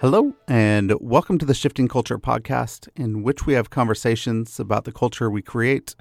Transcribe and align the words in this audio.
Hello, 0.00 0.32
and 0.46 0.94
welcome 1.00 1.38
to 1.38 1.44
the 1.44 1.54
Shifting 1.54 1.88
Culture 1.88 2.20
podcast, 2.20 2.88
in 2.94 3.24
which 3.24 3.46
we 3.46 3.54
have 3.54 3.68
conversations 3.68 4.60
about 4.60 4.84
the 4.84 4.92
culture 4.92 5.28
we 5.28 5.42
create 5.42 5.96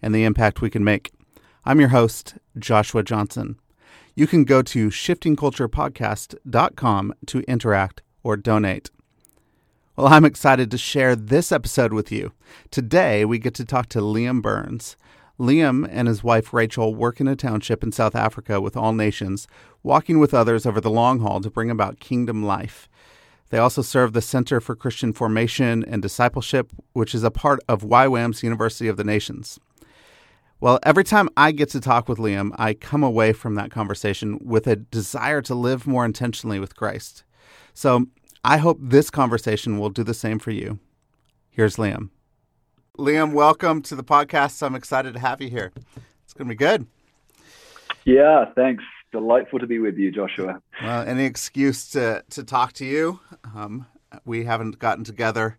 and 0.00 0.14
the 0.14 0.24
impact 0.24 0.62
we 0.62 0.70
can 0.70 0.82
make. 0.82 1.12
I'm 1.62 1.78
your 1.78 1.90
host, 1.90 2.36
Joshua 2.58 3.02
Johnson. 3.02 3.58
You 4.14 4.26
can 4.26 4.44
go 4.44 4.62
to 4.62 4.88
shiftingculturepodcast.com 4.88 7.14
to 7.26 7.40
interact 7.40 8.00
or 8.22 8.38
donate. 8.38 8.90
Well, 9.94 10.06
I'm 10.06 10.24
excited 10.24 10.70
to 10.70 10.78
share 10.78 11.14
this 11.14 11.52
episode 11.52 11.92
with 11.92 12.10
you. 12.10 12.32
Today, 12.70 13.26
we 13.26 13.38
get 13.38 13.52
to 13.56 13.66
talk 13.66 13.90
to 13.90 13.98
Liam 13.98 14.40
Burns. 14.40 14.96
Liam 15.38 15.86
and 15.90 16.08
his 16.08 16.24
wife 16.24 16.54
Rachel 16.54 16.94
work 16.94 17.20
in 17.20 17.28
a 17.28 17.36
township 17.36 17.82
in 17.82 17.92
South 17.92 18.14
Africa 18.14 18.62
with 18.62 18.74
All 18.74 18.94
Nations, 18.94 19.46
walking 19.82 20.18
with 20.18 20.32
others 20.32 20.64
over 20.64 20.80
the 20.80 20.88
long 20.88 21.20
haul 21.20 21.42
to 21.42 21.50
bring 21.50 21.70
about 21.70 22.00
kingdom 22.00 22.42
life. 22.42 22.88
They 23.54 23.60
also 23.60 23.82
serve 23.82 24.14
the 24.14 24.20
Center 24.20 24.60
for 24.60 24.74
Christian 24.74 25.12
Formation 25.12 25.84
and 25.84 26.02
Discipleship, 26.02 26.72
which 26.92 27.14
is 27.14 27.22
a 27.22 27.30
part 27.30 27.60
of 27.68 27.82
YWAM's 27.82 28.42
University 28.42 28.88
of 28.88 28.96
the 28.96 29.04
Nations. 29.04 29.60
Well, 30.58 30.80
every 30.82 31.04
time 31.04 31.28
I 31.36 31.52
get 31.52 31.68
to 31.68 31.80
talk 31.80 32.08
with 32.08 32.18
Liam, 32.18 32.50
I 32.58 32.74
come 32.74 33.04
away 33.04 33.32
from 33.32 33.54
that 33.54 33.70
conversation 33.70 34.40
with 34.42 34.66
a 34.66 34.74
desire 34.74 35.40
to 35.42 35.54
live 35.54 35.86
more 35.86 36.04
intentionally 36.04 36.58
with 36.58 36.74
Christ. 36.74 37.22
So 37.74 38.06
I 38.42 38.56
hope 38.56 38.78
this 38.80 39.08
conversation 39.08 39.78
will 39.78 39.90
do 39.90 40.02
the 40.02 40.14
same 40.14 40.40
for 40.40 40.50
you. 40.50 40.80
Here's 41.48 41.76
Liam. 41.76 42.10
Liam, 42.98 43.34
welcome 43.34 43.82
to 43.82 43.94
the 43.94 44.02
podcast. 44.02 44.64
I'm 44.64 44.74
excited 44.74 45.14
to 45.14 45.20
have 45.20 45.40
you 45.40 45.48
here. 45.48 45.70
It's 46.24 46.32
going 46.32 46.48
to 46.48 46.52
be 46.52 46.56
good. 46.56 46.88
Yeah, 48.04 48.46
thanks 48.56 48.82
delightful 49.14 49.60
to 49.60 49.66
be 49.66 49.78
with 49.78 49.96
you, 49.96 50.10
Joshua. 50.10 50.60
Well, 50.82 51.06
any 51.06 51.24
excuse 51.24 51.88
to, 51.90 52.24
to 52.30 52.42
talk 52.42 52.72
to 52.74 52.84
you. 52.84 53.20
Um, 53.54 53.86
we 54.24 54.44
haven't 54.44 54.80
gotten 54.80 55.04
together 55.04 55.56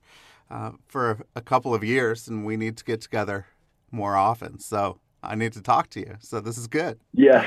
uh, 0.52 0.72
for 0.88 1.26
a 1.36 1.42
couple 1.42 1.74
of 1.74 1.82
years, 1.84 2.28
and 2.28 2.46
we 2.46 2.58
need 2.58 2.76
to 2.78 2.84
get 2.84 3.00
together 3.00 3.48
more 3.92 4.18
often. 4.18 4.60
So 4.60 5.00
I 5.24 5.36
need 5.36 5.54
to 5.54 5.62
talk 5.62 5.90
to 5.92 6.02
you. 6.02 6.18
So 6.20 6.42
this 6.42 6.58
is 6.58 6.68
good. 6.68 7.00
Yes, 7.14 7.46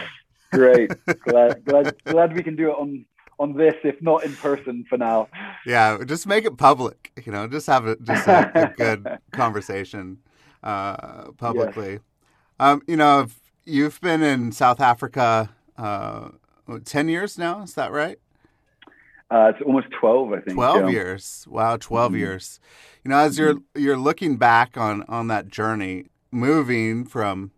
great. 0.51 0.91
glad, 1.25 1.63
glad, 1.67 1.95
glad 2.05 2.35
we 2.35 2.43
can 2.43 2.57
do 2.57 2.71
it 2.71 2.79
on 2.79 3.05
on 3.41 3.53
this, 3.53 3.75
if 3.85 4.01
not 4.03 4.25
in 4.25 4.35
person, 4.35 4.85
for 4.89 4.99
now. 4.99 5.29
Yeah, 5.65 5.99
just 6.05 6.27
make 6.27 6.45
it 6.45 6.57
public. 6.57 7.13
You 7.25 7.31
know, 7.31 7.47
just 7.47 7.69
have 7.69 7.87
a, 7.87 7.97
just 7.97 8.27
a, 8.27 8.51
a 8.55 8.75
good 8.77 9.19
conversation 9.31 10.19
uh, 10.63 11.31
publicly. 11.33 11.93
Yes. 11.93 12.01
Um, 12.59 12.83
you 12.89 12.97
know, 12.97 13.29
you've 13.65 14.01
been 14.01 14.23
in 14.23 14.51
South 14.51 14.81
Africa 14.81 15.51
uh, 15.79 16.29
10 16.85 17.09
years 17.09 17.39
now. 17.39 17.63
Is 17.63 17.75
that 17.75 17.93
right? 17.93 18.19
Uh, 19.31 19.53
it's 19.55 19.63
almost 19.65 19.89
12, 20.01 20.33
I 20.33 20.41
think. 20.41 20.55
12 20.55 20.85
yeah. 20.85 20.89
years. 20.89 21.47
Wow, 21.49 21.77
12 21.77 22.13
mm-hmm. 22.13 22.19
years. 22.19 22.61
You 23.05 23.11
know, 23.11 23.19
as 23.19 23.39
you're 23.39 23.55
mm-hmm. 23.55 23.81
you're 23.81 23.97
looking 23.97 24.37
back 24.37 24.77
on 24.77 25.05
on 25.09 25.29
that 25.29 25.49
journey, 25.49 26.07
moving 26.31 27.05
from 27.05 27.53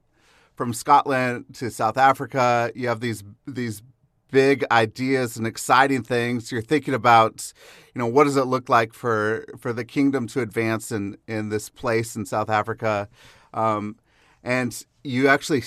from 0.57 0.73
Scotland 0.73 1.47
to 1.55 1.71
South 1.71 1.97
Africa, 1.97 2.73
you 2.75 2.89
have 2.89 3.01
these 3.01 3.23
these 3.47 3.83
big 4.31 4.65
ideas 4.71 5.37
and 5.37 5.47
exciting 5.47 6.03
things. 6.03 6.53
You're 6.53 6.63
thinking 6.63 6.95
about, 6.95 7.53
you 7.95 7.99
know, 7.99 8.07
what 8.07 8.25
does 8.25 8.37
it 8.37 8.45
look 8.45 8.69
like 8.69 8.93
for 8.93 9.45
for 9.59 9.73
the 9.73 9.85
kingdom 9.85 10.27
to 10.29 10.41
advance 10.41 10.91
in 10.91 11.17
in 11.29 11.51
this 11.51 11.69
place 11.69 12.17
in 12.17 12.27
South 12.27 12.51
Africa, 12.51 13.09
um, 13.55 13.97
and 14.43 14.85
you 15.05 15.29
actually 15.29 15.63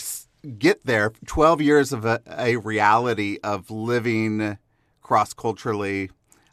get 0.58 0.86
there 0.86 1.12
12 1.26 1.62
years 1.62 1.94
of 1.94 2.06
a, 2.06 2.22
a 2.28 2.58
reality 2.58 3.38
of 3.44 3.72
living 3.72 4.58
cross 5.02 5.34
culturally 5.34 6.09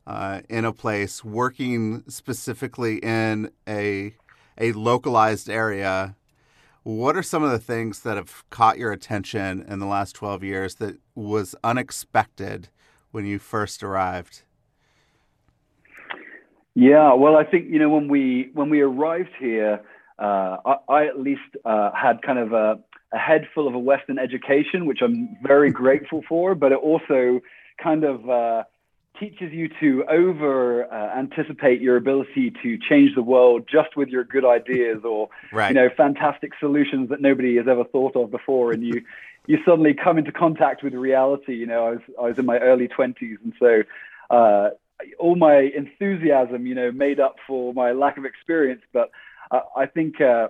uh, 0.07 0.41
in 0.49 0.65
a 0.65 0.73
place, 0.73 1.25
working 1.25 2.03
specifically 2.09 2.99
in 2.99 3.51
a, 3.69 4.15
a 4.59 4.73
localized 4.73 5.49
area. 5.49 6.17
What 6.83 7.17
are 7.17 7.23
some 7.23 7.43
of 7.43 7.51
the 7.51 7.59
things 7.59 8.01
that 8.01 8.17
have 8.17 8.49
caught 8.51 8.79
your 8.79 8.93
attention 8.93 9.65
in 9.69 9.79
the 9.79 9.87
last 9.87 10.15
12 10.15 10.43
years 10.43 10.75
that 10.77 10.97
was 11.15 11.55
unexpected 11.63 12.69
when 13.11 13.27
you 13.27 13.39
first 13.39 13.83
arrived? 13.83 14.43
Yeah, 16.75 17.13
well, 17.15 17.37
I 17.37 17.45
think 17.45 17.67
you 17.69 17.79
know 17.79 17.91
when 17.91 18.09
we 18.09 18.51
when 18.55 18.71
we 18.71 18.81
arrived 18.81 19.31
here, 19.39 19.81
uh, 20.19 20.57
I, 20.65 20.75
I, 20.89 21.07
at 21.07 21.19
least 21.19 21.43
uh, 21.65 21.91
had 21.93 22.23
kind 22.23 22.39
of 22.39 22.53
a 22.53 22.79
a 23.13 23.19
head 23.19 23.49
full 23.55 23.67
of 23.67 23.75
a 23.75 23.79
Western 23.79 24.19
education, 24.19 24.87
which 24.87 25.01
I'm 25.03 25.37
very 25.43 25.71
grateful 25.83 26.23
for, 26.29 26.55
but 26.55 26.73
it 26.73 26.79
also 26.79 27.41
kind 27.83 28.05
of 28.05 28.29
uh, 28.29 28.65
teaches 29.19 29.53
you 29.53 29.69
to 29.81 30.05
over 30.09 30.85
uh, 30.93 31.19
anticipate 31.19 31.81
your 31.81 31.97
ability 31.97 32.53
to 32.63 32.79
change 32.89 33.15
the 33.15 33.23
world 33.23 33.69
just 33.71 33.97
with 33.97 34.09
your 34.09 34.25
good 34.25 34.45
ideas 34.45 35.03
or 35.05 35.29
right. 35.53 35.69
you 35.69 35.75
know 35.75 35.89
fantastic 35.97 36.53
solutions 36.61 37.09
that 37.09 37.21
nobody 37.21 37.57
has 37.57 37.67
ever 37.69 37.85
thought 37.85 38.17
of 38.17 38.31
before, 38.31 38.73
and 38.73 38.85
you 38.85 39.03
you 39.47 39.59
suddenly 39.65 39.95
come 39.95 40.19
into 40.19 40.33
contact 40.33 40.83
with 40.83 40.95
reality. 40.95 41.55
You 41.55 41.67
know, 41.67 41.87
I 41.87 41.91
was 41.91 42.01
I 42.19 42.23
was 42.23 42.39
in 42.39 42.47
my 42.47 42.59
early 42.59 42.89
20s, 42.89 43.39
and 43.43 43.53
so. 43.59 43.83
Uh, 44.31 44.71
all 45.19 45.35
my 45.35 45.57
enthusiasm, 45.75 46.67
you 46.67 46.75
know, 46.75 46.93
made 46.93 47.19
up 47.19 47.37
for 47.47 47.73
my 47.73 47.93
lack 47.93 48.19
of 48.19 48.27
experience. 48.27 48.83
But 48.93 49.11
I 49.51 49.87
think 49.87 50.21
uh, 50.21 50.49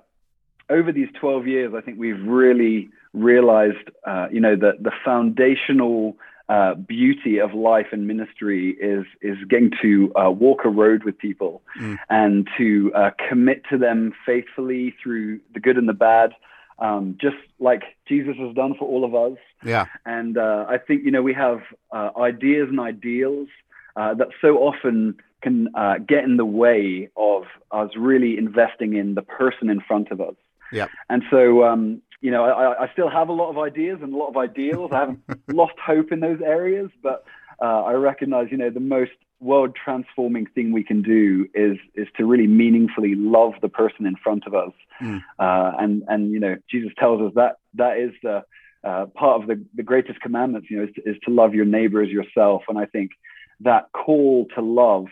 over 0.71 0.93
these 0.93 1.09
12 1.21 1.47
years, 1.47 1.75
I 1.77 1.81
think 1.81 1.99
we've 1.99 2.23
really 2.23 2.89
realized, 3.13 3.91
uh, 4.07 4.29
you 4.31 4.41
know, 4.41 4.57
that 4.57 4.83
the 4.83 4.93
foundational 5.05 6.17
uh, 6.49 6.75
beauty 6.75 7.39
of 7.39 7.55
life 7.55 7.87
and 7.93 8.09
ministry 8.09 8.71
is 8.81 9.05
is 9.23 9.37
getting 9.49 9.71
to 9.81 10.13
uh, 10.17 10.31
walk 10.31 10.65
a 10.65 10.69
road 10.69 11.05
with 11.05 11.17
people 11.17 11.63
mm. 11.79 11.97
and 12.09 12.49
to 12.59 12.93
uh, 12.95 13.11
commit 13.29 13.63
to 13.71 13.79
them 13.79 14.13
faithfully 14.27 14.95
through 15.01 15.39
the 15.55 15.61
good 15.61 15.77
and 15.77 15.89
the 15.89 15.93
bad, 15.93 16.33
um, 16.81 17.17
just 17.21 17.37
like 17.61 17.83
Jesus 18.09 18.35
has 18.37 18.53
done 18.55 18.75
for 18.77 18.89
all 18.89 19.05
of 19.05 19.15
us. 19.15 19.39
Yeah. 19.65 19.87
And 20.05 20.37
uh, 20.37 20.67
I 20.69 20.79
think 20.79 21.05
you 21.05 21.13
know 21.13 21.23
we 21.23 21.35
have 21.35 21.61
uh, 21.93 22.11
ideas 22.19 22.69
and 22.69 22.81
ideals 22.81 23.49
that 23.97 24.29
so 24.41 24.57
often 24.57 25.15
can 25.43 25.69
get 26.09 26.25
in 26.25 26.37
the 26.37 26.45
way 26.45 27.11
of 27.17 27.45
us 27.71 27.91
really 27.97 28.39
investing 28.39 28.95
in 28.95 29.15
the 29.15 29.23
person 29.23 29.71
in 29.71 29.81
front 29.81 30.11
of 30.11 30.21
us. 30.21 30.35
Yeah. 30.73 30.87
And 31.09 31.23
so, 31.31 31.65
um, 31.65 32.03
you 32.21 32.31
know, 32.31 32.45
I, 32.45 32.85
I, 32.85 32.93
still 32.93 33.09
have 33.09 33.29
a 33.29 33.33
lot 33.33 33.51
of 33.51 33.59
ideas 33.59 33.99
and 34.03 34.13
a 34.13 34.17
lot 34.17 34.29
of 34.29 34.37
ideals. 34.37 34.91
I 34.93 35.01
haven't 35.01 35.23
lost 35.49 35.75
hope 35.85 36.13
in 36.13 36.21
those 36.21 36.41
areas, 36.45 36.91
but 37.03 37.25
uh, 37.61 37.83
I 37.85 37.93
recognize, 37.93 38.49
you 38.51 38.59
know, 38.59 38.71
the 38.71 38.81
most 38.81 39.13
world 39.41 39.75
transforming 39.75 40.47
thing 40.47 40.71
we 40.71 40.85
can 40.85 41.01
do 41.03 41.49
is 41.55 41.79
is 41.95 42.07
to 42.19 42.27
really 42.27 42.47
meaningfully 42.47 43.15
love 43.15 43.55
the 43.63 43.69
person 43.69 44.07
in 44.07 44.15
front 44.17 44.45
of 44.47 44.55
us. 44.55 44.73
Mm. 45.01 45.23
Uh, 45.39 45.73
and 45.79 46.03
and 46.09 46.31
you 46.31 46.41
know, 46.41 46.57
Jesus 46.71 46.93
tells 46.99 47.23
us 47.23 47.33
that 47.35 47.57
that 47.75 47.99
is 47.99 48.13
the 48.23 48.43
uh, 48.85 49.07
part 49.07 49.43
of 49.43 49.49
the, 49.49 49.65
the 49.75 49.83
greatest 49.83 50.21
commandments. 50.21 50.69
You 50.71 50.79
know, 50.79 50.85
is 50.85 50.95
to, 50.95 51.11
is 51.11 51.17
to 51.25 51.33
love 51.33 51.55
your 51.55 51.65
neighbor 51.65 52.03
as 52.03 52.11
yourself. 52.11 52.63
And 52.69 52.79
I 52.79 52.87
think 52.87 53.13
that 53.61 53.91
call 53.93 54.47
to 54.55 54.63
love 54.63 55.07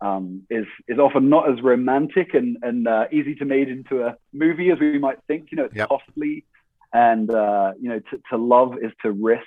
um, 0.00 0.42
is 0.50 0.66
is 0.88 0.98
often 0.98 1.28
not 1.28 1.50
as 1.50 1.62
romantic 1.62 2.34
and 2.34 2.56
and 2.62 2.88
uh, 2.88 3.06
easy 3.12 3.34
to 3.36 3.44
make 3.44 3.68
into 3.68 4.02
a 4.02 4.16
movie 4.32 4.70
as 4.70 4.78
we 4.78 4.98
might 4.98 5.18
think. 5.26 5.50
You 5.50 5.56
know, 5.56 5.64
it's 5.64 5.76
yep. 5.76 5.88
costly, 5.88 6.44
and 6.92 7.30
uh, 7.30 7.72
you 7.80 7.88
know, 7.88 8.00
to, 8.10 8.20
to 8.30 8.36
love 8.36 8.74
is 8.82 8.92
to 9.02 9.10
risk, 9.10 9.44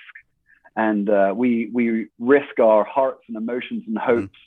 and 0.76 1.08
uh, 1.08 1.32
we 1.36 1.70
we 1.72 2.06
risk 2.18 2.58
our 2.60 2.84
hearts 2.84 3.22
and 3.28 3.36
emotions 3.36 3.84
and 3.86 3.98
hopes 3.98 4.38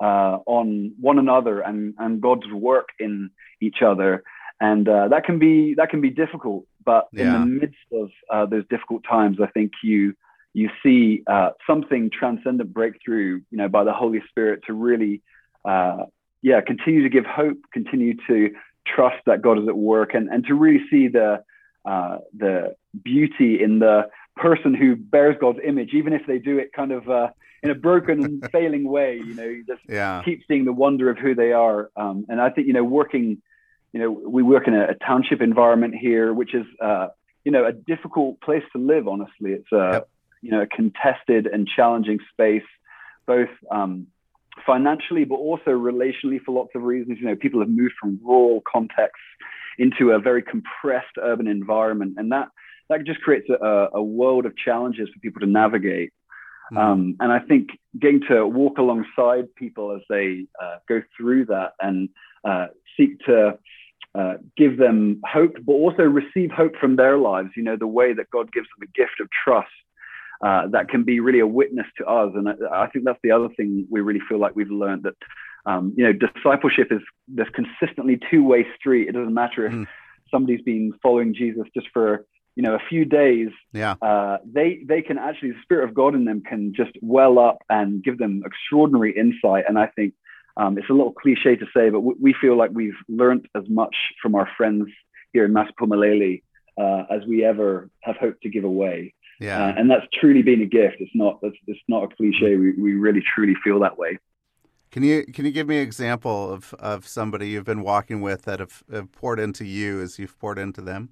mm. 0.00 0.06
uh, 0.06 0.38
on 0.46 0.92
one 1.00 1.18
another 1.18 1.60
and, 1.60 1.94
and 1.98 2.20
God's 2.20 2.46
work 2.52 2.88
in 2.98 3.30
each 3.60 3.82
other. 3.82 4.22
And 4.60 4.88
uh, 4.88 5.08
that 5.08 5.24
can 5.24 5.38
be 5.38 5.74
that 5.74 5.90
can 5.90 6.00
be 6.00 6.10
difficult, 6.10 6.66
but 6.84 7.08
yeah. 7.12 7.34
in 7.34 7.40
the 7.40 7.46
midst 7.46 7.88
of 7.92 8.10
uh, 8.30 8.46
those 8.46 8.64
difficult 8.70 9.02
times, 9.04 9.38
I 9.42 9.48
think 9.48 9.72
you 9.82 10.14
you 10.54 10.70
see 10.82 11.22
uh, 11.26 11.50
something 11.66 12.10
transcendent 12.10 12.72
breakthrough, 12.72 13.40
you 13.50 13.58
know, 13.58 13.68
by 13.68 13.84
the 13.84 13.92
Holy 13.92 14.22
Spirit 14.28 14.62
to 14.66 14.74
really, 14.74 15.22
uh, 15.64 16.04
yeah, 16.42 16.60
continue 16.60 17.02
to 17.02 17.08
give 17.08 17.24
hope, 17.24 17.58
continue 17.72 18.14
to 18.26 18.50
trust 18.86 19.18
that 19.26 19.42
God 19.42 19.58
is 19.58 19.68
at 19.68 19.76
work, 19.76 20.14
and 20.14 20.28
and 20.28 20.44
to 20.46 20.54
really 20.54 20.84
see 20.90 21.08
the 21.08 21.42
uh, 21.84 22.18
the 22.36 22.74
beauty 23.02 23.62
in 23.62 23.78
the 23.78 24.08
person 24.36 24.74
who 24.74 24.96
bears 24.96 25.36
God's 25.40 25.58
image, 25.64 25.90
even 25.94 26.12
if 26.12 26.22
they 26.26 26.38
do 26.38 26.58
it 26.58 26.72
kind 26.72 26.92
of 26.92 27.08
uh, 27.08 27.28
in 27.62 27.70
a 27.70 27.74
broken 27.74 28.24
and 28.24 28.50
failing 28.52 28.84
way. 28.84 29.16
You 29.16 29.34
know, 29.34 29.44
you 29.44 29.64
just 29.64 29.82
yeah. 29.88 30.22
keep 30.24 30.42
seeing 30.48 30.64
the 30.64 30.72
wonder 30.72 31.10
of 31.10 31.18
who 31.18 31.34
they 31.34 31.52
are. 31.52 31.90
Um, 31.96 32.26
and 32.28 32.40
I 32.40 32.50
think 32.50 32.66
you 32.66 32.72
know, 32.72 32.84
working, 32.84 33.40
you 33.92 34.00
know, 34.00 34.10
we 34.10 34.42
work 34.42 34.66
in 34.66 34.74
a, 34.74 34.88
a 34.90 34.94
township 34.94 35.40
environment 35.40 35.94
here, 35.94 36.32
which 36.32 36.54
is 36.54 36.66
uh, 36.80 37.08
you 37.44 37.52
know 37.52 37.64
a 37.64 37.72
difficult 37.72 38.40
place 38.40 38.64
to 38.72 38.78
live. 38.78 39.08
Honestly, 39.08 39.52
it's 39.52 39.72
a 39.72 39.90
yep. 39.92 40.08
you 40.40 40.50
know 40.50 40.62
a 40.62 40.66
contested 40.66 41.46
and 41.46 41.68
challenging 41.68 42.18
space, 42.32 42.66
both. 43.26 43.50
Um, 43.70 44.08
financially, 44.66 45.24
but 45.24 45.36
also 45.36 45.70
relationally 45.70 46.40
for 46.44 46.52
lots 46.52 46.70
of 46.74 46.82
reasons. 46.82 47.18
You 47.20 47.26
know, 47.26 47.36
people 47.36 47.60
have 47.60 47.68
moved 47.68 47.94
from 48.00 48.20
rural 48.22 48.62
contexts 48.70 49.24
into 49.78 50.10
a 50.10 50.18
very 50.18 50.42
compressed 50.42 51.16
urban 51.20 51.46
environment, 51.46 52.14
and 52.16 52.30
that 52.32 52.48
that 52.88 53.04
just 53.04 53.20
creates 53.20 53.48
a, 53.48 53.88
a 53.94 54.02
world 54.02 54.44
of 54.46 54.56
challenges 54.56 55.08
for 55.12 55.18
people 55.20 55.40
to 55.40 55.46
navigate. 55.46 56.12
Mm-hmm. 56.72 56.78
Um, 56.78 57.16
and 57.20 57.32
I 57.32 57.38
think 57.40 57.70
getting 57.98 58.20
to 58.28 58.46
walk 58.46 58.78
alongside 58.78 59.54
people 59.54 59.94
as 59.94 60.02
they 60.08 60.46
uh, 60.62 60.76
go 60.88 61.02
through 61.16 61.46
that 61.46 61.72
and 61.80 62.08
uh, 62.44 62.66
seek 62.96 63.18
to 63.26 63.58
uh, 64.14 64.34
give 64.56 64.76
them 64.78 65.20
hope, 65.26 65.56
but 65.64 65.72
also 65.72 66.02
receive 66.02 66.50
hope 66.50 66.76
from 66.76 66.96
their 66.96 67.16
lives, 67.16 67.50
you 67.56 67.62
know, 67.62 67.76
the 67.76 67.86
way 67.86 68.12
that 68.12 68.30
God 68.30 68.52
gives 68.52 68.66
them 68.76 68.86
a 68.86 68.98
gift 68.98 69.20
of 69.20 69.28
trust. 69.44 69.70
Uh, 70.42 70.66
that 70.68 70.88
can 70.88 71.04
be 71.04 71.20
really 71.20 71.38
a 71.38 71.46
witness 71.46 71.86
to 71.96 72.04
us, 72.04 72.32
and 72.34 72.48
I, 72.48 72.54
I, 72.84 72.88
think 72.88 73.04
that's 73.04 73.18
the 73.22 73.30
other 73.30 73.48
thing 73.56 73.86
we 73.88 74.00
really 74.00 74.20
feel 74.28 74.38
like 74.38 74.56
we've 74.56 74.70
learned 74.70 75.04
that 75.04 75.14
um, 75.66 75.94
you 75.96 76.04
know 76.04 76.12
discipleship 76.12 76.88
is 76.90 77.00
this 77.28 77.46
consistently 77.54 78.18
two-way 78.28 78.66
street. 78.76 79.08
It 79.08 79.12
doesn't 79.12 79.34
matter 79.34 79.66
if 79.66 79.72
mm. 79.72 79.86
somebody's 80.32 80.62
been 80.62 80.94
following 81.00 81.32
Jesus 81.32 81.64
just 81.74 81.86
for 81.92 82.26
you 82.56 82.62
know 82.62 82.74
a 82.74 82.88
few 82.88 83.04
days 83.04 83.48
yeah 83.72 83.94
uh, 84.02 84.38
they 84.44 84.80
they 84.86 85.00
can 85.00 85.18
actually 85.18 85.52
the 85.52 85.62
spirit 85.62 85.88
of 85.88 85.94
god 85.94 86.14
in 86.14 86.24
them 86.24 86.42
can 86.42 86.72
just 86.74 86.92
well 87.00 87.38
up 87.38 87.58
and 87.70 88.04
give 88.04 88.18
them 88.18 88.42
extraordinary 88.44 89.16
insight 89.16 89.64
and 89.68 89.78
i 89.78 89.86
think 89.86 90.14
um, 90.58 90.76
it's 90.76 90.90
a 90.90 90.92
little 90.92 91.12
cliche 91.12 91.56
to 91.56 91.66
say 91.74 91.88
but 91.88 92.00
we 92.00 92.34
feel 92.38 92.56
like 92.56 92.70
we've 92.74 92.98
learned 93.08 93.48
as 93.54 93.64
much 93.68 93.96
from 94.20 94.34
our 94.34 94.48
friends 94.56 94.86
here 95.32 95.46
in 95.46 95.54
Masiphumelele 95.54 96.42
uh, 96.78 97.04
as 97.10 97.22
we 97.26 97.42
ever 97.42 97.88
have 98.02 98.16
hoped 98.16 98.42
to 98.42 98.50
give 98.50 98.64
away 98.64 99.14
yeah. 99.42 99.66
Uh, 99.66 99.74
and 99.76 99.90
that's 99.90 100.06
truly 100.18 100.42
been 100.42 100.62
a 100.62 100.66
gift. 100.66 100.96
It's 101.00 101.10
not 101.14 101.38
it's, 101.42 101.56
it's 101.66 101.80
not 101.88 102.04
a 102.04 102.08
cliche. 102.14 102.56
We, 102.56 102.72
we 102.72 102.94
really 102.94 103.22
truly 103.34 103.54
feel 103.64 103.80
that 103.80 103.98
way. 103.98 104.18
Can 104.90 105.02
you 105.02 105.24
can 105.24 105.44
you 105.46 105.50
give 105.50 105.66
me 105.66 105.78
an 105.78 105.82
example 105.82 106.52
of, 106.52 106.74
of 106.74 107.08
somebody 107.08 107.48
you've 107.48 107.64
been 107.64 107.82
walking 107.82 108.20
with 108.20 108.42
that 108.42 108.60
have, 108.60 108.82
have 108.92 109.10
poured 109.10 109.40
into 109.40 109.64
you 109.64 110.00
as 110.00 110.18
you've 110.18 110.38
poured 110.38 110.58
into 110.58 110.80
them? 110.80 111.08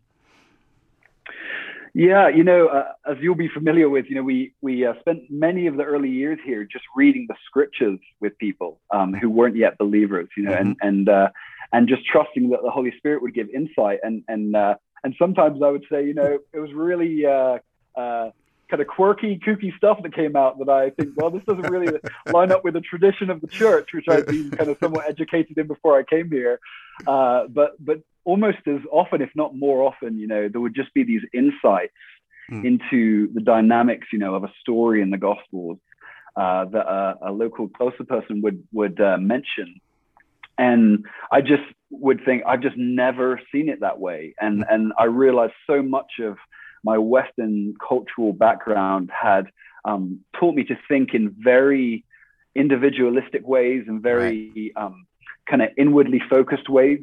Yeah, 1.93 2.29
you 2.29 2.45
know, 2.45 2.69
uh, 2.69 2.93
as 3.11 3.17
you'll 3.21 3.35
be 3.35 3.49
familiar 3.49 3.89
with, 3.89 4.07
you 4.09 4.15
know, 4.15 4.23
we 4.23 4.55
we 4.61 4.87
uh, 4.87 4.93
spent 5.01 5.23
many 5.29 5.67
of 5.67 5.77
the 5.77 5.83
early 5.83 6.11
years 6.11 6.39
here 6.45 6.63
just 6.65 6.85
reading 6.95 7.27
the 7.29 7.35
scriptures 7.47 7.99
with 8.21 8.39
people 8.39 8.81
um, 8.93 9.13
who 9.13 9.29
weren't 9.29 9.57
yet 9.57 9.77
believers, 9.79 10.29
you 10.37 10.45
know, 10.45 10.53
mm-hmm. 10.53 10.69
and 10.69 10.77
and 10.83 11.09
uh, 11.09 11.29
and 11.73 11.89
just 11.89 12.07
trusting 12.07 12.51
that 12.51 12.61
the 12.63 12.71
Holy 12.71 12.93
Spirit 12.99 13.23
would 13.23 13.35
give 13.35 13.49
insight, 13.51 13.99
and 14.05 14.23
and 14.29 14.55
uh, 14.55 14.75
and 15.03 15.17
sometimes 15.19 15.63
I 15.65 15.71
would 15.71 15.85
say, 15.91 16.07
you 16.07 16.15
know, 16.15 16.39
it 16.53 16.59
was 16.59 16.73
really 16.73 17.27
uh, 17.97 18.31
kind 18.71 18.81
of 18.81 18.87
quirky, 18.87 19.39
kooky 19.45 19.77
stuff 19.77 20.03
that 20.03 20.15
came 20.15 20.37
out 20.37 20.59
that 20.59 20.69
I 20.69 20.91
think, 20.91 21.11
well, 21.17 21.31
this 21.31 21.43
doesn't 21.45 21.69
really 21.71 21.99
line 22.33 22.53
up 22.53 22.65
with 22.65 22.75
the 22.75 22.81
tradition 22.81 23.29
of 23.29 23.41
the 23.41 23.49
church, 23.49 23.91
which 23.93 24.07
I've 24.09 24.27
been 24.27 24.51
kind 24.51 24.71
of 24.71 24.79
somewhat 24.79 25.09
educated 25.09 25.59
in 25.59 25.67
before 25.67 25.99
I 25.99 26.05
came 26.05 26.31
here. 26.31 26.61
Uh, 27.07 27.49
but 27.49 27.73
but 27.85 28.01
almost 28.25 28.59
as 28.67 28.81
often, 28.93 29.21
if 29.21 29.31
not 29.35 29.57
more 29.57 29.83
often, 29.83 30.19
you 30.19 30.27
know, 30.27 30.49
there 30.49 30.61
would 30.61 30.75
just 30.75 30.95
be 30.95 31.03
these 31.03 31.23
insights 31.33 31.93
mm. 32.51 32.65
into 32.65 33.33
the 33.33 33.41
dynamics, 33.41 34.09
you 34.13 34.19
know, 34.19 34.35
of 34.35 34.45
a 34.45 34.53
story 34.61 35.03
in 35.03 35.11
the 35.11 35.19
Gospels 35.19 35.79
uh, 36.37 36.65
that 36.67 36.87
a, 36.87 37.19
a, 37.23 37.33
local 37.33 37.69
Xhosa 37.69 38.07
person 38.07 38.43
would 38.43 38.63
would 38.73 39.01
uh, 39.01 39.19
mention. 39.19 39.81
And 40.59 41.07
I 41.33 41.41
just 41.41 41.63
would 41.91 42.25
think 42.25 42.43
I've 42.47 42.61
just 42.61 42.77
never 42.77 43.41
seen 43.51 43.69
it 43.69 43.81
that 43.81 43.99
way, 43.99 44.35
and 44.41 44.65
and 44.69 44.93
I 44.99 45.05
realized 45.05 45.55
so 45.67 45.83
much 45.83 46.21
of 46.21 46.37
my 46.85 46.99
Western 46.99 47.75
cultural 47.87 48.33
background 48.33 49.11
had 49.11 49.47
um, 49.85 50.21
taught 50.39 50.55
me 50.55 50.65
to 50.65 50.77
think 50.89 51.15
in 51.15 51.35
very 51.39 52.05
individualistic 52.55 53.47
ways 53.47 53.85
and 53.87 54.03
very 54.03 54.73
right. 54.77 54.85
um, 54.85 55.07
kind 55.49 55.63
of 55.63 55.69
inwardly 55.79 56.21
focused 56.29 56.69
ways. 56.69 57.01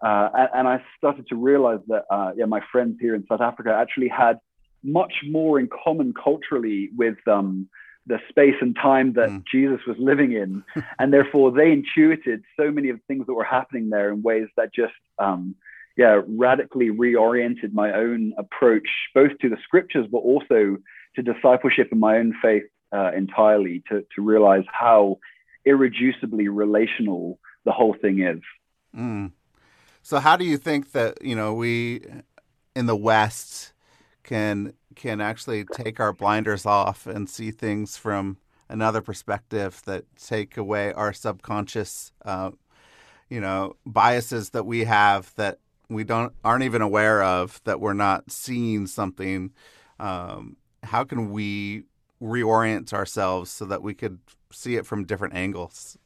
Uh, 0.00 0.28
and, 0.34 0.48
and, 0.54 0.68
I 0.68 0.82
started 0.96 1.26
to 1.28 1.36
realize 1.36 1.80
that 1.88 2.04
uh, 2.10 2.30
yeah, 2.36 2.44
my 2.44 2.60
friends 2.70 2.98
here 3.00 3.16
in 3.16 3.26
South 3.26 3.40
Africa 3.40 3.76
actually 3.76 4.08
had 4.08 4.38
much 4.84 5.12
more 5.28 5.58
in 5.58 5.68
common 5.84 6.14
culturally 6.14 6.90
with 6.96 7.16
um, 7.26 7.68
the 8.06 8.18
space 8.28 8.54
and 8.60 8.76
time 8.76 9.14
that 9.14 9.28
mm. 9.28 9.42
Jesus 9.50 9.80
was 9.88 9.96
living 9.98 10.32
in, 10.32 10.62
and 11.00 11.12
therefore 11.12 11.50
they 11.50 11.72
intuited 11.72 12.42
so 12.58 12.70
many 12.70 12.90
of 12.90 12.96
the 12.96 13.02
things 13.08 13.26
that 13.26 13.34
were 13.34 13.44
happening 13.44 13.90
there 13.90 14.12
in 14.12 14.22
ways 14.22 14.46
that 14.56 14.72
just 14.72 14.94
um, 15.18 15.56
yeah, 15.98 16.22
radically 16.28 16.90
reoriented 16.90 17.72
my 17.72 17.92
own 17.92 18.32
approach, 18.38 18.88
both 19.14 19.36
to 19.40 19.48
the 19.48 19.56
scriptures, 19.64 20.06
but 20.10 20.18
also 20.18 20.78
to 21.16 21.22
discipleship 21.22 21.88
and 21.90 21.98
my 21.98 22.18
own 22.18 22.32
faith 22.40 22.62
uh, 22.92 23.10
entirely 23.16 23.82
to, 23.88 24.04
to 24.14 24.22
realize 24.22 24.62
how 24.72 25.18
irreducibly 25.66 26.46
relational 26.48 27.40
the 27.64 27.72
whole 27.72 27.96
thing 28.00 28.22
is. 28.22 28.40
Mm. 28.96 29.32
So, 30.02 30.20
how 30.20 30.36
do 30.36 30.44
you 30.44 30.56
think 30.56 30.92
that, 30.92 31.20
you 31.20 31.34
know, 31.34 31.52
we 31.52 32.02
in 32.76 32.86
the 32.86 32.96
West 32.96 33.72
can 34.22 34.74
can 34.94 35.20
actually 35.20 35.64
take 35.64 35.98
our 35.98 36.12
blinders 36.12 36.64
off 36.64 37.08
and 37.08 37.28
see 37.28 37.50
things 37.50 37.96
from 37.96 38.36
another 38.68 39.00
perspective 39.00 39.82
that 39.84 40.04
take 40.16 40.56
away 40.56 40.92
our 40.92 41.12
subconscious, 41.12 42.12
uh, 42.24 42.50
you 43.28 43.40
know, 43.40 43.74
biases 43.84 44.50
that 44.50 44.64
we 44.64 44.84
have 44.84 45.34
that 45.34 45.58
we 45.88 46.04
don't 46.04 46.32
aren't 46.44 46.64
even 46.64 46.82
aware 46.82 47.22
of 47.22 47.60
that 47.64 47.80
we're 47.80 47.94
not 47.94 48.30
seeing 48.30 48.86
something 48.86 49.52
um, 49.98 50.56
how 50.82 51.04
can 51.04 51.30
we 51.30 51.84
reorient 52.22 52.92
ourselves 52.92 53.50
so 53.50 53.64
that 53.64 53.82
we 53.82 53.94
could 53.94 54.18
see 54.52 54.76
it 54.76 54.86
from 54.86 55.04
different 55.04 55.34
angles? 55.34 55.98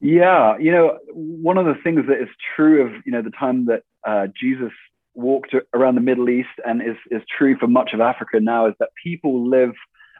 Yeah 0.00 0.56
you 0.58 0.72
know 0.72 0.98
one 1.12 1.58
of 1.58 1.66
the 1.66 1.74
things 1.84 2.06
that 2.08 2.20
is 2.20 2.28
true 2.56 2.86
of 2.86 2.92
you 3.04 3.12
know 3.12 3.22
the 3.22 3.30
time 3.30 3.66
that 3.66 3.82
uh, 4.04 4.26
jesus 4.40 4.72
walked 5.14 5.54
around 5.74 5.94
the 5.94 6.00
middle 6.00 6.28
east 6.30 6.48
and 6.64 6.80
is, 6.80 6.96
is 7.10 7.22
true 7.38 7.56
for 7.58 7.68
much 7.68 7.90
of 7.92 8.00
africa 8.00 8.40
now 8.40 8.66
is 8.66 8.74
that 8.80 8.88
people 9.00 9.48
live 9.48 9.74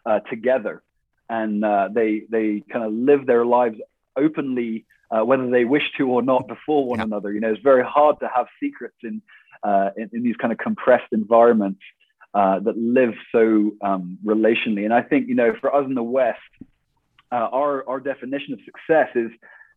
uh, 0.05 0.21
together 0.31 0.83
and 1.29 1.65
uh, 1.65 1.89
they 1.93 2.23
they 2.31 2.63
kind 2.71 2.85
of 2.85 2.93
live 2.93 3.27
their 3.27 3.45
lives 3.45 3.77
openly 4.17 4.85
uh, 5.13 5.25
whether 5.25 5.49
they 5.51 5.65
wish 5.65 5.83
to 5.99 6.09
or 6.09 6.23
not 6.23 6.49
before 6.49 6.87
one 6.87 6.99
yeah. 6.99 7.05
another. 7.05 7.33
You 7.33 7.41
know, 7.41 7.53
it's 7.53 7.63
very 7.63 7.85
hard 7.85 8.19
to 8.21 8.31
have 8.35 8.47
secrets 8.61 8.97
in 9.03 9.21
uh, 9.63 9.91
in, 9.97 10.11
in, 10.13 10.23
these 10.25 10.37
kind 10.37 10.53
of 10.53 10.59
compressed 10.59 11.13
environments 11.13 11.81
uh, 12.35 12.59
that 12.61 12.77
live 12.77 13.15
so 13.31 13.73
um, 13.81 14.19
relationally. 14.25 14.85
And 14.85 14.93
I 14.93 15.03
think 15.03 15.29
you 15.29 15.35
know, 15.35 15.55
for 15.61 15.73
us 15.75 15.85
in 15.87 15.95
the 15.95 16.03
West, 16.03 16.41
uh, 17.31 17.49
our 17.53 17.87
our 17.89 18.01
definition 18.01 18.55
of 18.55 18.61
success 18.65 19.09
is 19.15 19.31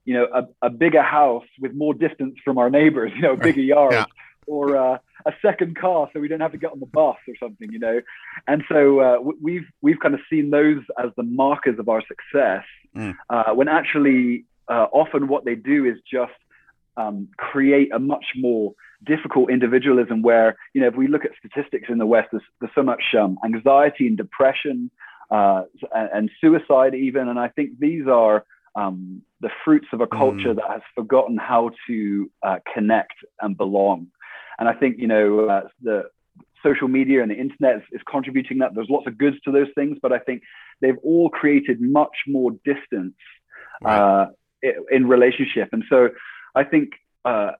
you 0.05 0.13
know 0.13 0.27
a, 0.33 0.67
a, 0.67 0.69
bigger 0.69 1.03
house 1.03 1.45
with 1.59 1.73
more 1.73 1.93
distance 1.93 2.35
from 2.43 2.57
our 2.57 2.69
neighbors. 2.69 3.11
You 3.15 3.21
know, 3.21 3.33
a 3.33 3.37
bigger 3.37 3.61
yard. 3.61 3.93
Yeah. 3.93 4.05
Or 4.47 4.77
uh, 4.77 4.99
a 5.25 5.31
second 5.41 5.75
car, 5.75 6.07
so 6.13 6.19
we 6.19 6.27
don't 6.27 6.39
have 6.39 6.51
to 6.51 6.59
get 6.59 6.71
on 6.71 6.79
the 6.79 6.85
bus 6.85 7.17
or 7.27 7.33
something, 7.39 7.71
you 7.71 7.79
know. 7.79 7.99
And 8.47 8.63
so 8.69 8.99
uh, 8.99 9.17
we've 9.41 9.65
we've 9.81 9.99
kind 9.99 10.13
of 10.13 10.19
seen 10.29 10.51
those 10.51 10.83
as 11.03 11.09
the 11.17 11.23
markers 11.23 11.79
of 11.79 11.89
our 11.89 12.03
success, 12.07 12.63
mm. 12.95 13.15
when 13.55 13.67
actually 13.67 14.45
uh, 14.67 14.87
often 14.91 15.27
what 15.27 15.45
they 15.45 15.55
do 15.55 15.85
is 15.85 15.97
just 16.09 16.33
um, 16.97 17.27
create 17.37 17.93
a 17.93 17.99
much 17.99 18.25
more 18.35 18.73
difficult 19.05 19.51
individualism 19.51 20.21
where, 20.21 20.57
you 20.73 20.81
know, 20.81 20.87
if 20.87 20.95
we 20.95 21.07
look 21.07 21.25
at 21.25 21.31
statistics 21.37 21.87
in 21.89 21.97
the 21.97 22.05
West, 22.05 22.29
there's, 22.31 22.43
there's 22.59 22.71
so 22.73 22.83
much 22.83 23.03
um, 23.19 23.37
anxiety 23.43 24.07
and 24.07 24.17
depression 24.17 24.89
uh, 25.31 25.63
and, 25.93 26.09
and, 26.13 26.31
suicide 26.39 26.95
even. 26.95 27.27
And 27.27 27.39
I 27.39 27.49
think 27.49 27.79
these 27.79 28.07
are 28.07 28.45
um, 28.75 29.21
the 29.41 29.49
fruits 29.63 29.87
of 29.91 30.01
a 30.01 30.07
culture 30.07 30.53
mm. 30.53 30.55
that 30.55 30.69
has 30.69 30.81
forgotten 30.93 31.37
how 31.37 31.71
to 31.87 32.31
uh, 32.43 32.57
connect 32.73 33.15
and 33.41 33.57
belong. 33.57 34.07
And 34.59 34.69
I 34.69 34.73
think, 34.73 34.97
you 34.99 35.07
know, 35.07 35.47
uh, 35.47 35.67
the 35.81 36.03
social 36.63 36.87
media 36.87 37.21
and 37.21 37.31
the 37.31 37.35
internet 37.35 37.77
is, 37.77 37.83
is, 37.93 38.01
contributing 38.09 38.59
that. 38.59 38.73
There's 38.73 38.89
lots 38.89 39.07
of 39.07 39.17
goods 39.17 39.37
to 39.45 39.51
those 39.51 39.67
things, 39.75 39.97
but 40.01 40.11
I 40.11 40.19
think 40.19 40.41
they've 40.81 40.97
all 41.03 41.29
created 41.29 41.81
much 41.81 42.15
more 42.27 42.51
distance 42.63 43.15
right. 43.81 43.97
uh, 43.97 44.27
in 44.91 45.07
relationship. 45.07 45.69
And 45.71 45.83
so 45.89 46.09
I 46.53 46.63
think, 46.63 46.91
uh, 47.23 47.51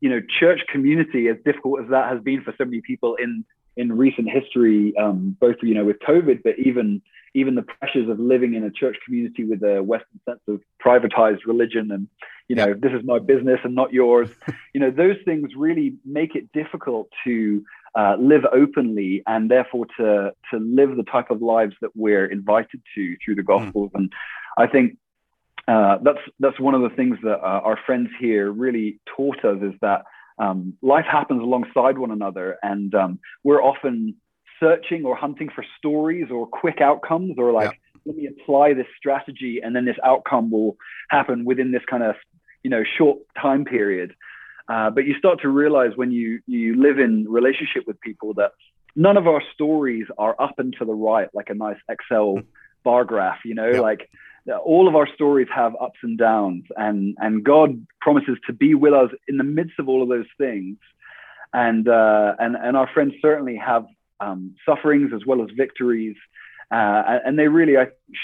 you 0.00 0.10
know, 0.10 0.20
church 0.40 0.60
community, 0.70 1.28
as 1.28 1.36
difficult 1.44 1.80
as 1.82 1.90
that 1.90 2.10
has 2.12 2.22
been 2.22 2.42
for 2.42 2.54
so 2.58 2.64
many 2.64 2.80
people 2.80 3.16
in 3.16 3.44
in 3.76 3.92
recent 3.92 4.28
history, 4.30 4.94
um, 4.96 5.36
both 5.38 5.56
you 5.62 5.74
know 5.74 5.84
with 5.84 5.98
COVID, 6.00 6.42
but 6.42 6.58
even 6.58 7.02
even 7.34 7.54
the 7.54 7.62
pressures 7.62 8.08
of 8.08 8.18
living 8.18 8.54
in 8.54 8.64
a 8.64 8.70
church 8.70 8.96
community 9.04 9.44
with 9.44 9.62
a 9.62 9.82
Western 9.82 10.20
sense 10.24 10.40
of 10.48 10.60
privatized 10.84 11.44
religion 11.46 11.90
and 11.92 12.08
you 12.48 12.56
know 12.56 12.72
this 12.72 12.92
is 12.92 13.04
my 13.04 13.18
business 13.18 13.60
and 13.64 13.74
not 13.74 13.92
yours. 13.92 14.30
you 14.74 14.80
know 14.80 14.90
those 14.90 15.16
things 15.24 15.50
really 15.56 15.94
make 16.04 16.34
it 16.34 16.50
difficult 16.52 17.08
to 17.24 17.64
uh, 17.94 18.16
live 18.18 18.44
openly 18.52 19.22
and 19.26 19.50
therefore 19.50 19.86
to 19.98 20.32
to 20.50 20.58
live 20.58 20.96
the 20.96 21.02
type 21.02 21.30
of 21.30 21.42
lives 21.42 21.74
that 21.80 21.90
we're 21.94 22.26
invited 22.26 22.80
to 22.94 23.16
through 23.24 23.34
the 23.34 23.42
hmm. 23.42 23.64
Gospels. 23.64 23.90
Mm. 23.92 24.00
And 24.00 24.12
I 24.58 24.66
think 24.66 24.96
uh, 25.68 25.98
that's 26.02 26.18
that's 26.38 26.60
one 26.60 26.74
of 26.74 26.82
the 26.82 26.94
things 26.94 27.18
that 27.22 27.38
uh, 27.38 27.60
our 27.64 27.78
friends 27.86 28.08
here 28.20 28.50
really 28.50 29.00
taught 29.16 29.44
us 29.44 29.58
is 29.62 29.74
that 29.80 30.04
um, 30.38 30.74
life 30.82 31.06
happens 31.10 31.42
alongside 31.42 31.98
one 31.98 32.10
another, 32.10 32.56
and 32.62 32.94
um, 32.94 33.18
we're 33.42 33.62
often 33.62 34.14
searching 34.60 35.04
or 35.04 35.16
hunting 35.16 35.50
for 35.54 35.64
stories 35.76 36.28
or 36.30 36.46
quick 36.46 36.80
outcomes, 36.80 37.34
or 37.36 37.52
like 37.52 37.72
yeah. 37.72 38.00
let 38.04 38.16
me 38.16 38.28
apply 38.28 38.74
this 38.74 38.86
strategy, 38.96 39.60
and 39.62 39.74
then 39.74 39.84
this 39.84 39.96
outcome 40.04 40.50
will 40.50 40.76
happen 41.10 41.44
within 41.44 41.72
this 41.72 41.82
kind 41.88 42.02
of 42.02 42.14
you 42.62 42.70
know 42.70 42.84
short 42.96 43.18
time 43.40 43.64
period. 43.64 44.14
Uh, 44.68 44.90
but 44.90 45.04
you 45.04 45.14
start 45.18 45.40
to 45.40 45.48
realize 45.48 45.92
when 45.96 46.12
you 46.12 46.40
you 46.46 46.80
live 46.80 46.98
in 47.00 47.26
relationship 47.28 47.84
with 47.88 48.00
people 48.00 48.34
that 48.34 48.52
none 48.94 49.16
of 49.16 49.26
our 49.26 49.42
stories 49.54 50.06
are 50.16 50.36
up 50.40 50.58
and 50.58 50.74
to 50.78 50.84
the 50.84 50.94
right 50.94 51.28
like 51.34 51.50
a 51.50 51.54
nice 51.54 51.76
Excel 51.88 52.38
bar 52.84 53.04
graph. 53.04 53.38
You 53.44 53.54
know, 53.54 53.70
yeah. 53.72 53.80
like 53.80 54.08
all 54.64 54.88
of 54.88 54.94
our 54.94 55.08
stories 55.14 55.48
have 55.54 55.74
ups 55.80 55.98
and 56.02 56.18
downs, 56.18 56.64
and 56.76 57.16
and 57.18 57.44
God 57.44 57.86
promises 58.00 58.36
to 58.46 58.52
be 58.52 58.74
with 58.74 58.92
us 58.92 59.10
in 59.28 59.36
the 59.36 59.44
midst 59.44 59.78
of 59.78 59.88
all 59.88 60.02
of 60.02 60.08
those 60.08 60.26
things. 60.38 60.76
And 61.52 61.88
uh, 61.88 62.34
and 62.38 62.56
and 62.56 62.76
our 62.76 62.88
friends 62.92 63.14
certainly 63.22 63.56
have 63.56 63.86
um, 64.20 64.54
sufferings 64.64 65.12
as 65.14 65.24
well 65.26 65.42
as 65.42 65.48
victories, 65.56 66.16
uh, 66.70 67.20
and 67.24 67.38
they 67.38 67.48
really 67.48 67.74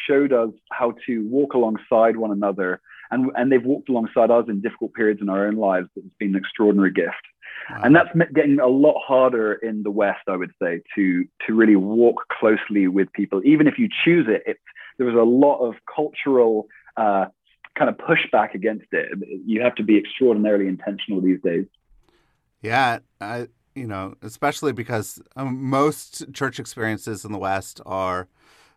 showed 0.07 0.33
us 0.33 0.51
how 0.71 0.95
to 1.07 1.27
walk 1.29 1.55
alongside 1.55 2.17
one 2.17 2.31
another, 2.31 2.81
and 3.11 3.31
and 3.37 3.51
they've 3.51 3.65
walked 3.65 3.89
alongside 3.89 4.31
us 4.31 4.45
in 4.49 4.61
difficult 4.61 4.93
periods 4.95 5.21
in 5.21 5.29
our 5.29 5.47
own 5.47 5.57
lives. 5.57 5.89
It's 5.97 6.15
been 6.19 6.31
an 6.31 6.37
extraordinary 6.37 6.93
gift. 6.93 7.23
Wow. 7.71 7.81
And 7.85 7.97
that's 7.97 8.11
getting 8.35 8.59
a 8.59 8.67
lot 8.67 9.01
harder 9.07 9.55
in 9.55 9.83
the 9.83 9.91
West, 9.91 10.23
I 10.29 10.37
would 10.37 10.53
say, 10.61 10.83
to 10.97 11.25
to 11.47 11.55
really 11.55 11.77
walk 11.77 12.25
closely 12.39 12.89
with 12.89 13.13
people. 13.13 13.41
Even 13.45 13.67
if 13.67 13.79
you 13.79 13.89
choose 14.05 14.27
it, 14.29 14.43
it's 14.47 14.61
there 14.99 15.07
was 15.07 15.17
a 15.17 15.23
lot 15.23 15.59
of 15.59 15.75
cultural 15.93 16.69
uh, 16.97 17.27
kind 17.77 17.89
of 17.89 17.97
pushback 17.97 18.55
against 18.55 18.87
it. 18.93 19.19
You 19.47 19.63
have 19.63 19.75
to 19.77 19.83
be 19.83 19.97
extraordinarily 19.97 20.69
intentional 20.69 21.21
these 21.21 21.41
days. 21.43 21.67
Yeah, 22.61 23.01
I, 23.21 23.49
you 23.75 23.87
know, 23.87 24.15
especially 24.23 24.73
because 24.73 25.21
um, 25.37 25.65
most 25.65 26.33
church 26.33 26.61
experiences 26.61 27.25
in 27.25 27.33
the 27.33 27.39
West 27.39 27.81
are 27.87 28.29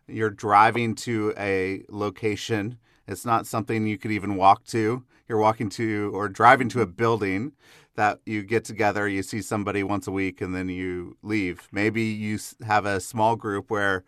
you're 0.08 0.30
driving 0.30 0.94
to 0.94 1.34
a 1.36 1.84
location. 1.88 2.78
It's 3.06 3.24
not 3.24 3.46
something 3.46 3.86
you 3.86 3.98
could 3.98 4.10
even 4.10 4.36
walk 4.36 4.64
to. 4.66 5.04
You're 5.28 5.38
walking 5.38 5.68
to 5.70 6.10
or 6.14 6.28
driving 6.28 6.68
to 6.70 6.80
a 6.80 6.86
building 6.86 7.52
that 7.96 8.20
you 8.24 8.42
get 8.42 8.64
together, 8.64 9.08
you 9.08 9.22
see 9.22 9.42
somebody 9.42 9.82
once 9.82 10.06
a 10.06 10.12
week, 10.12 10.40
and 10.40 10.54
then 10.54 10.68
you 10.68 11.16
leave. 11.22 11.66
Maybe 11.72 12.02
you 12.02 12.38
have 12.66 12.86
a 12.86 13.00
small 13.00 13.36
group 13.36 13.70
where 13.70 14.04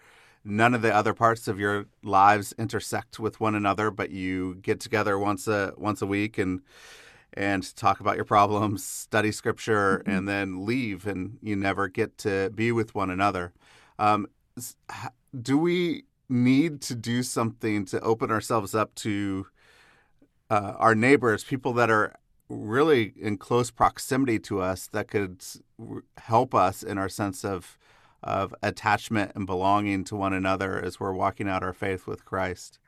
none 0.49 0.75
of 0.75 0.83
the 0.83 0.95
other 0.95 1.13
parts 1.13 1.47
of 1.47 1.61
your 1.61 1.87
lives 2.03 2.55
intersect 2.59 3.21
with 3.21 3.39
one 3.39 3.55
another, 3.55 3.91
but 3.91 4.11
you 4.11 4.57
get 4.57 4.81
together 4.81 5.19
once 5.19 5.47
a 5.47 5.75
once 5.77 6.01
a 6.03 6.07
week 6.07 6.39
and 6.39 6.63
and 7.35 7.77
talk 7.77 8.01
about 8.01 8.17
your 8.17 8.25
problems, 8.25 8.83
study 8.83 9.31
scripture, 9.31 9.99
mm-hmm. 9.99 10.11
and 10.11 10.29
then 10.29 10.65
leave, 10.65 11.07
and 11.07 11.39
you 11.43 11.55
never 11.55 11.87
get 11.87 12.17
to 12.19 12.51
be 12.55 12.73
with 12.73 12.95
one 12.95 13.11
another. 13.11 13.53
Um, 13.99 14.27
do 15.41 15.59
we 15.59 16.05
need 16.29 16.81
to 16.83 16.95
do 16.95 17.23
something 17.23 17.85
to 17.87 18.01
open 18.01 18.31
ourselves 18.31 18.75
up 18.75 18.95
to 18.97 19.47
uh, 20.51 20.75
our 20.77 20.95
neighbors, 20.95 21.45
people 21.45 21.73
that 21.75 21.91
are 21.91 22.15
really 22.49 23.13
in 23.21 23.37
close 23.37 23.71
proximity 23.71 24.39
to 24.39 24.61
us 24.61 24.87
that 24.89 25.09
could 25.09 25.45
help 26.17 26.55
us 26.55 26.83
in 26.83 26.97
our 26.97 27.09
sense 27.09 27.45
of 27.45 27.79
of 28.23 28.55
attachment 28.63 29.33
and 29.35 29.47
belonging 29.47 30.05
to 30.05 30.17
one 30.17 30.33
another 30.33 30.81
as 30.83 30.99
we're 30.99 31.13
walking 31.13 31.49
out 31.49 31.63
our 31.63 31.73
faith 31.73 32.07
with 32.07 32.25
Christ? 32.25 32.79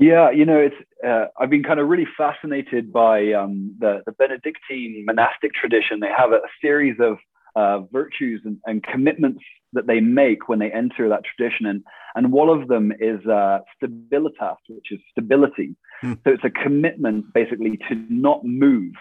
Yeah, 0.00 0.30
you 0.30 0.46
know, 0.46 0.56
it's 0.56 0.74
uh, 1.06 1.26
I've 1.38 1.50
been 1.50 1.62
kind 1.62 1.78
of 1.78 1.86
really 1.86 2.06
fascinated 2.16 2.90
by 2.90 3.32
um, 3.32 3.76
the 3.78 4.00
the 4.06 4.12
Benedictine 4.12 5.04
monastic 5.04 5.52
tradition. 5.52 6.00
They 6.00 6.08
have 6.08 6.32
a, 6.32 6.36
a 6.36 6.48
series 6.62 6.96
of 7.00 7.18
uh, 7.54 7.80
virtues 7.92 8.40
and, 8.44 8.58
and, 8.64 8.82
commitments 8.82 9.42
that 9.72 9.86
they 9.86 10.00
make 10.00 10.48
when 10.48 10.58
they 10.58 10.70
enter 10.70 11.10
that 11.10 11.22
tradition, 11.24 11.66
and 11.66 11.84
and 12.14 12.32
one 12.32 12.48
of 12.48 12.68
them 12.68 12.92
is 12.98 13.20
uh, 13.26 13.58
stabilitas, 13.76 14.56
which 14.70 14.90
is 14.90 15.00
stability. 15.10 15.76
Hmm. 16.00 16.14
So 16.24 16.32
it's 16.32 16.44
a 16.44 16.50
commitment 16.50 17.26
basically 17.34 17.76
to 17.90 17.94
not 18.08 18.42
move 18.42 18.94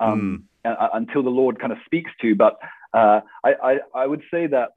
um, 0.00 0.46
hmm. 0.64 0.72
until 0.94 1.22
the 1.22 1.28
Lord 1.28 1.60
kind 1.60 1.72
of 1.72 1.78
speaks 1.84 2.12
to, 2.22 2.34
but 2.34 2.58
uh, 2.92 3.20
I, 3.44 3.52
I, 3.62 3.78
I 3.94 4.06
would 4.06 4.22
say 4.30 4.46
that 4.48 4.70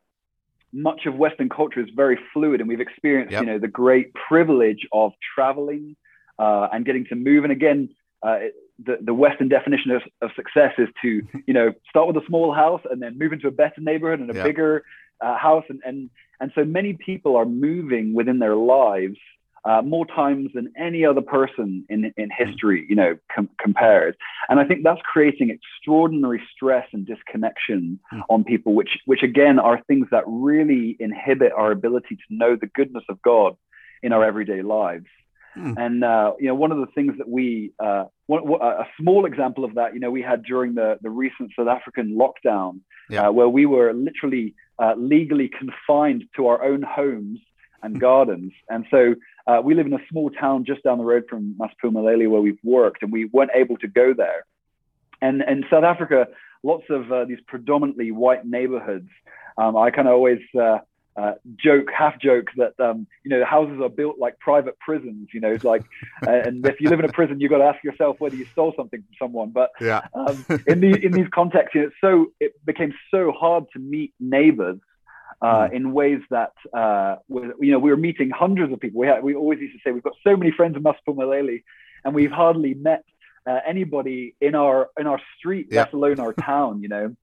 much 0.71 1.05
of 1.05 1.15
Western 1.15 1.49
culture 1.49 1.79
is 1.79 1.89
very 1.95 2.17
fluid, 2.33 2.59
and 2.59 2.67
we've 2.67 2.81
experienced, 2.81 3.31
yep. 3.31 3.41
you 3.41 3.47
know, 3.47 3.59
the 3.59 3.67
great 3.67 4.11
privilege 4.13 4.87
of 4.91 5.13
traveling 5.35 5.95
uh, 6.39 6.67
and 6.71 6.85
getting 6.85 7.05
to 7.05 7.15
move. 7.15 7.43
And 7.43 7.53
again, 7.53 7.89
uh, 8.23 8.39
the 8.83 8.97
the 9.01 9.13
Western 9.13 9.49
definition 9.49 9.91
of, 9.91 10.01
of, 10.21 10.31
success 10.35 10.73
is 10.77 10.89
to, 11.03 11.21
you 11.45 11.53
know, 11.53 11.73
start 11.89 12.07
with 12.07 12.17
a 12.17 12.25
small 12.27 12.53
house 12.53 12.81
and 12.89 13.01
then 13.01 13.17
move 13.17 13.33
into 13.33 13.47
a 13.47 13.51
better 13.51 13.79
neighborhood 13.81 14.19
and 14.19 14.31
a 14.31 14.33
yep. 14.33 14.45
bigger 14.45 14.83
uh, 15.21 15.37
house. 15.37 15.65
And 15.69 15.81
and 15.85 16.09
and 16.39 16.51
so 16.55 16.65
many 16.65 16.93
people 16.93 17.35
are 17.35 17.45
moving 17.45 18.13
within 18.13 18.39
their 18.39 18.55
lives 18.55 19.17
uh, 19.65 19.81
more 19.81 20.05
times 20.05 20.49
than 20.53 20.71
any 20.77 21.05
other 21.05 21.21
person 21.21 21.85
in, 21.89 22.13
in 22.17 22.29
history, 22.37 22.85
you 22.89 22.95
know, 22.95 23.17
com- 23.33 23.49
compared. 23.59 24.15
And 24.49 24.59
I 24.59 24.65
think 24.65 24.83
that's 24.83 25.01
creating 25.03 25.49
extraordinary 25.49 26.41
stress 26.53 26.87
and 26.91 27.05
disconnection 27.05 27.99
mm. 28.13 28.21
on 28.29 28.43
people, 28.43 28.73
which, 28.73 28.99
which 29.05 29.23
again 29.23 29.59
are 29.59 29.81
things 29.87 30.07
that 30.11 30.23
really 30.27 30.97
inhibit 30.99 31.53
our 31.53 31.71
ability 31.71 32.15
to 32.15 32.35
know 32.35 32.55
the 32.55 32.67
goodness 32.67 33.03
of 33.09 33.21
God 33.21 33.55
in 34.01 34.11
our 34.11 34.23
everyday 34.23 34.61
lives. 34.61 35.05
Mm. 35.57 35.75
And 35.77 36.03
uh, 36.03 36.33
you 36.39 36.47
know, 36.47 36.55
one 36.55 36.71
of 36.71 36.79
the 36.79 36.87
things 36.95 37.13
that 37.19 37.29
we, 37.29 37.73
uh, 37.79 38.05
one, 38.25 38.43
a 38.59 38.85
small 38.99 39.25
example 39.25 39.63
of 39.63 39.75
that, 39.75 39.93
you 39.93 39.99
know, 39.99 40.09
we 40.09 40.21
had 40.21 40.43
during 40.43 40.73
the 40.73 40.97
the 41.01 41.11
recent 41.11 41.51
South 41.55 41.67
African 41.67 42.17
lockdown, 42.17 42.79
yeah. 43.07 43.27
uh, 43.27 43.31
where 43.31 43.47
we 43.47 43.67
were 43.67 43.93
literally 43.93 44.55
uh, 44.79 44.95
legally 44.97 45.49
confined 45.49 46.23
to 46.35 46.47
our 46.47 46.63
own 46.63 46.81
homes 46.81 47.39
and 47.83 47.99
gardens. 47.99 48.53
And 48.69 48.85
so 48.89 49.15
uh, 49.45 49.61
we 49.63 49.75
live 49.75 49.85
in 49.85 49.93
a 49.93 50.05
small 50.09 50.29
town 50.29 50.65
just 50.65 50.83
down 50.83 50.97
the 50.97 51.03
road 51.03 51.25
from 51.29 51.55
Masiphumelele 51.59 52.29
where 52.29 52.41
we've 52.41 52.59
worked, 52.63 53.03
and 53.03 53.11
we 53.11 53.25
weren't 53.25 53.51
able 53.53 53.77
to 53.77 53.87
go 53.87 54.13
there. 54.13 54.45
And 55.21 55.41
in 55.41 55.63
South 55.69 55.83
Africa, 55.83 56.27
lots 56.63 56.85
of 56.89 57.11
uh, 57.11 57.25
these 57.25 57.39
predominantly 57.47 58.11
white 58.11 58.45
neighborhoods. 58.45 59.09
Um, 59.57 59.77
I 59.77 59.91
kind 59.91 60.07
of 60.07 60.15
always 60.15 60.39
uh, 60.59 60.79
uh, 61.15 61.33
joke, 61.55 61.89
half 61.95 62.19
joke 62.19 62.47
that 62.57 62.79
um, 62.79 63.05
you 63.23 63.29
know 63.29 63.45
houses 63.45 63.79
are 63.81 63.89
built 63.89 64.17
like 64.17 64.39
private 64.39 64.79
prisons. 64.79 65.29
You 65.33 65.41
know, 65.41 65.51
it's 65.51 65.63
like, 65.63 65.83
and 66.21 66.65
if 66.65 66.81
you 66.81 66.89
live 66.89 66.99
in 66.99 67.05
a 67.05 67.11
prison, 67.11 67.39
you've 67.39 67.51
got 67.51 67.59
to 67.59 67.65
ask 67.65 67.83
yourself 67.83 68.19
whether 68.19 68.35
you 68.35 68.45
stole 68.51 68.73
something 68.75 69.01
from 69.01 69.27
someone. 69.27 69.49
But 69.51 69.71
yeah. 69.79 70.01
um, 70.13 70.45
in 70.65 70.81
the 70.81 71.05
in 71.05 71.11
these 71.11 71.27
contexts, 71.33 71.75
you 71.75 71.81
know, 71.81 71.87
it's 71.87 71.95
so 72.01 72.31
it 72.39 72.65
became 72.65 72.93
so 73.11 73.31
hard 73.31 73.65
to 73.73 73.79
meet 73.79 74.13
neighbors 74.19 74.79
uh, 75.43 75.67
hmm. 75.67 75.75
in 75.75 75.91
ways 75.91 76.21
that 76.29 76.53
uh, 76.73 77.17
you 77.27 77.71
know 77.71 77.79
we 77.79 77.89
were 77.91 77.97
meeting 77.97 78.29
hundreds 78.29 78.71
of 78.71 78.79
people. 78.79 79.01
We 79.01 79.07
had, 79.07 79.21
we 79.21 79.35
always 79.35 79.59
used 79.59 79.73
to 79.73 79.79
say 79.83 79.91
we've 79.91 80.01
got 80.01 80.15
so 80.25 80.37
many 80.37 80.51
friends 80.51 80.77
in 80.77 80.83
Masiphumelele, 80.83 81.63
and 82.05 82.15
we've 82.15 82.31
hardly 82.31 82.73
met 82.73 83.03
uh, 83.45 83.59
anybody 83.67 84.35
in 84.39 84.55
our 84.55 84.89
in 84.97 85.05
our 85.05 85.19
street, 85.37 85.67
yeah. 85.69 85.81
let 85.81 85.93
alone 85.93 86.19
our 86.21 86.31
town. 86.31 86.81
You 86.81 86.87
know, 86.87 87.15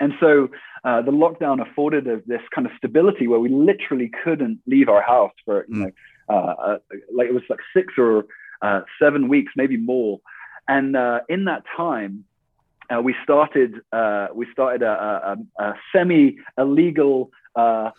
and 0.00 0.12
so 0.18 0.48
uh, 0.82 1.02
the 1.02 1.12
lockdown 1.12 1.62
afforded 1.62 2.08
us 2.08 2.20
this 2.26 2.42
kind 2.52 2.66
of 2.66 2.72
stability 2.76 3.28
where 3.28 3.38
we 3.38 3.48
literally 3.48 4.10
couldn't 4.24 4.58
leave 4.66 4.88
our 4.88 5.02
house 5.02 5.34
for 5.44 5.64
you 5.68 5.74
mm. 5.74 5.92
know 6.28 6.34
uh, 6.34 6.78
like 7.14 7.28
it 7.28 7.34
was 7.34 7.44
like 7.48 7.60
six 7.74 7.94
or 7.96 8.24
seven 9.00 9.28
weeks, 9.28 9.52
maybe 9.56 9.76
more, 9.76 10.20
and 10.66 10.96
in 11.28 11.44
that 11.44 11.62
time. 11.76 12.24
Uh, 12.92 13.00
we 13.00 13.14
started 13.22 13.80
uh, 13.92 14.28
we 14.34 14.46
started 14.52 14.82
a, 14.82 15.36
a, 15.58 15.62
a 15.64 15.74
semi 15.94 16.36
illegal 16.58 17.30
uh, 17.56 17.90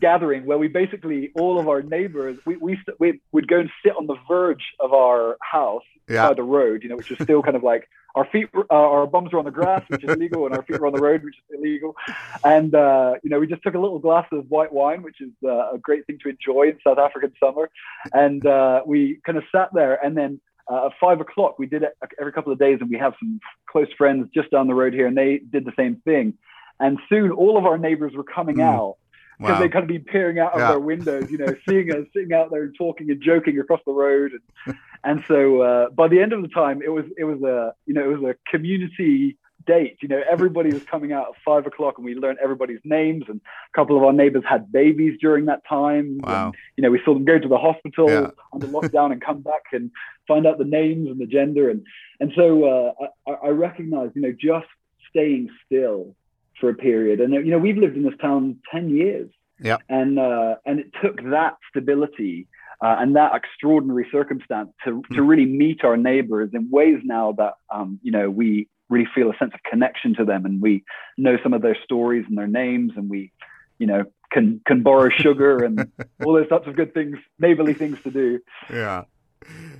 gathering 0.00 0.46
where 0.46 0.58
we 0.58 0.68
basically 0.68 1.30
all 1.34 1.58
of 1.58 1.68
our 1.68 1.82
neighbors 1.82 2.38
we 2.46 2.56
we, 2.56 2.78
we 2.98 3.20
would 3.32 3.46
go 3.48 3.60
and 3.60 3.70
sit 3.84 3.94
on 3.96 4.06
the 4.06 4.16
verge 4.28 4.64
of 4.80 4.92
our 4.92 5.36
house 5.40 5.82
Yeah. 6.08 6.28
by 6.28 6.34
the 6.34 6.42
road, 6.42 6.82
you 6.82 6.88
know, 6.88 6.96
which 6.96 7.10
is 7.10 7.18
still 7.22 7.42
kind 7.42 7.56
of 7.56 7.62
like 7.62 7.88
our 8.16 8.24
feet, 8.32 8.48
uh, 8.54 8.64
our 8.74 9.06
bums 9.06 9.32
were 9.32 9.38
on 9.38 9.44
the 9.44 9.52
grass, 9.52 9.84
which 9.88 10.02
is 10.02 10.10
illegal, 10.10 10.44
and 10.46 10.52
our 10.56 10.62
feet 10.64 10.80
were 10.80 10.88
on 10.88 10.92
the 10.92 11.00
road, 11.00 11.22
which 11.22 11.36
is 11.36 11.58
illegal. 11.58 11.94
And 12.42 12.74
uh, 12.74 13.14
you 13.22 13.30
know, 13.30 13.38
we 13.38 13.46
just 13.46 13.62
took 13.62 13.74
a 13.74 13.78
little 13.78 14.00
glass 14.00 14.26
of 14.32 14.50
white 14.50 14.72
wine, 14.72 15.02
which 15.02 15.20
is 15.20 15.30
uh, 15.44 15.74
a 15.76 15.78
great 15.78 16.06
thing 16.06 16.18
to 16.24 16.28
enjoy 16.28 16.70
in 16.70 16.78
South 16.86 16.98
African 16.98 17.32
summer. 17.42 17.70
And 18.12 18.44
uh, 18.44 18.82
we 18.84 19.20
kind 19.24 19.38
of 19.38 19.44
sat 19.54 19.68
there, 19.72 19.94
and 20.04 20.16
then 20.16 20.40
uh, 20.70 20.86
at 20.86 20.92
five 21.00 21.20
o'clock, 21.20 21.58
we 21.58 21.66
did 21.66 21.82
it 21.82 21.92
every 22.20 22.32
couple 22.32 22.52
of 22.52 22.58
days, 22.58 22.78
and 22.80 22.88
we 22.88 22.96
have 22.98 23.14
some 23.18 23.40
close 23.70 23.88
friends 23.98 24.28
just 24.32 24.50
down 24.50 24.66
the 24.68 24.74
road 24.74 24.92
here, 24.94 25.06
and 25.06 25.16
they 25.16 25.38
did 25.50 25.64
the 25.64 25.72
same 25.76 25.96
thing. 26.04 26.34
And 26.78 26.98
soon, 27.08 27.30
all 27.32 27.58
of 27.58 27.66
our 27.66 27.76
neighbors 27.76 28.12
were 28.14 28.24
coming 28.24 28.56
Mm. 28.56 28.74
out 28.74 28.96
because 29.38 29.54
Wow. 29.54 29.60
they 29.60 29.68
kind 29.68 29.82
of 29.82 29.88
be 29.88 29.98
peering 29.98 30.38
out 30.38 30.52
of 30.52 30.60
Yeah. 30.60 30.68
their 30.68 30.80
windows, 30.80 31.30
you 31.30 31.38
know, 31.38 31.54
seeing 31.68 31.90
us 31.92 32.06
sitting 32.14 32.32
out 32.32 32.50
there 32.50 32.62
and 32.62 32.74
talking 32.76 33.10
and 33.10 33.20
joking 33.20 33.58
across 33.58 33.80
the 33.86 33.92
road. 33.92 34.32
And, 34.66 34.76
and 35.04 35.24
so 35.26 35.62
uh, 35.62 35.90
by 35.90 36.08
the 36.08 36.20
end 36.20 36.32
of 36.32 36.42
the 36.42 36.48
time, 36.48 36.80
it 36.82 36.90
was 36.90 37.04
it 37.18 37.24
was 37.24 37.42
a 37.42 37.74
you 37.86 37.94
know 37.94 38.04
it 38.10 38.18
was 38.18 38.22
a 38.30 38.50
community 38.50 39.36
date. 39.66 39.98
You 40.00 40.08
know, 40.08 40.22
everybody 40.28 40.72
was 40.72 40.82
coming 40.84 41.12
out 41.12 41.28
at 41.28 41.42
five 41.44 41.66
o'clock, 41.66 41.98
and 41.98 42.04
we 42.04 42.14
learned 42.14 42.38
everybody's 42.42 42.80
names. 42.84 43.24
And 43.28 43.40
a 43.40 43.78
couple 43.78 43.96
of 43.96 44.02
our 44.02 44.12
neighbors 44.12 44.44
had 44.48 44.70
babies 44.72 45.18
during 45.20 45.46
that 45.46 45.62
time. 45.68 46.18
Wow. 46.22 46.46
And, 46.46 46.54
you 46.76 46.82
know, 46.82 46.90
we 46.90 47.00
saw 47.04 47.14
them 47.14 47.24
go 47.24 47.38
to 47.38 47.48
the 47.48 47.58
hospital 47.58 48.10
Yeah. 48.10 48.30
under 48.52 48.66
lockdown 48.66 49.12
and 49.12 49.20
come 49.20 49.40
back 49.40 49.62
and 49.72 49.90
find 50.26 50.46
out 50.46 50.58
the 50.58 50.64
names 50.64 51.08
and 51.08 51.20
the 51.20 51.26
gender. 51.26 51.70
And 51.70 51.84
and 52.20 52.32
so 52.36 52.64
uh, 52.64 53.06
I, 53.26 53.46
I 53.46 53.48
recognize, 53.48 54.10
you 54.14 54.22
know, 54.22 54.32
just 54.32 54.66
staying 55.08 55.50
still 55.66 56.14
for 56.60 56.70
a 56.70 56.74
period. 56.74 57.20
And 57.20 57.32
you 57.32 57.50
know, 57.50 57.58
we've 57.58 57.76
lived 57.76 57.96
in 57.96 58.02
this 58.02 58.18
town 58.20 58.58
ten 58.70 58.90
years. 58.90 59.30
Yeah. 59.62 59.76
And 59.88 60.18
uh, 60.18 60.56
and 60.64 60.80
it 60.80 60.90
took 61.02 61.22
that 61.30 61.56
stability 61.68 62.46
uh, 62.82 62.96
and 62.98 63.16
that 63.16 63.34
extraordinary 63.34 64.06
circumstance 64.10 64.70
to 64.84 65.02
to 65.12 65.22
really 65.22 65.44
meet 65.44 65.84
our 65.84 65.96
neighbors 65.96 66.50
in 66.54 66.70
ways 66.70 67.00
now 67.04 67.32
that 67.32 67.54
um, 67.72 68.00
you 68.02 68.10
know 68.10 68.30
we 68.30 68.68
really 68.90 69.08
feel 69.14 69.30
a 69.30 69.36
sense 69.38 69.52
of 69.54 69.62
connection 69.62 70.14
to 70.16 70.24
them, 70.24 70.44
and 70.44 70.60
we 70.60 70.84
know 71.16 71.38
some 71.42 71.54
of 71.54 71.62
their 71.62 71.76
stories 71.84 72.24
and 72.28 72.36
their 72.36 72.46
names, 72.46 72.92
and 72.96 73.08
we 73.08 73.32
you 73.78 73.86
know 73.86 74.04
can 74.30 74.60
can 74.66 74.82
borrow 74.82 75.08
sugar 75.16 75.64
and 75.64 75.90
all 76.24 76.34
those 76.34 76.48
types 76.48 76.66
of 76.66 76.76
good 76.76 76.92
things, 76.92 77.16
neighborly 77.38 77.74
things 77.74 78.00
to 78.02 78.10
do. 78.10 78.40
Yeah. 78.70 79.04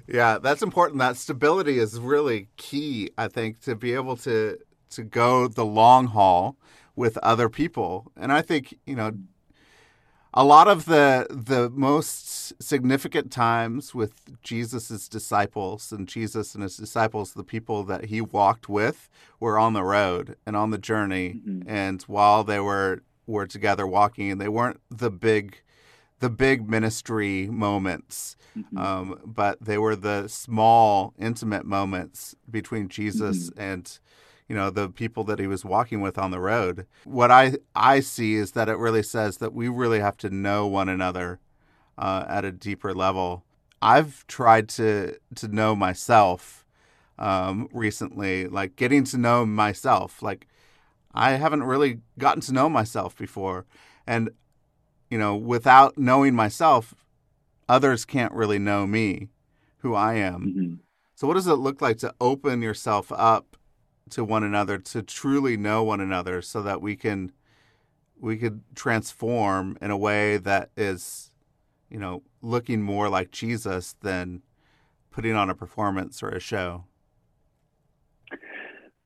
Yeah, 0.08 0.38
that's 0.38 0.62
important. 0.62 1.00
That 1.00 1.16
stability 1.18 1.78
is 1.78 2.00
really 2.00 2.48
key, 2.56 3.10
I 3.18 3.28
think, 3.28 3.60
to 3.60 3.76
be 3.76 3.92
able 3.92 4.16
to 4.18 4.56
to 4.90 5.04
go 5.04 5.48
the 5.48 5.64
long 5.64 6.06
haul 6.06 6.56
with 6.96 7.16
other 7.18 7.48
people. 7.48 8.10
And 8.16 8.32
I 8.32 8.42
think, 8.42 8.74
you 8.86 8.96
know, 8.96 9.12
a 10.32 10.44
lot 10.44 10.68
of 10.68 10.84
the 10.84 11.26
the 11.30 11.70
most 11.70 12.62
significant 12.62 13.30
times 13.32 13.94
with 13.94 14.12
Jesus's 14.42 15.08
disciples 15.08 15.92
and 15.92 16.06
Jesus 16.08 16.54
and 16.54 16.62
his 16.62 16.76
disciples, 16.76 17.32
the 17.32 17.44
people 17.44 17.82
that 17.84 18.06
he 18.06 18.20
walked 18.20 18.68
with, 18.68 19.08
were 19.40 19.58
on 19.58 19.72
the 19.72 19.82
road 19.84 20.36
and 20.46 20.56
on 20.56 20.70
the 20.70 20.78
journey. 20.78 21.40
Mhm. 21.46 21.64
And 21.66 22.02
while 22.02 22.44
they 22.44 22.60
were 22.60 23.02
were 23.26 23.46
together 23.46 23.86
walking, 23.86 24.30
and 24.30 24.40
they 24.40 24.48
weren't 24.48 24.80
the 24.90 25.10
big 25.10 25.62
the 26.20 26.30
big 26.30 26.68
ministry 26.68 27.46
moments 27.50 28.36
Mhm. 28.58 28.78
um, 28.78 29.18
but 29.24 29.58
they 29.64 29.78
were 29.78 29.96
the 29.96 30.28
small, 30.28 31.14
intimate 31.18 31.64
moments 31.64 32.34
between 32.50 32.88
Jesus 32.88 33.50
and 33.56 33.98
you 34.50 34.56
know 34.56 34.68
the 34.68 34.88
people 34.88 35.22
that 35.22 35.38
he 35.38 35.46
was 35.46 35.64
walking 35.64 36.00
with 36.00 36.18
on 36.18 36.32
the 36.32 36.40
road. 36.40 36.84
What 37.04 37.30
I 37.30 37.52
I 37.76 38.00
see 38.00 38.34
is 38.34 38.50
that 38.52 38.68
it 38.68 38.78
really 38.78 39.04
says 39.04 39.36
that 39.36 39.54
we 39.54 39.68
really 39.68 40.00
have 40.00 40.16
to 40.18 40.28
know 40.28 40.66
one 40.66 40.88
another 40.88 41.38
uh, 41.96 42.24
at 42.28 42.44
a 42.44 42.50
deeper 42.50 42.92
level. 42.92 43.44
I've 43.80 44.26
tried 44.26 44.68
to 44.70 45.16
to 45.36 45.46
know 45.46 45.76
myself 45.76 46.66
um, 47.16 47.68
recently, 47.72 48.48
like 48.48 48.74
getting 48.74 49.04
to 49.04 49.18
know 49.18 49.46
myself. 49.46 50.20
Like 50.20 50.48
I 51.14 51.32
haven't 51.32 51.62
really 51.62 52.00
gotten 52.18 52.40
to 52.42 52.52
know 52.52 52.68
myself 52.68 53.16
before, 53.16 53.66
and 54.04 54.30
you 55.10 55.18
know, 55.18 55.36
without 55.36 55.96
knowing 55.96 56.34
myself, 56.34 56.92
others 57.68 58.04
can't 58.04 58.32
really 58.32 58.58
know 58.58 58.84
me, 58.84 59.28
who 59.78 59.94
I 59.94 60.14
am. 60.14 60.42
Mhm. 60.42 60.78
So, 61.14 61.28
what 61.28 61.34
does 61.34 61.46
it 61.46 61.54
look 61.54 61.80
like 61.80 61.98
to 61.98 62.12
open 62.20 62.62
yourself 62.62 63.12
up 63.12 63.49
to 64.10 64.24
one 64.24 64.44
another, 64.44 64.78
to 64.78 65.02
truly 65.02 65.56
know 65.56 65.82
one 65.82 66.00
another, 66.00 66.42
so 66.42 66.62
that 66.62 66.80
we 66.80 66.96
can 66.96 67.32
we 68.18 68.36
could 68.36 68.62
transform 68.74 69.78
in 69.80 69.90
a 69.90 69.96
way 69.96 70.36
that 70.36 70.70
is, 70.76 71.32
you 71.88 71.98
know, 71.98 72.22
looking 72.42 72.82
more 72.82 73.08
like 73.08 73.30
Jesus 73.30 73.94
than 74.02 74.42
putting 75.10 75.34
on 75.34 75.48
a 75.50 75.54
performance 75.54 76.22
or 76.22 76.28
a 76.28 76.40
show. 76.40 76.84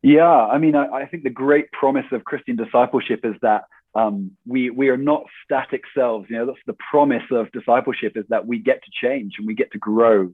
Yeah, 0.03 0.29
I 0.29 0.59
mean, 0.59 0.75
I, 0.75 0.87
I 0.88 1.07
think 1.07 1.23
the 1.23 1.31
great 1.31 1.73
promise 1.73 2.05
of 2.12 2.25
Christian 2.25 2.57
discipleship 2.57 3.21
is 3.25 3.35
that 3.40 3.64
um, 3.95 4.33
we 4.47 4.69
we 4.71 4.88
are 4.88 4.97
not 4.97 5.25
static 5.45 5.83
selves. 5.97 6.27
You 6.29 6.38
know, 6.38 6.47
that's 6.47 6.59
the 6.67 6.77
promise 6.90 7.23
of 7.31 7.51
discipleship 7.53 8.12
is 8.17 8.25
that 8.29 8.47
we 8.47 8.59
get 8.59 8.83
to 8.85 8.90
change 9.03 9.35
and 9.38 9.47
we 9.47 9.55
get 9.55 9.73
to 9.73 9.79
grow. 9.79 10.33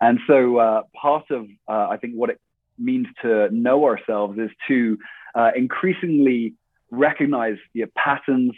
And 0.00 0.18
so, 0.26 0.56
uh, 0.56 0.82
part 0.98 1.30
of 1.30 1.46
uh, 1.68 1.88
I 1.90 1.98
think 1.98 2.14
what 2.14 2.30
it 2.30 2.40
means 2.78 3.06
to 3.22 3.48
know 3.50 3.84
ourselves 3.84 4.38
is 4.38 4.50
to 4.68 4.98
uh, 5.34 5.50
increasingly 5.56 6.54
recognize 6.90 7.56
the 7.74 7.84
patterns, 7.96 8.52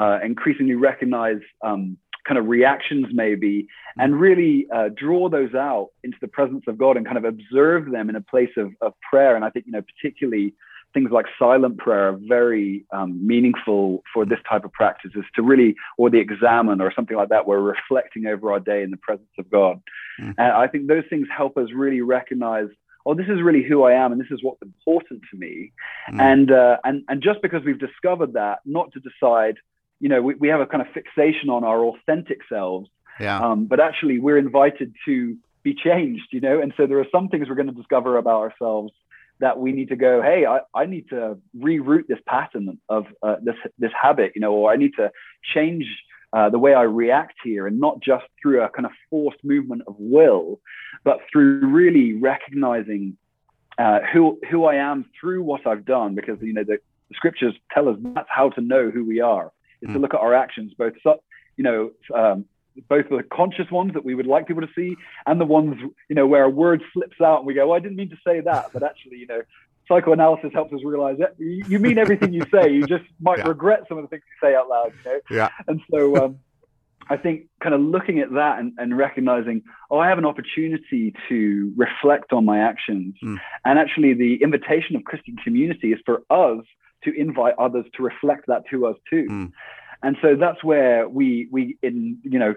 uh, 0.00 0.18
increasingly 0.24 0.74
recognize 0.74 1.40
um, 1.62 1.96
kind 2.26 2.38
of 2.38 2.46
reactions 2.46 3.06
maybe, 3.12 3.68
and 3.98 4.18
really 4.18 4.66
uh, 4.74 4.88
draw 4.96 5.28
those 5.28 5.54
out 5.54 5.90
into 6.02 6.16
the 6.20 6.28
presence 6.28 6.64
of 6.66 6.78
God 6.78 6.96
and 6.96 7.04
kind 7.04 7.18
of 7.18 7.24
observe 7.24 7.90
them 7.90 8.08
in 8.08 8.16
a 8.16 8.20
place 8.20 8.50
of, 8.56 8.72
of 8.80 8.94
prayer. 9.08 9.36
And 9.36 9.44
I 9.44 9.50
think, 9.50 9.66
you 9.66 9.72
know, 9.72 9.82
particularly 9.82 10.54
things 10.94 11.10
like 11.10 11.26
silent 11.38 11.76
prayer 11.76 12.10
are 12.10 12.18
very 12.26 12.86
um, 12.92 13.26
meaningful 13.26 14.02
for 14.14 14.24
this 14.24 14.38
type 14.48 14.64
of 14.64 14.72
practice 14.72 15.10
is 15.16 15.24
to 15.34 15.42
really, 15.42 15.74
or 15.98 16.08
the 16.08 16.20
examen 16.20 16.80
or 16.80 16.92
something 16.94 17.16
like 17.16 17.28
that, 17.28 17.46
where 17.46 17.60
we're 17.60 17.76
reflecting 17.90 18.26
over 18.26 18.52
our 18.52 18.60
day 18.60 18.82
in 18.82 18.90
the 18.90 18.96
presence 18.96 19.28
of 19.38 19.50
God. 19.50 19.80
Mhm. 20.20 20.34
And 20.38 20.52
I 20.52 20.68
think 20.68 20.86
those 20.86 21.04
things 21.10 21.26
help 21.36 21.58
us 21.58 21.68
really 21.74 22.00
recognize, 22.00 22.68
oh, 23.06 23.14
this 23.14 23.26
is 23.28 23.42
really 23.42 23.62
who 23.62 23.84
I 23.84 23.92
am 23.92 24.12
and 24.12 24.20
this 24.20 24.30
is 24.30 24.42
what's 24.42 24.62
important 24.62 25.22
to 25.30 25.36
me. 25.36 25.72
Mm. 26.10 26.20
And, 26.20 26.50
uh, 26.50 26.76
and, 26.84 27.04
and 27.08 27.22
just 27.22 27.42
because 27.42 27.62
we've 27.64 27.78
discovered 27.78 28.34
that, 28.34 28.60
not 28.64 28.92
to 28.92 29.00
decide, 29.00 29.56
you 30.00 30.08
know, 30.08 30.22
we, 30.22 30.34
we 30.34 30.48
have 30.48 30.60
a 30.60 30.66
kind 30.66 30.82
of 30.82 30.88
fixation 30.92 31.50
on 31.50 31.64
our 31.64 31.84
authentic 31.84 32.38
selves, 32.48 32.88
yeah, 33.20 33.38
um, 33.40 33.66
but 33.66 33.78
actually 33.80 34.18
we're 34.18 34.38
invited 34.38 34.92
to 35.04 35.36
be 35.62 35.74
changed, 35.74 36.26
you 36.32 36.40
know. 36.40 36.60
And 36.60 36.72
so 36.76 36.86
there 36.86 36.98
are 36.98 37.06
some 37.12 37.28
things 37.28 37.48
we're 37.48 37.54
going 37.54 37.68
to 37.68 37.72
discover 37.72 38.18
about 38.18 38.40
ourselves 38.40 38.92
that 39.40 39.58
we 39.58 39.72
need 39.72 39.88
to 39.88 39.96
go, 39.96 40.22
hey, 40.22 40.46
I, 40.46 40.60
I 40.74 40.86
need 40.86 41.08
to 41.10 41.38
reroute 41.56 42.06
this 42.06 42.18
pattern 42.26 42.78
of 42.88 43.06
uh, 43.22 43.36
this 43.42 43.56
this 43.78 43.92
habit, 44.00 44.32
you 44.34 44.40
know, 44.40 44.52
or 44.52 44.72
I 44.72 44.76
need 44.76 44.92
to 44.96 45.10
change 45.54 45.86
uh, 46.34 46.50
the 46.50 46.58
way 46.58 46.74
I 46.74 46.82
react 46.82 47.36
here, 47.44 47.66
and 47.68 47.78
not 47.86 48.00
just 48.00 48.24
through 48.40 48.62
a 48.62 48.68
kind 48.68 48.86
of 48.86 48.92
forced 49.10 49.42
movement 49.44 49.82
of 49.86 49.94
will, 49.98 50.60
but 51.04 51.18
through 51.30 51.66
really 51.80 52.14
recognizing 52.14 53.16
uh, 53.78 54.00
who 54.12 54.38
who 54.50 54.64
I 54.64 54.74
am 54.90 55.04
through 55.18 55.42
what 55.50 55.66
I've 55.66 55.84
done, 55.84 56.14
because 56.14 56.38
you 56.40 56.52
know 56.52 56.64
the, 56.64 56.78
the 57.08 57.14
scriptures 57.14 57.54
tell 57.72 57.88
us 57.88 57.96
that's 58.00 58.28
how 58.28 58.50
to 58.50 58.60
know 58.60 58.90
who 58.90 59.04
we 59.04 59.20
are 59.20 59.52
is 59.82 59.88
to 59.92 59.98
Mm. 59.98 60.02
look 60.02 60.14
at 60.14 60.20
our 60.20 60.34
actions, 60.34 60.72
both 60.74 60.94
you 61.56 61.64
know 61.64 61.90
um, 62.14 62.44
both 62.88 63.06
the 63.08 63.22
conscious 63.40 63.70
ones 63.70 63.92
that 63.94 64.04
we 64.04 64.14
would 64.14 64.26
like 64.26 64.48
people 64.48 64.62
to 64.62 64.74
see 64.74 64.96
and 65.26 65.40
the 65.40 65.44
ones 65.44 65.76
you 66.08 66.16
know 66.16 66.26
where 66.26 66.44
a 66.44 66.50
word 66.50 66.82
slips 66.92 67.20
out 67.20 67.38
and 67.38 67.46
we 67.46 67.54
go, 67.54 67.68
well, 67.68 67.76
I 67.76 67.80
didn't 67.80 67.96
mean 67.96 68.10
to 68.10 68.20
say 68.26 68.40
that, 68.40 68.64
but 68.72 68.82
actually 68.82 69.18
you 69.18 69.26
know 69.26 69.42
psychoanalysis 69.88 70.50
helps 70.52 70.72
us 70.72 70.80
realize 70.84 71.18
that 71.18 71.34
you 71.38 71.78
mean 71.78 71.98
everything 71.98 72.32
you 72.32 72.42
say, 72.52 72.72
you 72.72 72.86
just 72.86 73.04
might 73.20 73.38
Yeah. 73.38 73.48
regret 73.48 73.84
some 73.88 73.98
of 73.98 74.04
the 74.04 74.08
things 74.08 74.22
you 74.26 74.48
say 74.48 74.54
out 74.54 74.68
loud, 74.68 74.92
you 75.04 75.10
know. 75.10 75.20
Yeah. 75.30 75.48
And 75.68 75.80
so 75.90 76.16
um, 76.24 76.38
I 77.10 77.16
think 77.16 77.46
kind 77.62 77.74
of 77.74 77.80
looking 77.80 78.18
at 78.20 78.32
that 78.32 78.58
and, 78.58 78.72
and 78.78 78.96
recognizing, 78.96 79.62
oh, 79.90 79.98
I 79.98 80.08
have 80.08 80.18
an 80.18 80.24
opportunity 80.24 81.14
to 81.28 81.72
reflect 81.76 82.32
on 82.32 82.44
my 82.44 82.58
actions. 82.58 83.14
Mm. 83.22 83.38
And 83.64 83.78
actually, 83.78 84.14
the 84.14 84.42
invitation 84.42 84.96
of 84.96 85.04
Christian 85.04 85.36
community 85.36 85.92
is 85.92 86.00
for 86.04 86.22
us 86.30 86.64
to 87.04 87.12
invite 87.14 87.54
others 87.58 87.84
to 87.96 88.02
reflect 88.02 88.46
that 88.48 88.62
to 88.70 88.86
us 88.86 88.96
too. 89.10 89.26
Mm. 89.30 89.52
And 90.02 90.16
so 90.22 90.36
that's 90.36 90.62
where 90.62 91.08
we, 91.08 91.48
we 91.50 91.78
in 91.82 92.18
you 92.22 92.38
know 92.38 92.54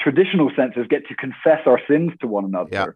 traditional 0.00 0.50
senses, 0.56 0.86
get 0.88 1.06
to 1.08 1.14
confess 1.14 1.60
our 1.66 1.80
sins 1.88 2.12
to 2.20 2.26
one 2.26 2.44
another. 2.44 2.70
Yeah. 2.72 2.86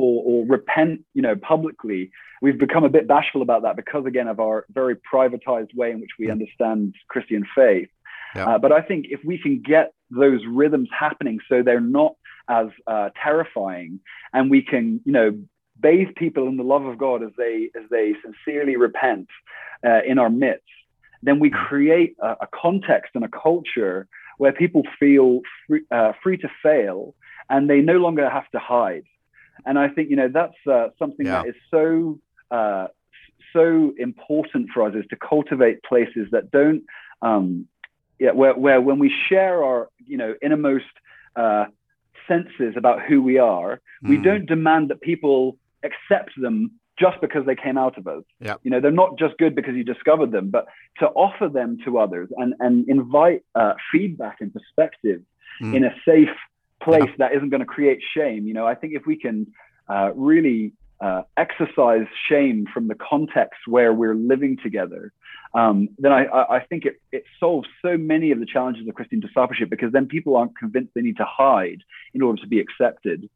Or, 0.00 0.22
or 0.28 0.46
repent, 0.46 0.96
you 1.16 1.22
know, 1.26 1.36
publicly. 1.36 2.10
We've 2.44 2.60
become 2.66 2.84
a 2.90 2.92
bit 2.96 3.06
bashful 3.06 3.42
about 3.42 3.60
that 3.64 3.74
because, 3.82 4.04
again, 4.12 4.28
of 4.34 4.38
our 4.40 4.64
very 4.80 4.96
privatized 5.12 5.72
way 5.80 5.88
in 5.94 5.98
which 6.02 6.14
we 6.18 6.26
Mm. 6.26 6.32
understand 6.36 6.94
Christian 7.12 7.42
faith. 7.58 7.90
Yeah. 8.34 8.46
Uh, 8.48 8.58
but 8.64 8.72
I 8.72 8.80
think 8.88 9.00
if 9.16 9.20
we 9.30 9.36
can 9.44 9.54
get 9.74 9.86
those 10.24 10.40
rhythms 10.60 10.88
happening 11.04 11.36
so 11.48 11.54
they're 11.62 11.88
not 12.00 12.12
as 12.48 12.68
uh, 12.86 13.08
terrifying, 13.26 14.00
and 14.32 14.50
we 14.50 14.60
can, 14.62 14.84
you 15.04 15.14
know, 15.18 15.30
bathe 15.86 16.12
people 16.16 16.44
in 16.50 16.56
the 16.56 16.68
love 16.74 16.86
of 16.92 16.96
God 17.06 17.18
as 17.22 17.32
they 17.42 17.56
as 17.80 17.86
they 17.90 18.06
sincerely 18.24 18.76
repent 18.76 19.28
uh, 19.88 20.00
in 20.10 20.16
our 20.22 20.30
midst, 20.30 20.76
then 21.26 21.36
we 21.44 21.50
create 21.50 22.12
a, 22.28 22.30
a 22.46 22.48
context 22.64 23.10
and 23.16 23.24
a 23.24 23.32
culture 23.48 23.98
where 24.38 24.52
people 24.62 24.82
feel 24.98 25.40
free, 25.66 25.82
uh, 25.90 26.12
free 26.22 26.38
to 26.44 26.48
fail 26.62 27.14
and 27.50 27.68
they 27.70 27.80
no 27.80 27.96
longer 28.06 28.26
have 28.38 28.48
to 28.56 28.58
hide. 28.58 29.06
And 29.66 29.78
I 29.78 29.88
think 29.88 30.10
you 30.10 30.16
know 30.16 30.28
that's 30.28 30.54
uh, 30.70 30.88
something 30.98 31.26
yeah. 31.26 31.42
that 31.42 31.48
is 31.48 31.54
so 31.70 32.18
uh, 32.50 32.88
so 33.52 33.92
important 33.98 34.70
for 34.72 34.82
us 34.86 34.94
is 34.94 35.04
to 35.10 35.16
cultivate 35.16 35.82
places 35.82 36.28
that 36.32 36.50
don't 36.50 36.84
um, 37.20 37.66
yeah 38.18 38.32
where 38.32 38.54
where 38.54 38.80
when 38.80 38.98
we 38.98 39.12
share 39.28 39.62
our 39.64 39.88
you 40.06 40.16
know 40.16 40.34
innermost 40.42 40.84
uh, 41.36 41.66
senses 42.28 42.74
about 42.76 43.02
who 43.02 43.22
we 43.22 43.38
are, 43.38 43.80
mm. 44.04 44.08
we 44.08 44.16
don't 44.16 44.46
demand 44.46 44.90
that 44.90 45.00
people 45.00 45.56
accept 45.82 46.30
them 46.40 46.72
just 46.98 47.20
because 47.20 47.44
they 47.46 47.56
came 47.56 47.78
out 47.78 47.98
of 47.98 48.06
us. 48.06 48.22
Yep. 48.40 48.60
You 48.62 48.70
know, 48.70 48.80
they're 48.80 48.90
not 48.90 49.18
just 49.18 49.36
good 49.38 49.54
because 49.54 49.74
you 49.74 49.82
discovered 49.82 50.30
them, 50.30 50.50
but 50.50 50.66
to 50.98 51.06
offer 51.06 51.48
them 51.48 51.78
to 51.84 51.98
others 51.98 52.28
and, 52.36 52.54
and 52.60 52.88
invite 52.88 53.44
uh, 53.54 53.74
feedback 53.90 54.40
and 54.40 54.52
perspective 54.52 55.22
mm. 55.60 55.74
in 55.74 55.84
a 55.84 55.94
safe 56.06 56.28
place 56.84 57.04
yep. 57.06 57.18
that 57.18 57.34
isn't 57.34 57.50
going 57.50 57.60
to 57.60 57.66
create 57.66 58.00
shame. 58.14 58.46
You 58.46 58.54
know, 58.54 58.66
I 58.66 58.74
think 58.74 58.94
if 58.94 59.06
we 59.06 59.16
can 59.16 59.46
uh, 59.88 60.10
really 60.14 60.72
uh, 61.00 61.22
exercise 61.36 62.06
shame 62.28 62.66
from 62.72 62.88
the 62.88 62.94
context 62.94 63.60
where 63.66 63.92
we're 63.92 64.14
living 64.14 64.56
together, 64.62 65.12
um, 65.54 65.88
then 65.98 66.12
I, 66.12 66.26
I, 66.26 66.60
think 66.60 66.86
it, 66.86 67.00
it 67.10 67.24
solves 67.38 67.68
so 67.82 67.98
many 67.98 68.30
of 68.30 68.40
the 68.40 68.46
challenges 68.46 68.88
of 68.88 68.94
Christian 68.94 69.20
discipleship 69.20 69.68
because 69.68 69.92
then 69.92 70.06
people 70.06 70.36
aren't 70.36 70.56
convinced 70.56 70.92
they 70.94 71.02
need 71.02 71.18
to 71.18 71.26
hide 71.26 71.82
in 72.14 72.22
order 72.22 72.40
to 72.40 72.48
be 72.48 72.58
accepted. 72.58 73.28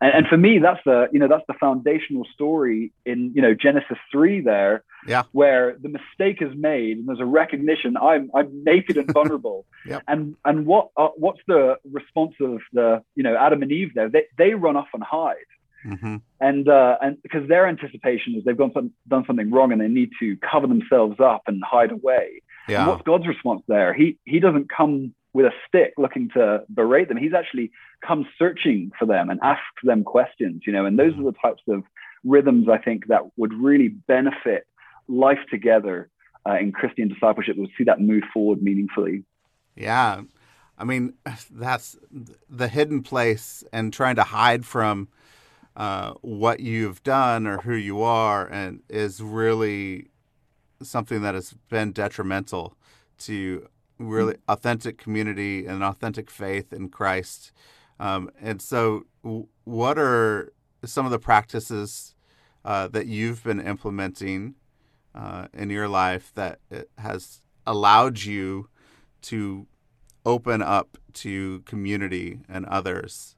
And, 0.00 0.12
and 0.14 0.26
for 0.26 0.36
me, 0.36 0.58
that's 0.58 0.80
the 0.84 1.08
you 1.12 1.18
know 1.18 1.28
that's 1.28 1.44
the 1.46 1.54
foundational 1.54 2.26
story 2.34 2.92
in 3.04 3.32
you 3.34 3.42
know 3.42 3.54
Genesis 3.54 3.98
three 4.10 4.40
there, 4.40 4.82
yeah, 5.06 5.24
where 5.32 5.76
the 5.80 5.88
mistake 5.88 6.40
is 6.40 6.52
made 6.56 6.98
and 6.98 7.08
there's 7.08 7.20
a 7.20 7.26
recognition 7.26 7.96
I'm 7.96 8.30
I'm 8.34 8.64
naked 8.64 8.96
and 8.96 9.10
vulnerable. 9.12 9.66
yep. 9.84 10.02
And 10.08 10.36
and 10.44 10.66
what 10.66 10.90
uh, 10.96 11.08
what's 11.16 11.40
the 11.46 11.76
response 11.90 12.34
of 12.40 12.60
the 12.72 13.02
you 13.14 13.22
know 13.22 13.36
Adam 13.36 13.62
and 13.62 13.72
Eve 13.72 13.94
there? 13.94 14.08
They 14.08 14.24
they 14.38 14.54
run 14.54 14.76
off 14.76 14.88
and 14.94 15.02
hide. 15.02 15.36
Mm-hmm. 15.84 16.16
And 16.40 16.68
uh, 16.68 16.96
and 17.00 17.22
because 17.22 17.48
their 17.48 17.66
anticipation 17.66 18.34
is 18.36 18.44
they've 18.44 18.56
gone 18.56 18.72
some, 18.74 18.92
done 19.08 19.24
something 19.26 19.50
wrong 19.50 19.72
and 19.72 19.80
they 19.80 19.88
need 19.88 20.10
to 20.20 20.36
cover 20.36 20.66
themselves 20.66 21.18
up 21.20 21.42
and 21.46 21.62
hide 21.64 21.90
away. 21.90 22.42
Yeah. 22.68 22.80
And 22.80 22.88
what's 22.88 23.02
God's 23.02 23.26
response 23.26 23.62
there? 23.66 23.94
He 23.94 24.18
he 24.24 24.40
doesn't 24.40 24.70
come 24.70 25.14
with 25.32 25.46
a 25.46 25.52
stick 25.66 25.94
looking 25.96 26.28
to 26.34 26.64
berate 26.68 27.08
them. 27.08 27.16
He's 27.16 27.34
actually 27.34 27.70
come 28.06 28.26
searching 28.38 28.90
for 28.98 29.06
them 29.06 29.30
and 29.30 29.38
asks 29.42 29.62
them 29.84 30.04
questions. 30.04 30.62
You 30.66 30.72
know, 30.72 30.86
and 30.86 30.98
those 30.98 31.14
are 31.18 31.24
the 31.24 31.34
types 31.40 31.62
of 31.68 31.84
rhythms 32.24 32.68
I 32.68 32.78
think 32.78 33.06
that 33.08 33.22
would 33.36 33.52
really 33.54 33.88
benefit 33.88 34.66
life 35.08 35.38
together 35.50 36.10
uh, 36.48 36.56
in 36.58 36.72
Christian 36.72 37.08
discipleship. 37.08 37.56
We'll 37.56 37.68
see 37.76 37.84
that 37.84 38.00
move 38.00 38.24
forward 38.32 38.62
meaningfully. 38.62 39.24
Yeah. 39.74 40.22
I 40.78 40.84
mean, 40.84 41.14
that's 41.50 41.96
the 42.48 42.68
hidden 42.68 43.02
place 43.02 43.62
and 43.72 43.92
trying 43.92 44.16
to 44.16 44.22
hide 44.22 44.64
from 44.64 45.08
uh, 45.76 46.14
what 46.22 46.60
you've 46.60 47.02
done 47.02 47.46
or 47.46 47.58
who 47.58 47.74
you 47.74 48.02
are, 48.02 48.46
and 48.46 48.82
is 48.88 49.22
really 49.22 50.08
something 50.82 51.22
that 51.22 51.34
has 51.34 51.54
been 51.68 51.92
detrimental 51.92 52.74
to 53.18 53.68
really 54.00 54.36
authentic 54.48 54.98
community 54.98 55.66
and 55.66 55.84
authentic 55.84 56.30
faith 56.30 56.72
in 56.72 56.88
Christ. 56.88 57.52
Um, 57.98 58.30
and 58.40 58.62
so, 58.62 59.04
what 59.64 59.98
are 59.98 60.52
some 60.84 61.04
of 61.04 61.12
the 61.12 61.18
practices 61.18 62.14
uh, 62.64 62.88
that 62.88 63.06
you've 63.06 63.44
been 63.44 63.60
implementing 63.60 64.54
uh, 65.14 65.48
in 65.52 65.70
your 65.70 65.88
life 65.88 66.32
that 66.34 66.60
has 66.98 67.42
allowed 67.66 68.22
you 68.22 68.68
to 69.22 69.66
open 70.24 70.62
up 70.62 70.96
to 71.12 71.60
community 71.60 72.40
and 72.48 72.64
others? 72.66 73.36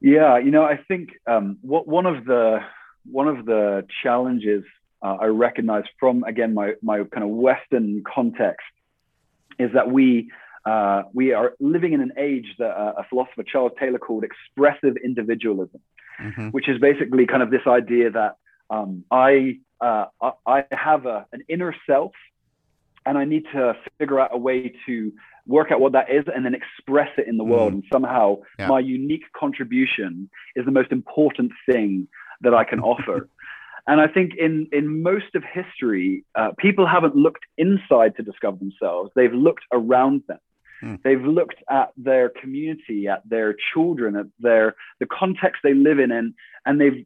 Yeah, 0.00 0.38
you 0.38 0.50
know, 0.50 0.64
I 0.64 0.78
think 0.88 1.10
um, 1.26 1.58
what 1.60 1.86
one 1.86 2.06
of 2.06 2.24
the 2.24 2.60
one 3.04 3.28
of 3.28 3.44
the 3.44 3.86
challenges 4.02 4.64
uh, 5.02 5.16
I 5.20 5.26
recognize 5.26 5.84
from 5.98 6.24
again 6.24 6.54
my 6.54 6.74
my 6.82 7.04
kind 7.04 7.24
of 7.24 7.30
Western 7.30 8.02
context 8.04 8.66
is 9.58 9.70
that 9.74 9.90
we 9.90 10.30
uh, 10.66 11.02
we 11.12 11.32
are 11.32 11.54
living 11.58 11.92
in 11.92 12.00
an 12.00 12.12
age 12.18 12.46
that 12.58 12.70
uh, 12.70 12.94
a 12.98 13.04
philosopher 13.04 13.42
Charles 13.42 13.72
Taylor 13.78 13.98
called 13.98 14.24
expressive 14.24 14.96
individualism, 15.02 15.80
mm-hmm. 16.20 16.48
which 16.48 16.68
is 16.68 16.78
basically 16.78 17.26
kind 17.26 17.42
of 17.42 17.50
this 17.50 17.66
idea 17.66 18.10
that 18.10 18.36
um, 18.68 19.04
I 19.10 19.58
uh, 19.80 20.06
I 20.46 20.64
have 20.70 21.06
a, 21.06 21.26
an 21.32 21.42
inner 21.48 21.74
self 21.86 22.12
and 23.06 23.16
I 23.16 23.24
need 23.24 23.44
to 23.52 23.74
figure 23.98 24.20
out 24.20 24.30
a 24.32 24.38
way 24.38 24.74
to 24.86 25.12
work 25.46 25.72
out 25.72 25.80
what 25.80 25.92
that 25.92 26.10
is 26.10 26.24
and 26.34 26.44
then 26.44 26.54
express 26.54 27.08
it 27.16 27.26
in 27.26 27.38
the 27.38 27.44
world. 27.44 27.72
Mm. 27.72 27.76
And 27.76 27.84
somehow 27.92 28.38
yeah. 28.58 28.68
my 28.68 28.80
unique 28.80 29.24
contribution 29.34 30.28
is 30.54 30.64
the 30.64 30.70
most 30.70 30.92
important 30.92 31.52
thing 31.66 32.08
that 32.42 32.54
I 32.54 32.64
can 32.64 32.80
offer. 32.92 33.28
And 33.86 34.00
I 34.00 34.06
think 34.06 34.32
in, 34.38 34.68
in 34.72 35.02
most 35.02 35.34
of 35.34 35.42
history, 35.42 36.24
uh, 36.34 36.50
people 36.58 36.86
haven't 36.86 37.16
looked 37.16 37.44
inside 37.58 38.16
to 38.16 38.22
discover 38.22 38.58
themselves. 38.58 39.10
They've 39.14 39.32
looked 39.32 39.64
around 39.72 40.22
them. 40.28 40.38
Mm. 40.82 41.02
They've 41.02 41.22
looked 41.22 41.62
at 41.70 41.90
their 41.96 42.30
community, 42.30 43.08
at 43.08 43.28
their 43.28 43.54
children, 43.72 44.16
at 44.16 44.26
their 44.38 44.74
the 44.98 45.06
context 45.06 45.60
they 45.62 45.74
live 45.74 45.98
in, 45.98 46.10
and 46.10 46.34
and 46.64 46.80
they've 46.80 47.04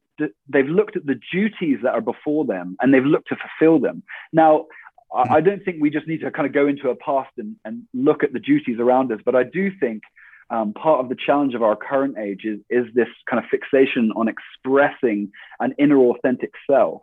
they've 0.48 0.68
looked 0.68 0.96
at 0.96 1.06
the 1.06 1.18
duties 1.32 1.78
that 1.82 1.92
are 1.92 2.00
before 2.00 2.44
them, 2.44 2.76
and 2.80 2.94
they've 2.94 3.04
looked 3.04 3.28
to 3.28 3.36
fulfill 3.36 3.80
them. 3.80 4.04
Now, 4.32 4.66
I, 5.14 5.40
don't 5.40 5.64
think 5.64 5.78
we 5.80 5.90
just 5.90 6.08
need 6.08 6.20
to 6.20 6.30
kind 6.30 6.46
of 6.46 6.52
go 6.52 6.66
into 6.66 6.88
a 6.88 6.96
past 6.96 7.30
and, 7.36 7.56
and 7.64 7.82
look 7.92 8.24
at 8.24 8.32
the 8.32 8.40
duties 8.40 8.78
around 8.80 9.12
us, 9.12 9.20
but 9.24 9.36
I 9.36 9.44
do 9.44 9.70
think 9.78 10.02
um, 10.50 10.72
part 10.72 11.00
of 11.00 11.08
the 11.08 11.16
challenge 11.16 11.54
of 11.54 11.62
our 11.62 11.76
current 11.76 12.16
age 12.18 12.44
is, 12.44 12.60
is 12.70 12.86
this 12.94 13.08
kind 13.28 13.42
of 13.42 13.48
fixation 13.50 14.12
on 14.16 14.28
expressing 14.28 15.30
an 15.60 15.74
inner 15.78 15.98
authentic 15.98 16.52
self. 16.70 17.02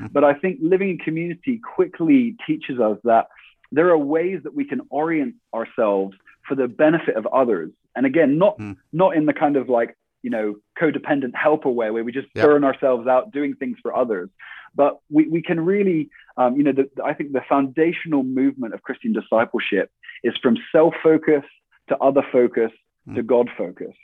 Mm-hmm. 0.00 0.12
But 0.12 0.24
I 0.24 0.34
think 0.34 0.58
living 0.62 0.90
in 0.90 0.98
community 0.98 1.60
quickly 1.74 2.36
teaches 2.46 2.78
us 2.80 2.98
that 3.04 3.28
there 3.72 3.88
are 3.90 3.98
ways 3.98 4.40
that 4.44 4.54
we 4.54 4.64
can 4.64 4.82
orient 4.90 5.34
ourselves 5.54 6.16
for 6.46 6.54
the 6.54 6.68
benefit 6.68 7.16
of 7.16 7.26
others. 7.26 7.70
And 7.96 8.06
again, 8.06 8.38
not 8.38 8.58
mm. 8.58 8.76
not 8.92 9.16
in 9.16 9.26
the 9.26 9.32
kind 9.32 9.56
of 9.56 9.68
like 9.68 9.96
you 10.22 10.30
know 10.30 10.56
codependent 10.80 11.34
helper 11.34 11.70
way 11.70 11.90
where 11.90 12.04
we 12.04 12.12
just 12.12 12.28
yep. 12.34 12.44
burn 12.44 12.62
ourselves 12.62 13.08
out 13.08 13.32
doing 13.32 13.54
things 13.54 13.78
for 13.82 13.96
others, 13.96 14.28
but 14.74 15.00
we, 15.10 15.26
we 15.28 15.42
can 15.42 15.58
really, 15.58 16.10
um, 16.36 16.56
you 16.56 16.62
know, 16.62 16.72
the, 16.72 16.88
I 17.02 17.14
think 17.14 17.32
the 17.32 17.40
foundational 17.48 18.22
movement 18.22 18.74
of 18.74 18.82
Christian 18.82 19.12
discipleship 19.12 19.90
is 20.22 20.34
from 20.42 20.56
self 20.70 20.94
focus 21.02 21.44
to 21.88 21.96
other 21.98 22.22
focus 22.32 22.70
mm. 23.08 23.14
to 23.14 23.22
God 23.22 23.48
focus. 23.56 23.94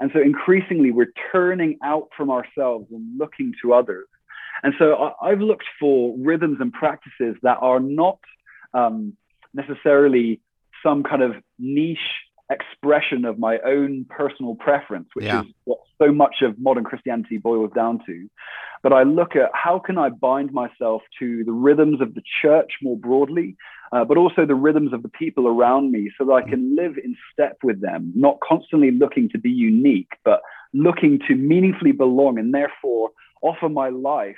And 0.00 0.10
so 0.14 0.20
increasingly, 0.20 0.90
we're 0.90 1.12
turning 1.30 1.78
out 1.84 2.08
from 2.16 2.30
ourselves 2.30 2.86
and 2.90 3.18
looking 3.18 3.52
to 3.62 3.74
others. 3.74 4.06
And 4.62 4.74
so 4.78 5.14
I, 5.20 5.30
have 5.30 5.40
looked 5.40 5.66
for 5.78 6.14
rhythms 6.18 6.58
and 6.60 6.72
practices 6.72 7.36
that 7.42 7.58
are 7.60 7.80
not 7.80 8.18
um, 8.74 9.16
necessarily 9.54 10.40
some 10.82 11.02
kind 11.02 11.22
of 11.22 11.32
niche 11.58 11.98
expression 12.52 13.24
of 13.24 13.38
my 13.38 13.58
own 13.64 14.06
personal 14.08 14.54
preference, 14.54 15.08
which 15.14 15.26
yeah. 15.26 15.42
is 15.42 15.46
what 15.64 15.78
so 16.00 16.12
much 16.12 16.36
of 16.42 16.58
modern 16.58 16.84
Christianity 16.84 17.38
boils 17.38 17.70
down 17.74 18.00
to. 18.06 18.28
But 18.82 18.92
I 18.92 19.04
look 19.04 19.36
at 19.36 19.50
how 19.54 19.78
can 19.78 19.96
I 19.96 20.08
bind 20.08 20.52
myself 20.52 21.02
to 21.20 21.44
the 21.44 21.52
rhythms 21.52 22.00
of 22.00 22.14
the 22.14 22.22
church 22.42 22.72
more 22.82 22.96
broadly, 22.96 23.56
uh, 23.92 24.04
but 24.04 24.16
also 24.16 24.44
the 24.44 24.56
rhythms 24.56 24.92
of 24.92 25.02
the 25.02 25.08
people 25.08 25.46
around 25.46 25.92
me 25.92 26.10
so 26.18 26.24
that 26.24 26.32
I 26.32 26.42
can 26.42 26.74
live 26.74 26.94
in 27.02 27.16
step 27.32 27.58
with 27.62 27.80
them, 27.80 28.12
not 28.16 28.38
constantly 28.40 28.90
looking 28.90 29.28
to 29.30 29.38
be 29.38 29.50
unique, 29.50 30.10
but 30.24 30.40
looking 30.72 31.20
to 31.28 31.36
meaningfully 31.36 31.92
belong 31.92 32.38
and 32.38 32.52
therefore 32.52 33.10
offer 33.42 33.68
my 33.68 33.88
life 33.90 34.36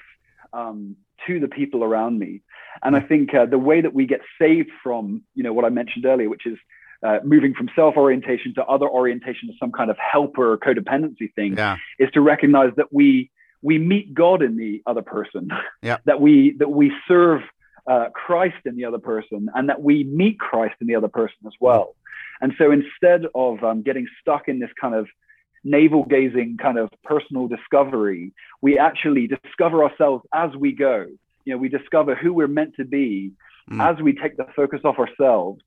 um, 0.53 0.97
to 1.27 1.41
the 1.41 1.49
people 1.49 1.83
around 1.83 2.19
me. 2.19 2.43
And 2.83 2.97
I 2.97 3.01
think 3.01 3.35
uh, 3.35 3.47
the 3.47 3.59
way 3.59 3.81
that 3.81 3.95
we 3.95 4.07
get 4.07 4.21
saved 4.39 4.71
from, 4.83 5.23
you 5.35 5.43
know, 5.43 5.53
what 5.53 5.65
I 5.65 5.69
mentioned 5.71 6.05
earlier, 6.05 6.29
which 6.29 6.47
is 6.47 6.59
uh, 7.05 7.19
moving 7.23 7.53
from 7.55 7.69
self-orientation 7.77 8.55
to 8.55 8.65
other 8.65 8.89
orientation 8.89 9.49
to 9.49 9.55
some 9.61 9.71
kind 9.71 9.91
of 9.91 9.97
helper 9.99 10.57
codependency 10.57 11.33
thing, 11.35 11.57
yeah. 11.57 11.77
is 11.99 12.11
to 12.13 12.21
recognize 12.21 12.71
that 12.77 12.93
we 12.93 13.31
we 13.61 13.79
meet 13.79 14.13
God 14.15 14.43
in 14.43 14.57
the 14.57 14.83
other 14.87 15.03
person. 15.03 15.49
Yeah. 15.83 15.99
that 16.07 16.21
we 16.21 16.57
that 16.59 16.71
we 16.71 16.93
serve 17.07 17.43
uh, 17.87 18.07
Christ 18.15 18.57
in 18.65 18.77
the 18.77 18.87
other 18.87 18.99
person, 18.99 19.49
and 19.55 19.69
that 19.69 19.83
we 19.83 20.05
meet 20.05 20.39
Christ 20.39 20.77
in 20.81 20.87
the 20.87 20.97
other 20.97 21.09
person 21.09 21.37
as 21.47 21.53
well. 21.61 21.95
And 22.41 22.53
so 22.59 22.71
instead 22.73 23.27
of 23.35 23.63
um, 23.63 23.83
getting 23.83 24.07
stuck 24.21 24.49
in 24.49 24.59
this 24.59 24.71
kind 24.81 24.95
of 24.95 25.07
navel 25.63 26.05
gazing 26.05 26.57
kind 26.61 26.79
of 26.79 26.91
personal 27.05 27.49
discovery, 27.49 28.33
we 28.63 28.79
actually 28.79 29.29
discover 29.29 29.85
ourselves 29.85 30.25
as 30.35 30.51
we 30.57 30.73
go. 30.73 31.07
You 31.45 31.55
know, 31.55 31.59
we 31.59 31.69
discover 31.69 32.15
who 32.15 32.33
we're 32.33 32.49
meant 32.49 32.77
to 32.77 32.85
be 32.85 33.33
mm. 33.71 33.83
as 33.83 34.03
we 34.03 34.15
take 34.15 34.37
the 34.37 34.47
focus 34.57 34.81
off 34.85 34.99
ourselves 34.99 35.61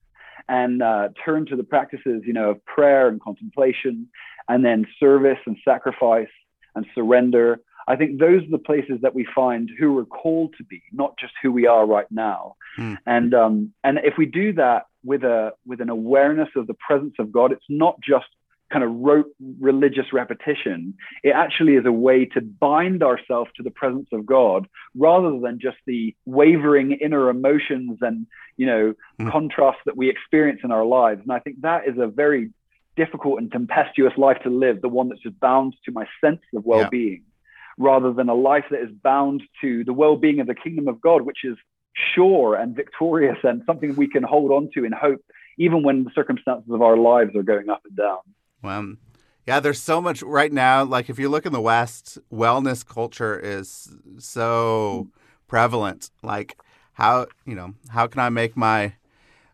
and 0.47 0.81
uh, 0.81 1.09
turn 1.23 1.45
to 1.47 1.55
the 1.55 1.63
practices, 1.63 2.23
you 2.25 2.33
know, 2.33 2.51
of 2.51 2.65
prayer 2.65 3.07
and 3.07 3.21
contemplation, 3.21 4.07
and 4.47 4.63
then 4.63 4.85
service 4.99 5.39
and 5.45 5.57
sacrifice 5.65 6.27
and 6.75 6.85
surrender 6.93 7.59
I 7.87 7.95
think 7.95 8.19
those 8.19 8.43
are 8.43 8.51
the 8.51 8.57
places 8.57 8.99
that 9.01 9.15
we 9.15 9.25
find 9.33 9.71
who 9.79 9.93
we're 9.93 10.05
called 10.05 10.53
to 10.57 10.63
be, 10.63 10.83
not 10.91 11.17
just 11.17 11.33
who 11.41 11.51
we 11.53 11.67
are 11.67 11.85
right 11.85 12.11
now. 12.11 12.55
Mm. 12.77 12.97
And 13.05 13.33
um, 13.33 13.73
and 13.83 13.99
if 14.03 14.15
we 14.17 14.25
do 14.25 14.51
that 14.53 14.87
with 15.05 15.23
a 15.23 15.53
with 15.65 15.79
an 15.79 15.89
awareness 15.89 16.49
of 16.57 16.67
the 16.67 16.75
presence 16.75 17.15
of 17.17 17.31
God, 17.31 17.53
it's 17.53 17.65
not 17.69 17.97
just 18.01 18.27
kind 18.71 18.83
of 18.83 18.91
rote 18.91 19.27
religious 19.59 20.11
repetition. 20.11 20.95
It 21.23 21.29
actually 21.29 21.75
is 21.75 21.85
a 21.85 21.91
way 21.91 22.25
to 22.25 22.41
bind 22.41 23.03
ourselves 23.03 23.51
to 23.57 23.63
the 23.63 23.71
presence 23.71 24.09
of 24.11 24.25
God 24.25 24.67
rather 24.95 25.39
than 25.39 25.59
just 25.59 25.77
the 25.85 26.15
wavering 26.25 26.91
inner 26.91 27.29
emotions 27.29 27.99
and 28.01 28.27
you 28.57 28.65
know 28.65 28.93
mm. 29.19 29.31
contrasts 29.31 29.81
that 29.85 29.97
we 29.97 30.09
experience 30.09 30.61
in 30.63 30.71
our 30.71 30.85
lives. 30.85 31.21
And 31.21 31.31
I 31.31 31.39
think 31.39 31.61
that 31.61 31.87
is 31.87 31.97
a 31.97 32.07
very 32.07 32.51
difficult 32.95 33.39
and 33.39 33.51
tempestuous 33.51 34.17
life 34.17 34.37
to 34.43 34.49
live, 34.49 34.81
the 34.81 34.89
one 34.89 35.09
that's 35.09 35.21
just 35.21 35.39
bound 35.39 35.75
to 35.85 35.91
my 35.91 36.07
sense 36.21 36.41
of 36.55 36.65
well-being. 36.65 37.23
Yeah 37.23 37.33
rather 37.77 38.11
than 38.11 38.27
a 38.27 38.33
life 38.33 38.65
that 38.71 38.81
is 38.81 38.89
bound 39.03 39.43
to 39.61 39.83
the 39.83 39.93
well 39.93 40.15
being 40.17 40.39
of 40.39 40.47
the 40.47 40.55
kingdom 40.55 40.87
of 40.87 40.99
God, 40.99 41.21
which 41.21 41.43
is 41.43 41.57
sure 42.15 42.55
and 42.55 42.75
victorious 42.75 43.37
and 43.43 43.63
something 43.65 43.95
we 43.95 44.07
can 44.07 44.23
hold 44.23 44.51
on 44.51 44.69
to 44.73 44.85
in 44.85 44.91
hope, 44.91 45.21
even 45.57 45.83
when 45.83 46.03
the 46.03 46.11
circumstances 46.13 46.71
of 46.71 46.81
our 46.81 46.97
lives 46.97 47.35
are 47.35 47.43
going 47.43 47.69
up 47.69 47.81
and 47.85 47.95
down. 47.95 48.19
Well, 48.61 48.95
yeah, 49.45 49.59
there's 49.59 49.81
so 49.81 50.01
much 50.01 50.21
right 50.21 50.51
now. 50.51 50.83
Like, 50.83 51.09
if 51.09 51.17
you 51.17 51.29
look 51.29 51.45
in 51.45 51.53
the 51.53 51.61
West, 51.61 52.17
wellness 52.31 52.85
culture 52.85 53.39
is 53.39 53.95
so 54.17 55.07
prevalent. 55.47 56.09
Like, 56.21 56.57
how, 56.93 57.27
you 57.45 57.55
know, 57.55 57.75
how 57.89 58.07
can 58.07 58.19
I 58.19 58.29
make 58.29 58.57
my 58.57 58.93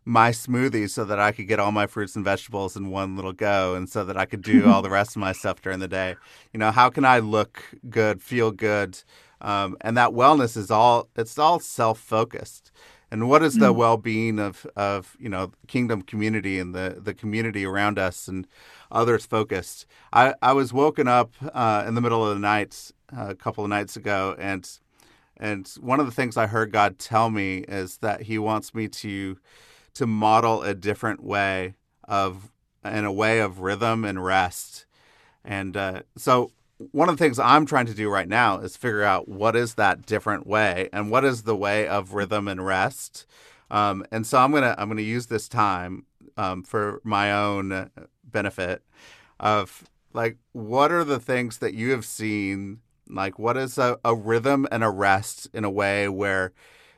my 0.05 0.31
smoothie 0.31 0.89
so 0.89 1.05
that 1.05 1.19
I 1.19 1.31
could 1.31 1.47
get 1.47 1.59
all 1.59 1.71
my 1.71 1.87
fruits 1.87 2.15
and 2.15 2.25
vegetables 2.25 2.75
in 2.75 2.89
one 2.89 3.15
little 3.15 3.31
go 3.31 3.75
and 3.75 3.87
so 3.89 4.03
that 4.03 4.17
I 4.17 4.25
could 4.25 4.41
do 4.41 4.69
all 4.69 4.81
the 4.81 4.89
rest 4.99 5.15
of 5.15 5.21
my 5.21 5.31
stuff 5.31 5.61
during 5.61 5.79
the 5.79 5.87
day. 5.87 6.15
You 6.51 6.59
know, 6.59 6.71
how 6.71 6.89
can 6.89 7.05
I 7.05 7.19
look 7.19 7.63
good, 7.89 8.21
feel 8.21 8.51
good? 8.51 9.01
Um, 9.39 9.77
and 9.81 9.95
that 9.97 10.11
wellness 10.11 10.57
is 10.57 10.71
all 10.71 11.09
it's 11.15 11.37
all 11.37 11.59
self-focused. 11.59 12.71
And 13.11 13.29
what 13.29 13.43
is 13.43 13.55
the 13.55 13.71
mm. 13.71 13.75
well-being 13.75 14.39
of 14.39 14.65
of, 14.75 15.15
you 15.19 15.29
know, 15.29 15.51
kingdom 15.67 16.01
community 16.01 16.59
and 16.59 16.73
the 16.73 16.97
the 16.99 17.13
community 17.13 17.65
around 17.65 17.99
us 17.99 18.27
and 18.27 18.47
others 18.93 19.25
focused? 19.25 19.85
I 20.13 20.35
I 20.41 20.53
was 20.53 20.71
woken 20.71 21.07
up 21.09 21.33
uh, 21.53 21.83
in 21.85 21.95
the 21.95 22.01
middle 22.01 22.25
of 22.25 22.33
the 22.35 22.39
night 22.39 22.91
uh, 23.15 23.27
a 23.29 23.35
couple 23.35 23.65
of 23.65 23.69
nights 23.69 23.97
ago 23.97 24.35
and 24.39 24.69
and 25.37 25.67
one 25.81 25.99
of 25.99 26.05
the 26.05 26.11
things 26.11 26.37
I 26.37 26.47
heard 26.47 26.71
God 26.71 26.99
tell 26.99 27.29
me 27.29 27.59
is 27.67 27.97
that 27.97 28.21
he 28.23 28.37
wants 28.37 28.73
me 28.73 28.87
to 28.87 29.37
to 29.95 30.07
model 30.07 30.63
a 30.63 30.73
different 30.73 31.23
way 31.23 31.75
of 32.05 32.51
in 32.85 33.05
a 33.05 33.11
way 33.11 33.39
of 33.39 33.59
rhythm 33.59 34.05
and 34.05 34.23
rest. 34.23 34.85
And 35.43 35.75
uh, 35.75 36.01
so 36.17 36.51
one 36.91 37.09
of 37.09 37.17
the 37.17 37.23
things 37.23 37.39
I'm 37.39 37.65
trying 37.65 37.85
to 37.87 37.93
do 37.93 38.09
right 38.09 38.27
now 38.27 38.59
is 38.59 38.75
figure 38.75 39.03
out 39.03 39.27
what 39.27 39.55
is 39.55 39.75
that 39.75 40.05
different 40.05 40.47
way 40.47 40.89
and 40.91 41.09
what 41.11 41.23
is 41.23 41.43
the 41.43 41.55
way 41.55 41.87
of 41.87 42.13
rhythm 42.13 42.47
and 42.47 42.65
rest. 42.65 43.25
Um, 43.71 44.05
and 44.11 44.25
so 44.25 44.37
I'm 44.37 44.51
gonna 44.51 44.75
I'm 44.77 44.87
gonna 44.87 45.01
use 45.01 45.27
this 45.27 45.47
time 45.47 46.05
um, 46.37 46.63
for 46.63 47.01
my 47.03 47.31
own 47.33 47.89
benefit 48.33 48.83
of 49.39 49.85
like 50.11 50.37
what 50.51 50.91
are 50.91 51.05
the 51.05 51.19
things 51.19 51.59
that 51.59 51.73
you 51.73 51.91
have 51.91 52.05
seen 52.05 52.79
like 53.07 53.39
what 53.39 53.55
is 53.55 53.77
a, 53.77 53.97
a 54.03 54.13
rhythm 54.13 54.67
and 54.71 54.83
a 54.83 54.89
rest 54.89 55.47
in 55.53 55.63
a 55.63 55.69
way 55.69 56.09
where 56.09 56.51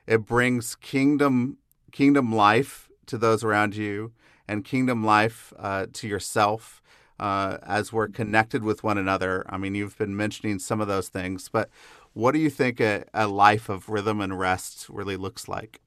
it 0.07 0.25
brings 0.25 0.75
kingdom 0.75 1.57
kingdom 1.91 2.33
life 2.33 2.89
to 3.05 3.17
those 3.17 3.43
around 3.43 3.75
you 3.75 4.11
and 4.47 4.65
kingdom 4.65 5.03
life 5.03 5.53
uh, 5.57 5.85
to 5.93 6.07
yourself 6.07 6.81
uh, 7.19 7.57
as 7.63 7.93
we're 7.93 8.07
connected 8.07 8.63
with 8.63 8.83
one 8.83 8.97
another. 8.97 9.45
I 9.47 9.57
mean, 9.57 9.75
you've 9.75 9.97
been 9.97 10.15
mentioning 10.15 10.59
some 10.59 10.81
of 10.81 10.87
those 10.87 11.07
things, 11.09 11.49
but 11.49 11.69
what 12.13 12.33
do 12.33 12.39
you 12.39 12.49
think 12.49 12.79
a, 12.79 13.05
a 13.13 13.27
life 13.27 13.69
of 13.69 13.89
rhythm 13.89 14.21
and 14.21 14.37
rest 14.37 14.87
really 14.89 15.17
looks 15.17 15.47
like? 15.47 15.81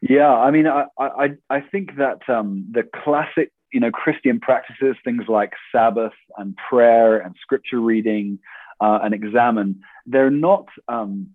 Yeah, 0.00 0.32
I 0.32 0.50
mean, 0.50 0.66
I 0.66 0.86
I, 0.98 1.28
I 1.48 1.60
think 1.60 1.96
that 1.96 2.28
um, 2.28 2.66
the 2.70 2.82
classic, 2.82 3.52
you 3.72 3.80
know, 3.80 3.90
Christian 3.90 4.40
practices, 4.40 4.96
things 5.04 5.24
like 5.28 5.52
Sabbath 5.72 6.12
and 6.36 6.56
prayer 6.68 7.18
and 7.18 7.34
scripture 7.40 7.80
reading 7.80 8.38
uh, 8.80 9.00
and 9.02 9.14
examen, 9.14 9.80
they're 10.04 10.30
not 10.30 10.68
um, 10.88 11.30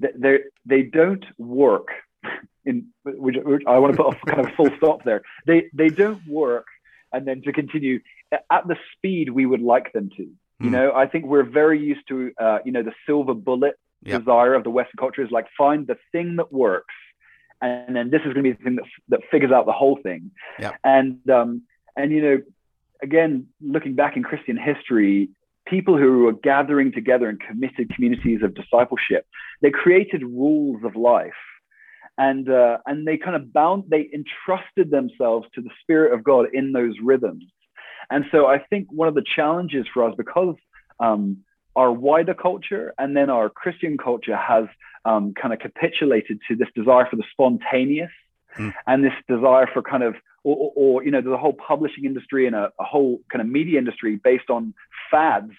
they 0.00 0.38
they 0.64 0.82
don't 0.82 1.24
work 1.36 1.88
in 2.64 2.86
which, 3.02 3.36
which 3.42 3.62
I 3.66 3.78
want 3.78 3.96
to 3.96 4.02
put 4.02 4.14
a 4.14 4.26
kind 4.26 4.46
of 4.46 4.54
full 4.54 4.70
stop 4.76 5.04
there. 5.04 5.22
They 5.46 5.70
they 5.72 5.88
don't 5.88 6.24
work, 6.28 6.66
and 7.12 7.26
then 7.26 7.42
to 7.42 7.52
continue 7.52 8.00
at 8.32 8.68
the 8.68 8.76
speed 8.94 9.30
we 9.30 9.46
would 9.46 9.62
like 9.62 9.92
them 9.92 10.10
to. 10.16 10.22
You 10.60 10.68
mm. 10.68 10.70
know, 10.70 10.92
I 10.92 11.06
think 11.06 11.24
we're 11.24 11.48
very 11.48 11.80
used 11.80 12.06
to 12.08 12.32
uh, 12.40 12.58
you 12.64 12.72
know 12.72 12.82
the 12.82 12.92
silver 13.06 13.34
bullet 13.34 13.74
yep. 14.02 14.20
desire 14.20 14.54
of 14.54 14.64
the 14.64 14.70
Western 14.70 14.98
culture 14.98 15.22
is 15.22 15.30
like 15.30 15.46
find 15.56 15.86
the 15.86 15.96
thing 16.12 16.36
that 16.36 16.52
works, 16.52 16.94
and 17.60 17.96
then 17.96 18.10
this 18.10 18.20
is 18.20 18.32
going 18.32 18.36
to 18.36 18.42
be 18.42 18.52
the 18.52 18.62
thing 18.62 18.76
that 18.76 18.84
that 19.08 19.20
figures 19.30 19.52
out 19.52 19.66
the 19.66 19.72
whole 19.72 19.98
thing. 20.02 20.30
Yep. 20.58 20.74
And 20.84 21.30
um, 21.30 21.62
and 21.96 22.12
you 22.12 22.22
know, 22.22 22.42
again, 23.02 23.46
looking 23.60 23.94
back 23.94 24.16
in 24.16 24.22
Christian 24.22 24.56
history, 24.56 25.30
people 25.66 25.96
who 25.98 26.20
were 26.20 26.32
gathering 26.32 26.92
together 26.92 27.28
in 27.28 27.38
committed 27.38 27.94
communities 27.94 28.40
of 28.42 28.54
discipleship, 28.54 29.26
they 29.60 29.70
created 29.70 30.22
rules 30.22 30.82
of 30.84 30.96
life 30.96 31.32
and 32.18 32.50
uh, 32.50 32.78
and 32.84 33.06
they 33.06 33.16
kind 33.16 33.36
of 33.36 33.52
bound 33.52 33.84
they 33.88 34.10
entrusted 34.12 34.90
themselves 34.90 35.46
to 35.54 35.62
the 35.62 35.70
spirit 35.80 36.12
of 36.12 36.22
god 36.24 36.46
in 36.52 36.72
those 36.72 36.94
rhythms 37.02 37.44
and 38.10 38.24
so 38.30 38.46
i 38.46 38.58
think 38.58 38.88
one 38.90 39.08
of 39.08 39.14
the 39.14 39.24
challenges 39.36 39.86
for 39.94 40.06
us 40.06 40.14
because 40.18 40.56
um, 41.00 41.38
our 41.76 41.92
wider 41.92 42.34
culture 42.34 42.92
and 42.98 43.16
then 43.16 43.30
our 43.30 43.48
christian 43.48 43.96
culture 43.96 44.36
has 44.36 44.64
um, 45.08 45.34
kind 45.34 45.52
of 45.54 45.60
capitulated 45.60 46.38
to 46.48 46.56
this 46.56 46.68
desire 46.74 47.06
for 47.08 47.16
the 47.16 47.24
spontaneous 47.32 48.10
mm. 48.58 48.72
and 48.86 49.04
this 49.04 49.12
desire 49.28 49.68
for 49.72 49.82
kind 49.82 50.02
of 50.02 50.14
or, 50.44 50.72
or, 50.76 51.04
you 51.04 51.10
know 51.10 51.20
there's 51.20 51.34
a 51.34 51.38
whole 51.38 51.52
publishing 51.54 52.04
industry 52.04 52.46
and 52.46 52.54
a, 52.54 52.70
a 52.78 52.84
whole 52.84 53.20
kind 53.30 53.42
of 53.42 53.48
media 53.48 53.78
industry 53.78 54.20
based 54.22 54.48
on 54.48 54.72
fads 55.10 55.52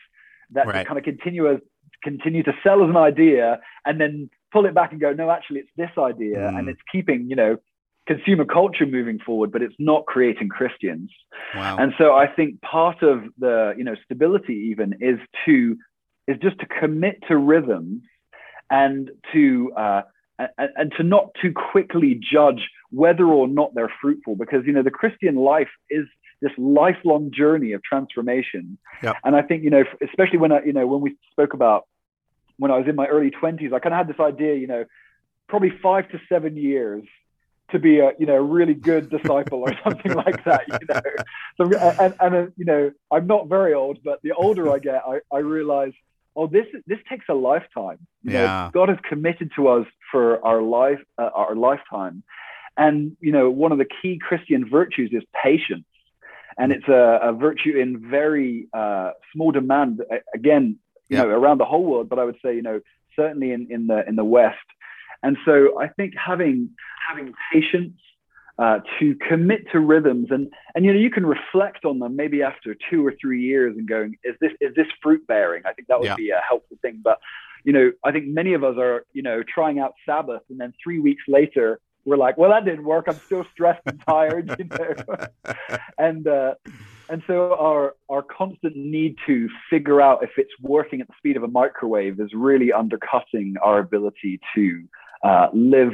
that 0.51 0.65
right. 0.65 0.87
kind 0.87 0.97
of 0.97 1.03
continue 1.03 1.51
as 1.51 1.59
continue 2.03 2.43
to 2.43 2.53
sell 2.63 2.83
as 2.83 2.89
an 2.89 2.97
idea 2.97 3.59
and 3.85 3.99
then 3.99 4.29
pull 4.51 4.65
it 4.65 4.73
back 4.73 4.91
and 4.91 5.01
go, 5.01 5.13
no, 5.13 5.29
actually, 5.29 5.59
it's 5.59 5.69
this 5.77 5.91
idea, 5.97 6.37
mm. 6.37 6.57
and 6.57 6.69
it's 6.69 6.81
keeping, 6.91 7.29
you 7.29 7.35
know, 7.35 7.57
consumer 8.07 8.45
culture 8.45 8.85
moving 8.85 9.19
forward, 9.19 9.51
but 9.51 9.61
it's 9.61 9.75
not 9.77 10.05
creating 10.05 10.49
Christians. 10.49 11.11
Wow. 11.55 11.77
And 11.77 11.93
so 11.97 12.13
I 12.13 12.27
think 12.27 12.61
part 12.61 13.03
of 13.03 13.23
the, 13.37 13.73
you 13.77 13.83
know, 13.83 13.95
stability 14.05 14.69
even 14.71 14.95
is 14.99 15.19
to 15.45 15.77
is 16.27 16.37
just 16.41 16.59
to 16.59 16.67
commit 16.67 17.23
to 17.27 17.37
rhythms 17.37 18.03
and 18.69 19.11
to 19.33 19.71
uh, 19.75 20.01
and, 20.37 20.69
and 20.75 20.93
to 20.97 21.03
not 21.03 21.29
too 21.41 21.53
quickly 21.53 22.15
judge 22.15 22.69
whether 22.91 23.25
or 23.25 23.47
not 23.47 23.73
they're 23.75 23.93
fruitful, 24.01 24.35
because 24.35 24.65
you 24.65 24.73
know 24.73 24.83
the 24.83 24.91
Christian 24.91 25.35
life 25.35 25.69
is 25.89 26.05
this 26.41 26.51
lifelong 26.57 27.31
journey 27.31 27.73
of 27.73 27.83
transformation. 27.83 28.77
Yep. 29.03 29.17
And 29.23 29.35
I 29.35 29.41
think 29.41 29.63
you 29.63 29.69
know, 29.69 29.83
especially 30.01 30.37
when 30.37 30.51
I, 30.51 30.63
you 30.63 30.73
know, 30.73 30.87
when 30.87 31.01
we 31.01 31.15
spoke 31.31 31.53
about 31.53 31.85
when 32.57 32.71
I 32.71 32.77
was 32.77 32.87
in 32.87 32.95
my 32.95 33.07
early 33.07 33.31
20s, 33.31 33.73
I 33.73 33.79
kind 33.79 33.93
of 33.93 33.97
had 33.97 34.07
this 34.07 34.19
idea, 34.19 34.55
you 34.55 34.67
know, 34.67 34.85
probably 35.47 35.71
five 35.81 36.09
to 36.09 36.19
seven 36.29 36.57
years 36.57 37.03
to 37.71 37.79
be 37.79 37.99
a 37.99 38.11
you 38.19 38.25
know 38.25 38.35
really 38.35 38.73
good 38.73 39.09
disciple 39.09 39.59
or 39.59 39.73
something 39.83 40.13
like 40.13 40.43
that 40.43 40.63
you 40.67 40.87
know 40.87 41.01
so 41.57 41.77
and, 41.99 42.15
and 42.19 42.35
uh, 42.35 42.47
you 42.57 42.65
know 42.65 42.91
i'm 43.11 43.27
not 43.27 43.47
very 43.47 43.73
old 43.73 43.99
but 44.03 44.19
the 44.23 44.31
older 44.31 44.71
i 44.71 44.79
get 44.79 45.03
i, 45.07 45.19
I 45.31 45.39
realize 45.39 45.93
oh 46.39 46.47
this 46.47 46.65
this 46.87 46.99
takes 47.09 47.25
a 47.29 47.33
lifetime 47.33 47.99
you 48.23 48.33
yeah. 48.33 48.41
know 48.41 48.71
god 48.73 48.89
has 48.89 48.97
committed 49.07 49.51
to 49.55 49.67
us 49.67 49.85
for 50.11 50.43
our 50.45 50.61
life 50.61 51.01
uh, 51.17 51.29
our 51.33 51.55
lifetime 51.55 52.23
and 52.77 53.15
you 53.19 53.31
know 53.31 53.49
one 53.49 53.71
of 53.71 53.77
the 53.77 53.89
key 54.01 54.19
christian 54.27 54.61
virtues 54.69 55.09
is 55.13 55.23
patience 55.43 55.85
and 56.57 56.71
it's 56.71 56.89
a, 56.89 57.19
a 57.29 57.31
virtue 57.31 57.77
in 57.77 57.89
very 58.09 58.67
uh, 58.73 59.11
small 59.31 59.51
demand 59.51 60.01
again 60.33 60.77
you 61.09 61.17
know, 61.17 61.27
around 61.27 61.57
the 61.57 61.65
whole 61.65 61.83
world, 61.83 62.07
but 62.07 62.19
I 62.19 62.23
would 62.23 62.37
say, 62.43 62.55
you 62.55 62.61
know, 62.61 62.79
certainly 63.15 63.51
in, 63.51 63.67
in 63.69 63.87
the 63.87 64.07
in 64.07 64.15
the 64.15 64.23
West. 64.23 64.57
And 65.23 65.37
so 65.43 65.79
I 65.81 65.87
think 65.87 66.13
having 66.15 66.69
having 67.07 67.33
patience 67.51 67.99
uh, 68.59 68.79
to 68.99 69.15
commit 69.27 69.61
to 69.71 69.79
rhythms. 69.79 70.27
And 70.31 70.51
and 70.75 70.85
you 70.85 70.93
know 70.93 70.99
you 70.99 71.09
can 71.09 71.25
reflect 71.25 71.85
on 71.85 71.99
them 71.99 72.15
maybe 72.15 72.43
after 72.43 72.75
two 72.89 73.05
or 73.05 73.13
three 73.19 73.41
years 73.41 73.75
and 73.77 73.87
going 73.87 74.17
is 74.23 74.35
this 74.41 74.51
is 74.59 74.75
this 74.75 74.87
fruit 75.01 75.25
bearing? 75.27 75.63
I 75.65 75.73
think 75.73 75.87
that 75.87 75.99
would 75.99 76.07
yeah. 76.07 76.15
be 76.15 76.29
a 76.31 76.41
helpful 76.47 76.77
thing. 76.81 76.99
But 77.03 77.19
you 77.63 77.73
know 77.73 77.91
I 78.03 78.11
think 78.11 78.27
many 78.27 78.53
of 78.53 78.63
us 78.63 78.75
are 78.77 79.05
you 79.13 79.21
know 79.21 79.43
trying 79.43 79.79
out 79.79 79.93
Sabbath 80.05 80.41
and 80.49 80.59
then 80.59 80.73
three 80.83 80.99
weeks 80.99 81.23
later 81.27 81.79
we're 82.05 82.17
like 82.17 82.37
well 82.37 82.49
that 82.51 82.65
didn't 82.65 82.83
work. 82.83 83.05
I'm 83.07 83.19
still 83.19 83.45
stressed 83.53 83.81
and 83.85 84.01
tired 84.05 84.53
you 84.59 84.65
know? 84.65 84.95
And 85.97 86.27
uh, 86.27 86.55
and 87.09 87.23
so 87.27 87.55
our 87.55 87.95
our 88.09 88.23
constant 88.23 88.75
need 88.75 89.15
to 89.25 89.47
figure 89.69 90.01
out 90.01 90.23
if 90.23 90.31
it's 90.37 90.51
working 90.61 91.01
at 91.01 91.07
the 91.07 91.13
speed 91.17 91.37
of 91.37 91.43
a 91.43 91.47
microwave 91.47 92.19
is 92.19 92.31
really 92.33 92.71
undercutting 92.73 93.55
our 93.63 93.79
ability 93.79 94.39
to 94.55 94.83
uh, 95.23 95.47
live 95.53 95.91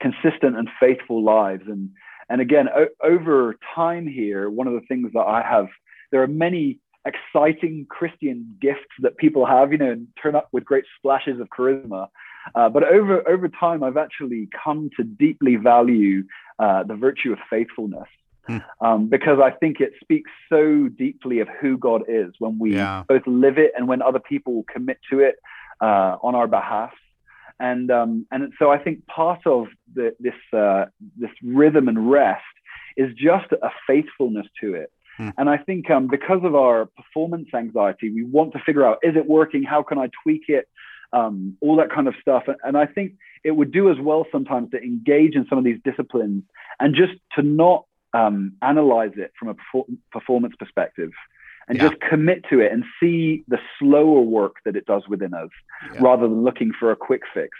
consistent 0.00 0.56
and 0.56 0.68
faithful 0.80 1.22
lives. 1.22 1.64
And 1.66 1.90
and 2.28 2.40
again, 2.40 2.68
o- 2.68 2.88
over 3.02 3.56
time 3.74 4.06
here, 4.06 4.50
one 4.50 4.66
of 4.66 4.74
the 4.74 4.80
things 4.88 5.12
that 5.14 5.20
I 5.20 5.42
have, 5.42 5.68
there 6.10 6.22
are 6.22 6.28
many 6.28 6.78
exciting 7.06 7.86
Christian 7.88 8.56
gifts 8.60 8.90
that 9.00 9.16
people 9.16 9.46
have, 9.46 9.72
you 9.72 9.78
know, 9.78 9.90
and 9.92 10.08
turn 10.20 10.34
up 10.34 10.48
with 10.52 10.64
great 10.64 10.84
splashes 10.98 11.40
of 11.40 11.48
charisma. 11.48 12.08
Uh, 12.54 12.68
but 12.68 12.84
over 12.84 13.28
over 13.28 13.48
time, 13.48 13.82
I've 13.82 13.96
actually 13.96 14.48
come 14.64 14.90
to 14.96 15.04
deeply 15.04 15.56
value 15.56 16.24
uh, 16.58 16.84
the 16.84 16.94
virtue 16.94 17.32
of 17.32 17.38
faithfulness. 17.50 18.08
Hmm. 18.46 18.58
Um, 18.80 19.08
because 19.08 19.40
I 19.42 19.50
think 19.50 19.80
it 19.80 19.94
speaks 20.00 20.30
so 20.48 20.86
deeply 20.88 21.40
of 21.40 21.48
who 21.60 21.76
God 21.76 22.02
is 22.06 22.32
when 22.38 22.60
we 22.60 22.76
yeah. 22.76 23.02
both 23.08 23.26
live 23.26 23.58
it 23.58 23.72
and 23.76 23.88
when 23.88 24.02
other 24.02 24.20
people 24.20 24.64
commit 24.72 24.98
to 25.10 25.18
it 25.18 25.34
uh, 25.80 26.16
on 26.22 26.36
our 26.36 26.46
behalf. 26.46 26.92
And 27.58 27.90
um, 27.90 28.26
and 28.30 28.52
so 28.58 28.70
I 28.70 28.78
think 28.78 29.06
part 29.06 29.46
of 29.46 29.66
the, 29.94 30.14
this 30.20 30.34
uh, 30.52 30.86
this 31.16 31.30
rhythm 31.42 31.88
and 31.88 32.10
rest 32.10 32.42
is 32.96 33.12
just 33.14 33.50
a 33.52 33.70
faithfulness 33.86 34.46
to 34.60 34.74
it. 34.74 34.92
Hmm. 35.16 35.30
And 35.38 35.48
I 35.48 35.56
think 35.56 35.90
um, 35.90 36.08
because 36.08 36.40
of 36.44 36.54
our 36.54 36.86
performance 36.86 37.48
anxiety, 37.54 38.10
we 38.10 38.24
want 38.24 38.52
to 38.52 38.58
figure 38.64 38.84
out 38.84 38.98
is 39.02 39.16
it 39.16 39.26
working? 39.26 39.62
How 39.62 39.82
can 39.82 39.98
I 39.98 40.08
tweak 40.22 40.44
it? 40.48 40.68
Um, 41.12 41.56
all 41.60 41.76
that 41.76 41.90
kind 41.90 42.08
of 42.08 42.14
stuff. 42.20 42.44
And 42.64 42.76
I 42.76 42.84
think 42.86 43.14
it 43.44 43.52
would 43.52 43.72
do 43.72 43.90
as 43.90 43.96
well 43.98 44.26
sometimes 44.30 44.70
to 44.72 44.78
engage 44.78 45.34
in 45.34 45.46
some 45.48 45.56
of 45.56 45.64
these 45.64 45.78
disciplines 45.84 46.42
and 46.80 46.94
just 46.94 47.12
to 47.36 47.42
not 47.42 47.86
um, 48.12 48.54
analyze 48.60 49.12
it 49.16 49.32
from 49.38 49.48
a 49.48 49.82
performance 50.10 50.54
perspective 50.58 51.12
and 51.68 51.78
yeah. 51.78 51.88
just 51.88 52.00
commit 52.00 52.44
to 52.50 52.60
it 52.60 52.72
and 52.72 52.84
see 53.00 53.44
the 53.48 53.58
slower 53.78 54.20
work 54.20 54.56
that 54.64 54.76
it 54.76 54.86
does 54.86 55.02
within 55.08 55.34
us 55.34 55.48
yeah. 55.92 56.00
rather 56.00 56.28
than 56.28 56.44
looking 56.44 56.72
for 56.78 56.92
a 56.92 56.96
quick 56.96 57.22
fix. 57.34 57.50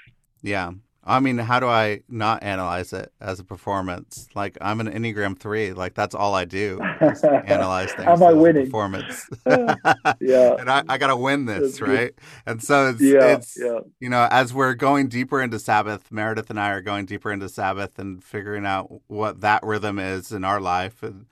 Yeah. 0.42 0.72
I 1.08 1.20
mean, 1.20 1.38
how 1.38 1.60
do 1.60 1.68
I 1.68 2.00
not 2.08 2.42
analyze 2.42 2.92
it 2.92 3.12
as 3.20 3.38
a 3.38 3.44
performance? 3.44 4.26
Like 4.34 4.58
I'm 4.60 4.80
an 4.80 4.88
Enneagram 4.88 5.38
three. 5.38 5.72
Like 5.72 5.94
that's 5.94 6.16
all 6.16 6.34
I 6.34 6.44
do. 6.44 6.80
analyze 7.46 7.92
things. 7.92 8.04
How 8.04 8.14
am 8.14 8.22
I 8.24 8.32
winning? 8.32 8.64
Performance. 8.64 9.28
yeah. 9.46 10.56
and 10.58 10.68
I, 10.68 10.82
I 10.88 10.98
got 10.98 11.06
to 11.06 11.16
win 11.16 11.44
this, 11.44 11.80
right? 11.80 12.12
And 12.44 12.60
so 12.60 12.88
it's, 12.88 13.00
yeah, 13.00 13.36
it's 13.36 13.56
yeah. 13.56 13.78
you 14.00 14.08
know, 14.08 14.26
as 14.32 14.52
we're 14.52 14.74
going 14.74 15.06
deeper 15.06 15.40
into 15.40 15.60
Sabbath, 15.60 16.10
Meredith 16.10 16.50
and 16.50 16.58
I 16.58 16.70
are 16.70 16.82
going 16.82 17.06
deeper 17.06 17.30
into 17.30 17.48
Sabbath 17.48 18.00
and 18.00 18.22
figuring 18.22 18.66
out 18.66 19.00
what 19.06 19.42
that 19.42 19.62
rhythm 19.62 20.00
is 20.00 20.32
in 20.32 20.42
our 20.42 20.60
life, 20.60 21.04
and 21.04 21.26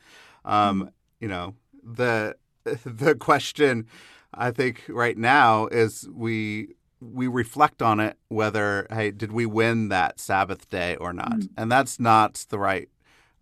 um, 0.44 0.82
mm-hmm. 0.82 0.88
you 1.18 1.26
know, 1.26 1.54
the 1.82 2.36
the 2.84 3.14
question 3.14 3.86
I 4.32 4.50
think 4.50 4.82
right 4.88 5.16
now 5.16 5.66
is 5.66 6.08
we 6.12 6.74
we 7.00 7.26
reflect 7.26 7.82
on 7.82 8.00
it 8.00 8.16
whether 8.28 8.86
hey 8.90 9.10
did 9.10 9.30
we 9.30 9.44
win 9.44 9.88
that 9.88 10.18
sabbath 10.18 10.68
day 10.70 10.96
or 10.96 11.12
not 11.12 11.32
mm. 11.32 11.48
and 11.56 11.70
that's 11.70 12.00
not 12.00 12.46
the 12.48 12.58
right 12.58 12.88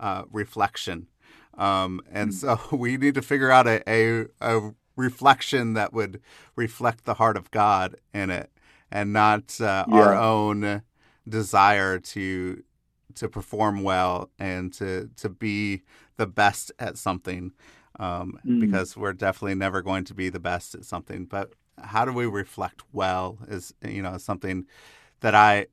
uh, 0.01 0.23
reflection 0.33 1.07
um, 1.57 2.01
and 2.11 2.31
mm. 2.31 2.35
so 2.35 2.59
we 2.77 2.97
need 2.97 3.15
to 3.15 3.23
figure 3.23 3.51
out 3.51 3.67
a, 3.67 3.83
a, 3.89 4.27
a, 4.41 4.75
reflection 4.95 5.75
that 5.75 5.93
would 5.93 6.21
reflect 6.55 7.05
the 7.05 7.15
heart 7.15 7.37
of 7.37 7.51
god 7.51 7.97
in 8.13 8.31
it 8.31 8.51
and 8.91 9.13
not 9.13 9.59
uh, 9.61 9.87
yeah. 9.89 9.95
our 9.95 10.15
own 10.15 10.83
desire 11.27 11.99
to 11.99 12.63
to 13.15 13.29
perform 13.29 13.83
well 13.83 14.31
and 14.39 14.73
to 14.73 15.09
to 15.17 15.29
be 15.29 15.83
the 16.17 16.27
best 16.27 16.73
at 16.79 16.99
something 16.99 17.53
um, 17.99 18.39
mm. 18.47 18.61
because 18.61 18.97
we're 18.97 19.13
definitely 19.13 19.55
never 19.55 19.83
going 19.83 20.05
to 20.05 20.15
be 20.15 20.29
the 20.29 20.41
best 20.41 20.75
at 20.75 20.85
something 20.85 21.25
but 21.25 21.53
how 21.79 22.05
do 22.05 22.13
we 22.13 22.27
reflect 22.27 22.83
well 22.93 23.39
is 23.49 23.75
you 23.83 24.03
know 24.03 24.19
something 24.19 24.67
that 25.21 25.35
I 25.35 25.67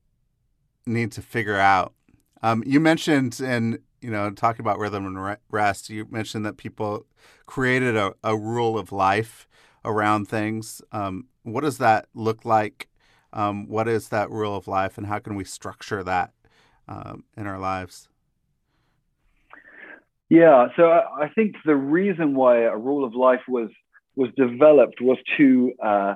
need 0.85 1.11
to 1.13 1.21
figure 1.21 1.57
out. 1.57 1.93
Um, 2.41 2.63
you 2.65 2.79
mentioned 2.79 3.39
in 3.39 3.79
you 4.01 4.09
know 4.09 4.31
talking 4.31 4.61
about 4.61 4.79
rhythm 4.79 5.05
and 5.05 5.37
rest, 5.49 5.89
you 5.89 6.07
mentioned 6.09 6.45
that 6.45 6.57
people 6.57 7.05
created 7.45 7.95
a, 7.95 8.13
a 8.23 8.37
rule 8.37 8.77
of 8.77 8.91
life 8.91 9.47
around 9.83 10.27
things. 10.27 10.81
Um, 10.91 11.27
what 11.43 11.61
does 11.61 11.77
that 11.79 12.07
look 12.13 12.45
like? 12.45 12.87
Um, 13.31 13.67
what 13.67 13.87
is 13.87 14.09
that 14.09 14.31
rule 14.31 14.55
of 14.55 14.67
life, 14.67 14.97
and 14.97 15.07
how 15.07 15.19
can 15.19 15.35
we 15.35 15.43
structure 15.43 16.03
that 16.03 16.31
um, 16.87 17.25
in 17.37 17.45
our 17.45 17.59
lives? 17.59 18.09
Yeah, 20.29 20.67
so 20.75 20.91
I, 20.91 21.25
I 21.25 21.29
think 21.29 21.55
the 21.65 21.75
reason 21.75 22.35
why 22.35 22.59
a 22.61 22.77
rule 22.77 23.03
of 23.03 23.15
life 23.15 23.41
was 23.47 23.69
was 24.15 24.29
developed 24.35 25.01
was 25.01 25.17
to 25.37 25.73
uh, 25.83 26.15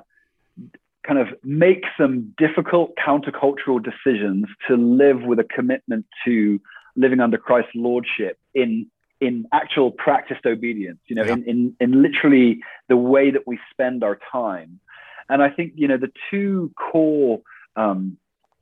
kind 1.06 1.18
of 1.18 1.28
make 1.42 1.84
some 1.98 2.34
difficult 2.36 2.92
countercultural 2.96 3.82
decisions 3.82 4.46
to 4.68 4.76
live 4.76 5.22
with 5.22 5.38
a 5.38 5.44
commitment 5.44 6.06
to 6.24 6.60
living 6.96 7.20
under 7.20 7.38
Christ's 7.38 7.72
lordship 7.74 8.38
in 8.54 8.86
in 9.20 9.46
actual 9.52 9.90
practiced 9.90 10.44
obedience, 10.44 10.98
you 11.06 11.16
know, 11.16 11.24
yeah. 11.24 11.32
in, 11.32 11.44
in 11.44 11.76
in 11.80 12.02
literally 12.02 12.60
the 12.88 12.96
way 12.96 13.30
that 13.30 13.46
we 13.46 13.58
spend 13.70 14.04
our 14.04 14.18
time. 14.30 14.80
And 15.28 15.42
I 15.42 15.50
think, 15.50 15.72
you 15.76 15.88
know, 15.88 15.96
the 15.96 16.12
two 16.30 16.70
core 16.76 17.40
um, 17.76 18.18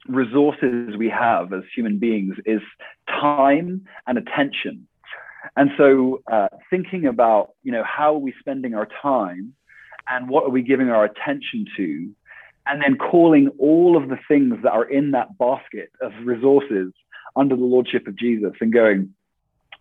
resources 0.06 0.96
we 0.96 1.08
have 1.08 1.52
as 1.52 1.62
human 1.74 1.98
beings 1.98 2.36
is 2.46 2.60
time 3.08 3.86
and 4.06 4.18
attention. 4.18 4.86
And 5.56 5.70
so, 5.76 6.22
uh, 6.30 6.48
thinking 6.70 7.06
about 7.06 7.50
you 7.62 7.72
know 7.72 7.84
how 7.84 8.14
are 8.14 8.18
we 8.18 8.34
spending 8.40 8.74
our 8.74 8.88
time, 9.02 9.54
and 10.08 10.28
what 10.28 10.44
are 10.44 10.50
we 10.50 10.62
giving 10.62 10.88
our 10.88 11.04
attention 11.04 11.66
to, 11.76 12.10
and 12.66 12.82
then 12.82 12.96
calling 12.96 13.48
all 13.58 13.96
of 13.96 14.08
the 14.08 14.18
things 14.28 14.56
that 14.62 14.72
are 14.72 14.84
in 14.84 15.10
that 15.10 15.36
basket 15.38 15.90
of 16.00 16.12
resources 16.24 16.92
under 17.36 17.54
the 17.54 17.64
lordship 17.64 18.06
of 18.06 18.16
Jesus, 18.16 18.52
and 18.60 18.72
going, 18.72 19.14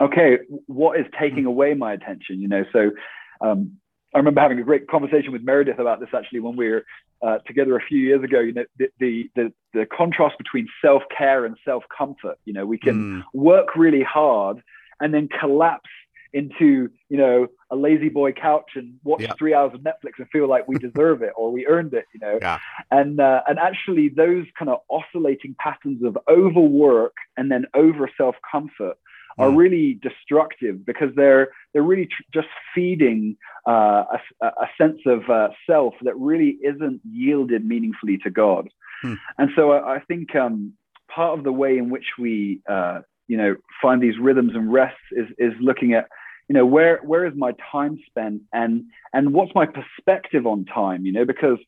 okay, 0.01 0.39
what 0.67 0.99
is 0.99 1.05
taking 1.17 1.45
away 1.45 1.73
my 1.73 1.93
attention? 1.93 2.41
You 2.41 2.49
know, 2.49 2.65
so 2.73 2.91
um, 3.39 3.77
I 4.13 4.17
remember 4.17 4.41
having 4.41 4.59
a 4.59 4.63
great 4.63 4.89
conversation 4.89 5.31
with 5.31 5.41
Meredith 5.41 5.79
about 5.79 6.01
this 6.01 6.09
actually 6.13 6.41
when 6.41 6.57
we 6.57 6.69
were 6.69 6.85
uh, 7.21 7.37
together 7.47 7.77
a 7.77 7.81
few 7.81 7.99
years 7.99 8.23
ago. 8.23 8.41
You 8.41 8.53
know, 8.53 8.65
the 8.77 8.89
the 8.99 9.29
the, 9.35 9.53
the 9.73 9.85
contrast 9.85 10.37
between 10.37 10.67
self 10.83 11.03
care 11.15 11.45
and 11.45 11.55
self 11.63 11.85
comfort. 11.97 12.37
You 12.43 12.51
know, 12.51 12.65
we 12.65 12.77
can 12.77 13.21
mm. 13.21 13.23
work 13.33 13.77
really 13.77 14.03
hard 14.03 14.61
and 15.01 15.13
then 15.13 15.27
collapse 15.39 15.89
into 16.33 16.89
you 17.09 17.17
know 17.17 17.47
a 17.71 17.75
La-Z-Boy 17.75 18.33
couch 18.33 18.71
and 18.75 18.95
watch 19.03 19.21
yeah. 19.21 19.33
three 19.37 19.53
hours 19.53 19.73
of 19.73 19.81
Netflix 19.81 20.13
and 20.17 20.27
feel 20.29 20.47
like 20.47 20.67
we 20.67 20.75
deserve 20.89 21.21
it 21.21 21.31
or 21.35 21.51
we 21.51 21.67
earned 21.67 21.93
it, 21.93 22.05
you 22.13 22.19
know. 22.19 22.39
Yeah. 22.41 22.59
And 22.89 23.19
uh, 23.19 23.41
and 23.47 23.59
actually 23.59 24.09
those 24.09 24.45
kind 24.57 24.69
of 24.69 24.79
oscillating 24.89 25.55
patterns 25.59 26.03
of 26.03 26.17
overwork 26.29 27.15
and 27.37 27.51
then 27.51 27.65
over 27.73 28.09
self 28.17 28.35
comfort 28.49 28.97
are 29.37 29.49
mm. 29.49 29.57
really 29.57 29.99
destructive 30.01 30.85
because 30.85 31.09
they're 31.15 31.49
they're 31.73 31.83
really 31.83 32.05
tr- 32.05 32.23
just 32.33 32.47
feeding 32.73 33.37
uh, 33.67 34.03
a, 34.41 34.45
a, 34.45 34.67
sense 34.77 34.99
of 35.05 35.29
uh, 35.29 35.49
self 35.69 35.93
that 36.01 36.17
really 36.17 36.57
isn't 36.63 36.99
yielded 37.09 37.65
meaningfully 37.65 38.17
to 38.17 38.29
God. 38.29 38.69
Mm. 39.03 39.17
And 39.37 39.49
so 39.55 39.71
I, 39.71 39.95
I 39.95 39.99
think 39.99 40.35
um, 40.35 40.73
part 41.13 41.37
of 41.37 41.43
the 41.43 41.51
way 41.51 41.77
in 41.77 41.89
which 41.89 42.05
we 42.19 42.61
uh, 42.69 43.01
you 43.31 43.37
know 43.37 43.55
find 43.81 44.01
these 44.01 44.17
rhythms 44.19 44.51
and 44.55 44.71
rests 44.71 45.07
is 45.11 45.27
is 45.37 45.53
looking 45.61 45.93
at 45.93 46.07
you 46.49 46.53
know 46.53 46.65
where 46.65 46.99
where 47.03 47.25
is 47.25 47.33
my 47.35 47.53
time 47.71 47.97
spent 48.07 48.41
and 48.51 48.83
and 49.13 49.33
what's 49.33 49.53
my 49.55 49.65
perspective 49.65 50.45
on 50.45 50.65
time 50.65 51.05
you 51.05 51.13
know 51.13 51.25
because 51.25 51.59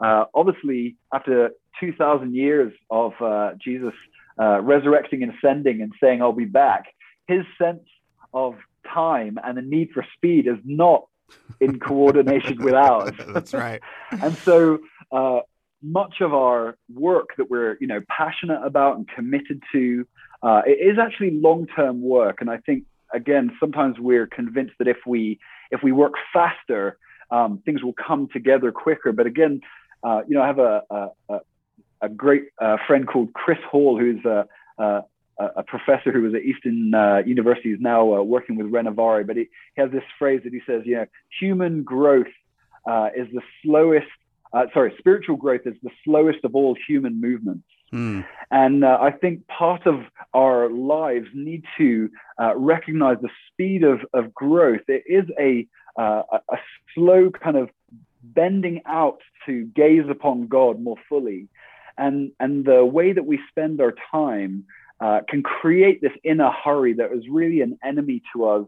uh, 0.00 0.24
obviously 0.34 0.96
after 1.12 1.50
2000 1.78 2.34
years 2.34 2.72
of 2.90 3.12
uh, 3.20 3.50
jesus 3.62 3.96
uh, 4.40 4.60
resurrecting 4.62 5.22
and 5.22 5.32
ascending 5.34 5.82
and 5.82 5.92
saying 6.02 6.22
i'll 6.22 6.32
be 6.32 6.46
back 6.46 6.84
his 7.28 7.44
sense 7.60 7.86
of 8.32 8.54
time 8.92 9.38
and 9.44 9.58
the 9.58 9.62
need 9.62 9.90
for 9.92 10.04
speed 10.16 10.46
is 10.46 10.58
not 10.64 11.04
in 11.60 11.78
coordination 11.90 12.62
with 12.62 12.74
ours. 12.74 13.12
That's 13.28 13.54
right. 13.54 13.80
And 14.10 14.36
so 14.38 14.78
uh, 15.12 15.40
much 15.82 16.20
of 16.20 16.34
our 16.34 16.76
work 16.92 17.30
that 17.38 17.50
we're 17.50 17.76
you 17.80 17.86
know 17.86 18.00
passionate 18.08 18.64
about 18.64 18.96
and 18.96 19.08
committed 19.08 19.62
to 19.72 20.06
uh, 20.42 20.62
it 20.66 20.78
is 20.80 20.98
actually 20.98 21.32
long-term 21.32 22.02
work, 22.02 22.40
and 22.40 22.50
I 22.50 22.58
think 22.58 22.84
again 23.12 23.50
sometimes 23.60 23.98
we're 23.98 24.26
convinced 24.26 24.74
that 24.78 24.88
if 24.88 24.98
we 25.06 25.38
if 25.70 25.82
we 25.82 25.92
work 25.92 26.14
faster, 26.32 26.98
um, 27.30 27.62
things 27.64 27.82
will 27.82 27.94
come 27.94 28.28
together 28.32 28.72
quicker. 28.72 29.12
But 29.12 29.26
again, 29.26 29.60
uh, 30.02 30.22
you 30.26 30.34
know, 30.34 30.42
I 30.42 30.46
have 30.46 30.58
a 30.58 30.82
a, 31.28 31.40
a 32.00 32.08
great 32.08 32.44
uh, 32.60 32.78
friend 32.86 33.06
called 33.06 33.32
Chris 33.34 33.58
Hall, 33.70 33.98
who's 33.98 34.24
a, 34.24 34.46
a, 34.78 35.02
a 35.38 35.62
professor 35.62 36.12
who 36.12 36.22
was 36.22 36.34
at 36.34 36.42
Eastern 36.42 36.94
uh, 36.94 37.18
University, 37.26 37.72
is 37.72 37.80
now 37.80 38.14
uh, 38.14 38.22
working 38.22 38.56
with 38.56 38.66
Renovare. 38.66 39.26
But 39.26 39.36
he, 39.36 39.48
he, 39.74 39.82
has 39.82 39.90
this 39.90 40.04
phrase 40.18 40.40
that 40.44 40.52
he 40.52 40.60
says, 40.66 40.82
you 40.84 40.96
know, 40.96 41.06
human 41.38 41.82
growth 41.82 42.32
uh, 42.86 43.10
is 43.14 43.28
the 43.32 43.42
slowest. 43.62 44.08
sorry, 44.72 44.94
spiritual 44.98 45.36
growth 45.36 45.62
is 45.66 45.74
the 45.82 45.90
slowest 46.04 46.44
of 46.44 46.54
all 46.54 46.74
human 46.88 47.20
movements. 47.20 47.66
Mm. 47.92 48.24
And 48.50 48.84
uh, 48.84 48.98
I 49.00 49.10
think 49.10 49.46
part 49.46 49.86
of 49.86 50.00
our 50.34 50.68
lives 50.70 51.28
need 51.34 51.64
to 51.78 52.10
uh, 52.40 52.56
recognize 52.56 53.18
the 53.22 53.30
speed 53.48 53.84
of, 53.84 54.00
of 54.12 54.34
growth. 54.34 54.82
It 54.88 55.04
is 55.06 55.24
a, 55.38 55.66
uh, 56.00 56.22
a 56.48 56.56
slow 56.94 57.30
kind 57.30 57.56
of 57.56 57.70
bending 58.22 58.82
out 58.86 59.20
to 59.46 59.64
gaze 59.64 60.08
upon 60.08 60.46
God 60.46 60.80
more 60.80 60.96
fully. 61.08 61.48
And, 61.96 62.32
and 62.40 62.64
the 62.64 62.84
way 62.84 63.12
that 63.12 63.26
we 63.26 63.38
spend 63.50 63.80
our 63.80 63.94
time 64.10 64.64
uh, 65.00 65.20
can 65.28 65.42
create 65.42 66.00
this 66.00 66.12
inner 66.24 66.50
hurry 66.50 66.94
that 66.94 67.12
is 67.12 67.24
really 67.28 67.60
an 67.60 67.78
enemy 67.84 68.22
to 68.34 68.46
us 68.46 68.66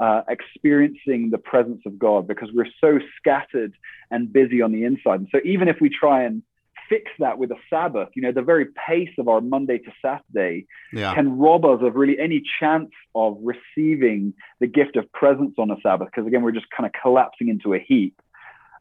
uh, 0.00 0.22
experiencing 0.28 1.30
the 1.30 1.38
presence 1.38 1.82
of 1.86 1.98
God 1.98 2.26
because 2.26 2.48
we're 2.52 2.66
so 2.80 2.98
scattered 3.18 3.72
and 4.10 4.32
busy 4.32 4.60
on 4.60 4.72
the 4.72 4.84
inside. 4.84 5.20
And 5.20 5.28
so 5.30 5.40
even 5.44 5.68
if 5.68 5.76
we 5.80 5.88
try 5.88 6.24
and 6.24 6.42
fix 6.88 7.10
that 7.18 7.38
with 7.38 7.50
a 7.50 7.56
Sabbath, 7.70 8.08
you 8.14 8.22
know, 8.22 8.32
the 8.32 8.42
very 8.42 8.66
pace 8.86 9.10
of 9.18 9.28
our 9.28 9.40
Monday 9.40 9.78
to 9.78 9.90
Saturday 10.00 10.66
yeah. 10.92 11.14
can 11.14 11.38
rob 11.38 11.64
us 11.64 11.80
of 11.82 11.94
really 11.94 12.18
any 12.18 12.42
chance 12.60 12.90
of 13.14 13.38
receiving 13.42 14.34
the 14.60 14.66
gift 14.66 14.96
of 14.96 15.10
presence 15.12 15.54
on 15.58 15.70
a 15.70 15.76
Sabbath. 15.82 16.08
Because 16.14 16.26
again, 16.26 16.42
we're 16.42 16.52
just 16.52 16.70
kind 16.76 16.86
of 16.86 16.92
collapsing 17.00 17.48
into 17.48 17.74
a 17.74 17.78
heap 17.78 18.20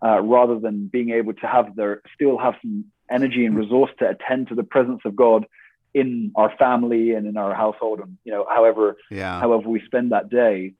uh, 0.03 0.21
rather 0.21 0.59
than 0.59 0.87
being 0.87 1.11
able 1.11 1.33
to 1.33 1.47
have 1.47 1.75
their 1.75 2.01
still 2.13 2.37
have 2.37 2.55
some 2.61 2.85
energy 3.09 3.45
and 3.45 3.57
resource 3.57 3.91
to 3.99 4.09
attend 4.09 4.47
to 4.47 4.55
the 4.55 4.63
presence 4.63 5.01
of 5.05 5.15
God 5.15 5.45
in 5.93 6.31
our 6.35 6.55
family 6.57 7.11
and 7.11 7.27
in 7.27 7.35
our 7.35 7.53
household 7.53 7.99
and 7.99 8.17
you 8.23 8.31
know 8.31 8.45
however 8.49 8.95
yeah. 9.09 9.39
however 9.41 9.67
we 9.67 9.81
spend 9.85 10.13
that 10.13 10.29
day 10.29 10.73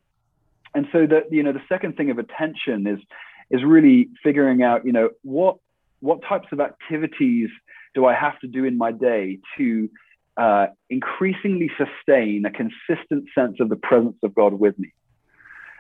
and 0.74 0.88
so 0.91 1.05
that 1.05 1.32
you 1.32 1.43
know 1.43 1.51
the 1.51 1.61
second 1.67 1.97
thing 1.97 2.09
of 2.09 2.17
attention 2.17 2.88
is 2.88 2.99
is 3.49 3.63
really 3.63 4.09
figuring 4.24 4.63
out 4.63 4.86
you 4.86 4.93
know 4.93 5.09
what 5.24 5.57
what 6.01 6.21
types 6.27 6.47
of 6.51 6.59
activities 6.59 7.49
do 7.95 8.05
I 8.05 8.13
have 8.13 8.39
to 8.39 8.47
do 8.47 8.65
in 8.65 8.77
my 8.77 8.91
day 8.91 9.39
to 9.57 9.89
uh, 10.37 10.67
increasingly 10.89 11.69
sustain 11.77 12.45
a 12.45 12.51
consistent 12.51 13.25
sense 13.35 13.57
of 13.59 13.69
the 13.69 13.75
presence 13.75 14.17
of 14.23 14.33
God 14.33 14.53
with 14.53 14.77
me. 14.79 14.93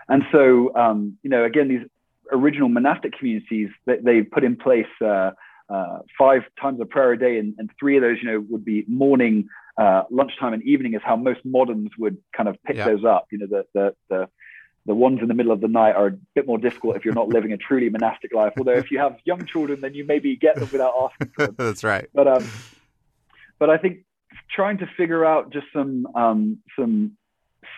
And 0.09 0.23
so, 0.31 0.75
um, 0.75 1.17
you 1.23 1.29
know, 1.29 1.43
again, 1.43 1.69
these 1.69 1.87
original 2.31 2.69
monastic 2.69 3.17
communities, 3.17 3.69
they, 3.85 3.97
they 3.97 4.21
put 4.23 4.43
in 4.43 4.55
place 4.55 4.87
uh, 5.01 5.31
uh, 5.69 5.99
five 6.17 6.41
times 6.61 6.81
of 6.81 6.89
prayer 6.89 7.13
a 7.13 7.19
day, 7.19 7.39
and, 7.39 7.55
and, 7.57 7.69
three 7.79 7.95
of 7.95 8.01
those, 8.01 8.17
you 8.21 8.29
know, 8.29 8.45
would 8.49 8.65
be 8.65 8.83
morning, 8.89 9.47
uh, 9.77 10.03
lunchtime, 10.11 10.53
and 10.53 10.61
evening, 10.63 10.95
is 10.95 11.01
how 11.03 11.15
most 11.15 11.39
moderns 11.45 11.91
would 11.97 12.17
kind 12.35 12.49
of 12.49 12.57
pick 12.65 12.75
yeah. 12.75 12.85
those 12.85 13.05
up. 13.05 13.27
You 13.31 13.37
know, 13.37 13.47
the, 13.47 13.65
the 13.73 13.95
the 14.09 14.29
the 14.85 14.95
ones 14.95 15.19
in 15.21 15.27
the 15.27 15.33
middle 15.33 15.51
of 15.51 15.61
the 15.61 15.67
night 15.67 15.95
are 15.95 16.07
a 16.07 16.17
bit 16.33 16.47
more 16.47 16.57
difficult 16.57 16.95
if 16.95 17.05
you're 17.05 17.13
not 17.13 17.29
living 17.29 17.53
a 17.53 17.57
truly 17.57 17.89
monastic 17.89 18.33
life. 18.33 18.53
Although 18.57 18.73
if 18.73 18.89
you 18.89 18.99
have 18.99 19.17
young 19.25 19.45
children, 19.45 19.81
then 19.81 19.93
you 19.93 20.03
maybe 20.05 20.35
get 20.35 20.55
them 20.55 20.69
without 20.71 20.93
asking 20.99 21.33
for 21.35 21.45
them. 21.47 21.55
That's 21.57 21.83
right. 21.83 22.09
But 22.13 22.27
um, 22.27 22.49
but 23.59 23.69
I 23.69 23.77
think 23.77 23.99
trying 24.49 24.79
to 24.79 24.87
figure 24.97 25.23
out 25.23 25.53
just 25.53 25.67
some 25.73 26.07
um, 26.15 26.59
some 26.77 27.17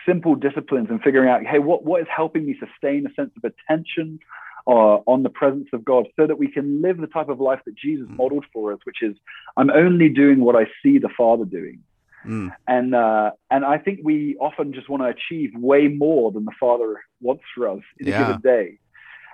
simple 0.06 0.34
disciplines 0.34 0.88
and 0.90 1.00
figuring 1.02 1.28
out, 1.28 1.44
hey, 1.44 1.58
what 1.58 1.84
what 1.84 2.00
is 2.00 2.06
helping 2.14 2.46
me 2.46 2.56
sustain 2.58 3.06
a 3.06 3.14
sense 3.14 3.32
of 3.36 3.52
attention 3.52 4.18
uh, 4.66 5.00
on 5.06 5.22
the 5.22 5.28
presence 5.28 5.68
of 5.74 5.84
God, 5.84 6.06
so 6.18 6.26
that 6.26 6.38
we 6.38 6.48
can 6.48 6.80
live 6.80 6.96
the 6.96 7.06
type 7.06 7.28
of 7.28 7.38
life 7.38 7.60
that 7.66 7.76
Jesus 7.76 8.08
mm. 8.08 8.16
modeled 8.16 8.46
for 8.52 8.72
us, 8.72 8.78
which 8.84 9.02
is 9.02 9.14
I'm 9.58 9.70
only 9.70 10.08
doing 10.08 10.40
what 10.40 10.56
I 10.56 10.66
see 10.82 10.98
the 10.98 11.10
Father 11.16 11.44
doing. 11.44 11.80
Mm. 12.26 12.50
And 12.66 12.94
uh, 12.94 13.32
and 13.50 13.64
I 13.64 13.78
think 13.78 14.00
we 14.02 14.36
often 14.40 14.72
just 14.72 14.88
want 14.88 15.02
to 15.02 15.08
achieve 15.08 15.50
way 15.54 15.88
more 15.88 16.32
than 16.32 16.44
the 16.44 16.52
Father 16.58 17.02
wants 17.20 17.44
for 17.54 17.68
us 17.68 17.80
in 17.98 18.08
yeah. 18.08 18.14
a 18.14 18.26
given 18.26 18.40
day. 18.40 18.78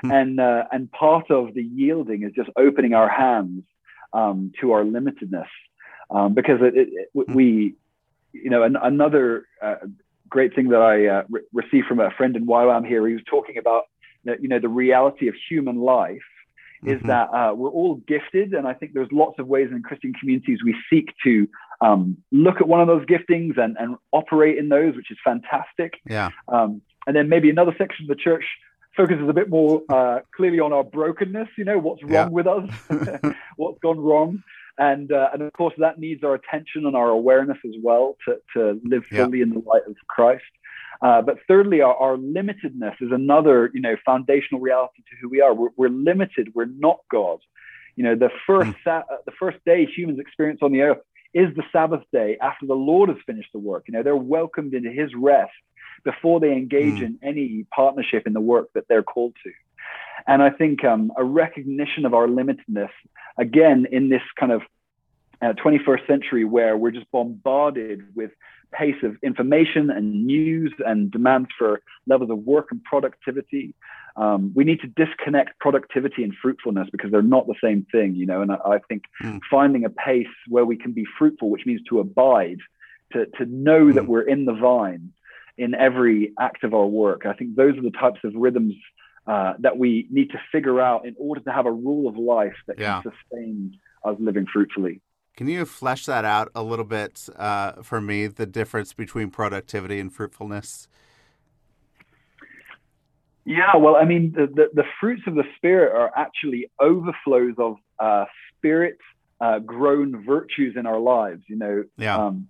Mm. 0.04 0.20
And 0.20 0.40
uh, 0.40 0.64
and 0.72 0.90
part 0.90 1.30
of 1.30 1.54
the 1.54 1.62
yielding 1.62 2.22
is 2.22 2.32
just 2.32 2.50
opening 2.56 2.94
our 2.94 3.08
hands 3.08 3.64
um, 4.12 4.52
to 4.60 4.72
our 4.72 4.82
limitedness, 4.82 5.46
um, 6.10 6.34
because 6.34 6.60
it, 6.60 6.76
it, 6.76 6.88
it, 6.92 7.08
mm. 7.14 7.34
we, 7.34 7.74
you 8.32 8.50
know, 8.50 8.62
an, 8.62 8.76
another 8.76 9.46
uh, 9.62 9.76
great 10.28 10.54
thing 10.54 10.68
that 10.70 10.80
I 10.80 11.06
uh, 11.06 11.22
re- 11.28 11.42
received 11.52 11.86
from 11.86 12.00
a 12.00 12.10
friend 12.10 12.34
in 12.36 12.46
YWAM 12.46 12.86
here. 12.86 13.06
He 13.06 13.14
was 13.14 13.24
talking 13.28 13.58
about 13.58 13.84
you 14.24 14.48
know 14.48 14.58
the 14.58 14.68
reality 14.68 15.28
of 15.28 15.34
human 15.48 15.80
life 15.80 16.18
is 16.84 16.98
mm-hmm. 16.98 17.08
that 17.08 17.28
uh, 17.34 17.54
we're 17.54 17.70
all 17.70 17.96
gifted, 18.08 18.54
and 18.54 18.66
I 18.66 18.72
think 18.72 18.94
there's 18.94 19.12
lots 19.12 19.38
of 19.38 19.46
ways 19.46 19.68
in 19.70 19.82
Christian 19.82 20.14
communities 20.18 20.60
we 20.64 20.74
seek 20.88 21.12
to 21.24 21.46
um, 21.80 22.18
look 22.30 22.56
at 22.60 22.68
one 22.68 22.80
of 22.80 22.86
those 22.86 23.04
giftings 23.06 23.58
and, 23.58 23.76
and 23.78 23.96
operate 24.12 24.58
in 24.58 24.68
those, 24.68 24.94
which 24.96 25.10
is 25.10 25.18
fantastic. 25.24 25.94
Yeah. 26.08 26.30
Um, 26.48 26.82
and 27.06 27.16
then 27.16 27.28
maybe 27.28 27.50
another 27.50 27.74
section 27.78 28.04
of 28.04 28.08
the 28.08 28.22
church 28.22 28.44
focuses 28.96 29.28
a 29.28 29.32
bit 29.32 29.48
more 29.48 29.82
uh, 29.88 30.20
clearly 30.36 30.60
on 30.60 30.72
our 30.72 30.84
brokenness. 30.84 31.48
You 31.56 31.64
know, 31.64 31.78
what's 31.78 32.02
wrong 32.02 32.12
yeah. 32.12 32.28
with 32.28 32.46
us, 32.46 32.70
what's 33.56 33.78
gone 33.80 33.98
wrong, 33.98 34.42
and 34.78 35.10
uh, 35.10 35.30
and 35.32 35.42
of 35.42 35.52
course 35.54 35.74
that 35.78 35.98
needs 35.98 36.22
our 36.22 36.34
attention 36.34 36.86
and 36.86 36.94
our 36.94 37.08
awareness 37.08 37.58
as 37.64 37.74
well 37.82 38.16
to 38.26 38.36
to 38.54 38.80
live 38.84 39.04
fully 39.10 39.38
yeah. 39.38 39.44
in 39.44 39.50
the 39.50 39.62
light 39.66 39.82
of 39.86 39.96
Christ. 40.08 40.44
Uh, 41.02 41.22
but 41.22 41.36
thirdly, 41.48 41.80
our, 41.80 41.96
our, 41.96 42.16
limitedness 42.16 42.94
is 43.00 43.10
another, 43.10 43.70
you 43.72 43.80
know, 43.80 43.96
foundational 44.04 44.60
reality 44.60 45.02
to 45.08 45.16
who 45.18 45.30
we 45.30 45.40
are. 45.40 45.54
We're, 45.54 45.70
we're 45.78 45.88
limited. 45.88 46.52
We're 46.54 46.66
not 46.66 46.98
God. 47.10 47.38
You 47.96 48.04
know, 48.04 48.14
the 48.16 48.28
first 48.46 48.72
mm. 48.84 49.02
the 49.24 49.32
first 49.38 49.58
day 49.64 49.86
humans 49.86 50.18
experience 50.18 50.60
on 50.62 50.72
the 50.72 50.82
earth 50.82 50.98
is 51.32 51.54
the 51.54 51.62
Sabbath 51.72 52.02
day 52.12 52.36
after 52.40 52.66
the 52.66 52.74
Lord 52.74 53.08
has 53.08 53.18
finished 53.26 53.50
the 53.52 53.58
work. 53.58 53.84
You 53.86 53.92
know, 53.92 54.02
they're 54.02 54.16
welcomed 54.16 54.74
into 54.74 54.90
his 54.90 55.10
rest 55.14 55.52
before 56.04 56.40
they 56.40 56.52
engage 56.52 57.00
mm. 57.00 57.02
in 57.02 57.18
any 57.22 57.66
partnership 57.74 58.26
in 58.26 58.32
the 58.32 58.40
work 58.40 58.68
that 58.74 58.84
they're 58.88 59.02
called 59.02 59.34
to. 59.44 59.50
And 60.26 60.42
I 60.42 60.50
think 60.50 60.84
um, 60.84 61.12
a 61.16 61.24
recognition 61.24 62.04
of 62.04 62.14
our 62.14 62.26
limitedness, 62.26 62.90
again, 63.38 63.86
in 63.90 64.08
this 64.08 64.22
kind 64.38 64.52
of 64.52 64.62
uh, 65.42 65.54
21st 65.54 66.06
century 66.06 66.44
where 66.44 66.76
we're 66.76 66.90
just 66.90 67.10
bombarded 67.10 68.14
with 68.14 68.30
pace 68.72 69.02
of 69.02 69.16
information 69.22 69.90
and 69.90 70.26
news 70.26 70.72
and 70.86 71.10
demands 71.10 71.48
for 71.58 71.80
levels 72.06 72.30
of 72.30 72.38
work 72.38 72.68
and 72.70 72.82
productivity. 72.84 73.74
Um, 74.20 74.52
we 74.54 74.64
need 74.64 74.80
to 74.80 74.86
disconnect 74.86 75.58
productivity 75.60 76.22
and 76.22 76.34
fruitfulness 76.42 76.88
because 76.92 77.10
they're 77.10 77.22
not 77.22 77.46
the 77.46 77.54
same 77.64 77.86
thing, 77.90 78.14
you 78.14 78.26
know. 78.26 78.42
And 78.42 78.52
I, 78.52 78.56
I 78.66 78.78
think 78.86 79.04
mm. 79.24 79.40
finding 79.50 79.86
a 79.86 79.88
pace 79.88 80.26
where 80.46 80.66
we 80.66 80.76
can 80.76 80.92
be 80.92 81.06
fruitful, 81.18 81.48
which 81.48 81.64
means 81.64 81.80
to 81.88 82.00
abide, 82.00 82.58
to, 83.12 83.24
to 83.38 83.46
know 83.46 83.86
mm. 83.86 83.94
that 83.94 84.06
we're 84.06 84.28
in 84.28 84.44
the 84.44 84.52
vine 84.52 85.14
in 85.56 85.74
every 85.74 86.32
act 86.38 86.64
of 86.64 86.74
our 86.74 86.86
work. 86.86 87.24
I 87.24 87.32
think 87.32 87.56
those 87.56 87.78
are 87.78 87.82
the 87.82 87.92
types 87.92 88.20
of 88.22 88.34
rhythms 88.34 88.74
uh, 89.26 89.54
that 89.60 89.78
we 89.78 90.06
need 90.10 90.30
to 90.32 90.40
figure 90.52 90.82
out 90.82 91.06
in 91.06 91.14
order 91.18 91.40
to 91.40 91.50
have 91.50 91.64
a 91.64 91.72
rule 91.72 92.06
of 92.06 92.18
life 92.18 92.56
that 92.66 92.78
yeah. 92.78 93.00
can 93.00 93.12
sustain 93.12 93.78
us 94.04 94.16
living 94.20 94.44
fruitfully. 94.52 95.00
Can 95.36 95.48
you 95.48 95.64
flesh 95.64 96.04
that 96.04 96.26
out 96.26 96.50
a 96.54 96.62
little 96.62 96.84
bit 96.84 97.26
uh, 97.36 97.82
for 97.82 98.02
me? 98.02 98.26
The 98.26 98.44
difference 98.44 98.92
between 98.92 99.30
productivity 99.30 99.98
and 99.98 100.12
fruitfulness. 100.12 100.88
Yeah, 103.44 103.76
well, 103.76 103.96
I 103.96 104.04
mean, 104.04 104.32
the, 104.32 104.46
the, 104.46 104.70
the 104.74 104.84
fruits 105.00 105.22
of 105.26 105.34
the 105.34 105.44
Spirit 105.56 105.94
are 105.94 106.12
actually 106.16 106.70
overflows 106.78 107.54
of 107.58 107.76
uh, 107.98 108.26
Spirit 108.56 108.98
uh, 109.40 109.58
grown 109.58 110.24
virtues 110.24 110.76
in 110.76 110.86
our 110.86 110.98
lives. 110.98 111.42
You 111.48 111.56
know, 111.56 111.84
yeah. 111.96 112.16
Um, 112.16 112.48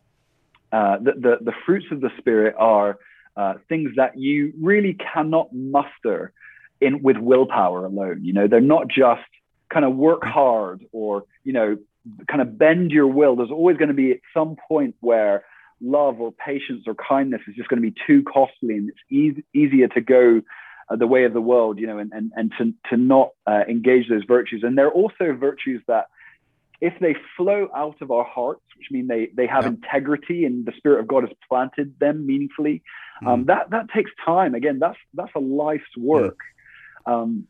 uh, 0.72 0.98
the, 0.98 1.12
the, 1.12 1.38
the 1.40 1.52
fruits 1.66 1.86
of 1.90 2.00
the 2.00 2.10
Spirit 2.18 2.54
are 2.58 2.98
uh, 3.36 3.54
things 3.68 3.90
that 3.96 4.18
you 4.18 4.52
really 4.60 4.96
cannot 5.12 5.52
muster 5.52 6.32
in 6.80 7.02
with 7.02 7.16
willpower 7.16 7.84
alone. 7.84 8.24
You 8.24 8.32
know, 8.32 8.48
they're 8.48 8.60
not 8.60 8.88
just 8.88 9.22
kind 9.68 9.84
of 9.84 9.94
work 9.94 10.24
hard 10.24 10.84
or 10.92 11.24
you 11.44 11.52
know 11.52 11.76
kind 12.28 12.40
of 12.40 12.58
bend 12.58 12.90
your 12.90 13.06
will. 13.06 13.36
There's 13.36 13.50
always 13.50 13.76
going 13.76 13.88
to 13.88 13.94
be 13.94 14.12
at 14.12 14.20
some 14.34 14.56
point 14.68 14.96
where 15.00 15.44
love 15.80 16.20
or 16.20 16.32
patience 16.32 16.84
or 16.86 16.94
kindness 16.94 17.40
is 17.48 17.54
just 17.54 17.68
going 17.68 17.82
to 17.82 17.90
be 17.90 17.96
too 18.06 18.22
costly 18.22 18.76
and 18.76 18.90
it's 18.90 18.98
easy, 19.10 19.44
easier 19.54 19.88
to 19.88 20.00
go 20.00 20.42
uh, 20.90 20.96
the 20.96 21.06
way 21.06 21.24
of 21.24 21.32
the 21.32 21.40
world, 21.40 21.78
you 21.78 21.86
know, 21.86 21.98
and, 21.98 22.12
and, 22.12 22.32
and 22.36 22.52
to, 22.58 22.74
to 22.90 22.96
not 22.96 23.30
uh, 23.46 23.62
engage 23.68 24.08
those 24.08 24.24
virtues. 24.24 24.62
And 24.64 24.76
they're 24.76 24.90
also 24.90 25.32
virtues 25.32 25.82
that 25.86 26.06
if 26.80 26.94
they 27.00 27.14
flow 27.36 27.68
out 27.74 28.00
of 28.00 28.10
our 28.10 28.24
hearts, 28.24 28.62
which 28.76 28.88
mean 28.90 29.06
they, 29.06 29.30
they 29.34 29.46
have 29.46 29.64
yeah. 29.64 29.70
integrity 29.70 30.44
and 30.44 30.66
the 30.66 30.72
spirit 30.76 31.00
of 31.00 31.06
God 31.06 31.22
has 31.24 31.32
planted 31.48 31.98
them 31.98 32.26
meaningfully, 32.26 32.82
mm. 33.22 33.28
um, 33.28 33.44
that, 33.46 33.70
that 33.70 33.90
takes 33.94 34.10
time. 34.24 34.54
Again, 34.54 34.78
that's, 34.78 34.98
that's 35.14 35.32
a 35.34 35.40
life's 35.40 35.96
work. 35.96 36.38
Yeah. 37.06 37.14
Um, 37.14 37.46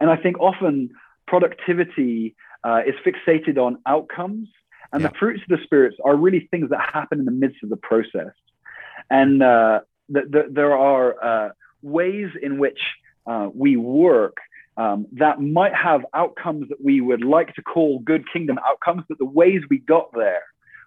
and 0.00 0.10
I 0.10 0.16
think 0.16 0.38
often 0.38 0.90
productivity 1.26 2.36
uh, 2.64 2.82
is 2.86 2.94
fixated 3.04 3.58
on 3.58 3.78
outcomes, 3.86 4.48
and 4.92 5.02
yeah. 5.02 5.08
the 5.08 5.14
fruits 5.18 5.42
of 5.42 5.58
the 5.58 5.62
spirits 5.64 5.96
are 6.04 6.16
really 6.16 6.48
things 6.50 6.70
that 6.70 6.80
happen 6.80 7.18
in 7.18 7.24
the 7.24 7.32
midst 7.32 7.62
of 7.62 7.68
the 7.68 7.76
process. 7.76 8.32
And 9.10 9.42
uh, 9.42 9.80
the, 10.08 10.22
the, 10.22 10.48
there 10.50 10.76
are 10.76 11.24
uh, 11.24 11.48
ways 11.82 12.30
in 12.42 12.58
which 12.58 12.80
uh, 13.26 13.48
we 13.54 13.76
work 13.76 14.36
um, 14.78 15.06
that 15.12 15.40
might 15.40 15.74
have 15.74 16.06
outcomes 16.14 16.68
that 16.68 16.82
we 16.82 17.00
would 17.00 17.24
like 17.24 17.54
to 17.54 17.62
call 17.62 17.98
good 17.98 18.24
kingdom 18.32 18.58
outcomes, 18.64 19.02
but 19.08 19.18
the 19.18 19.24
ways 19.24 19.62
we 19.68 19.78
got 19.78 20.12
there 20.14 20.42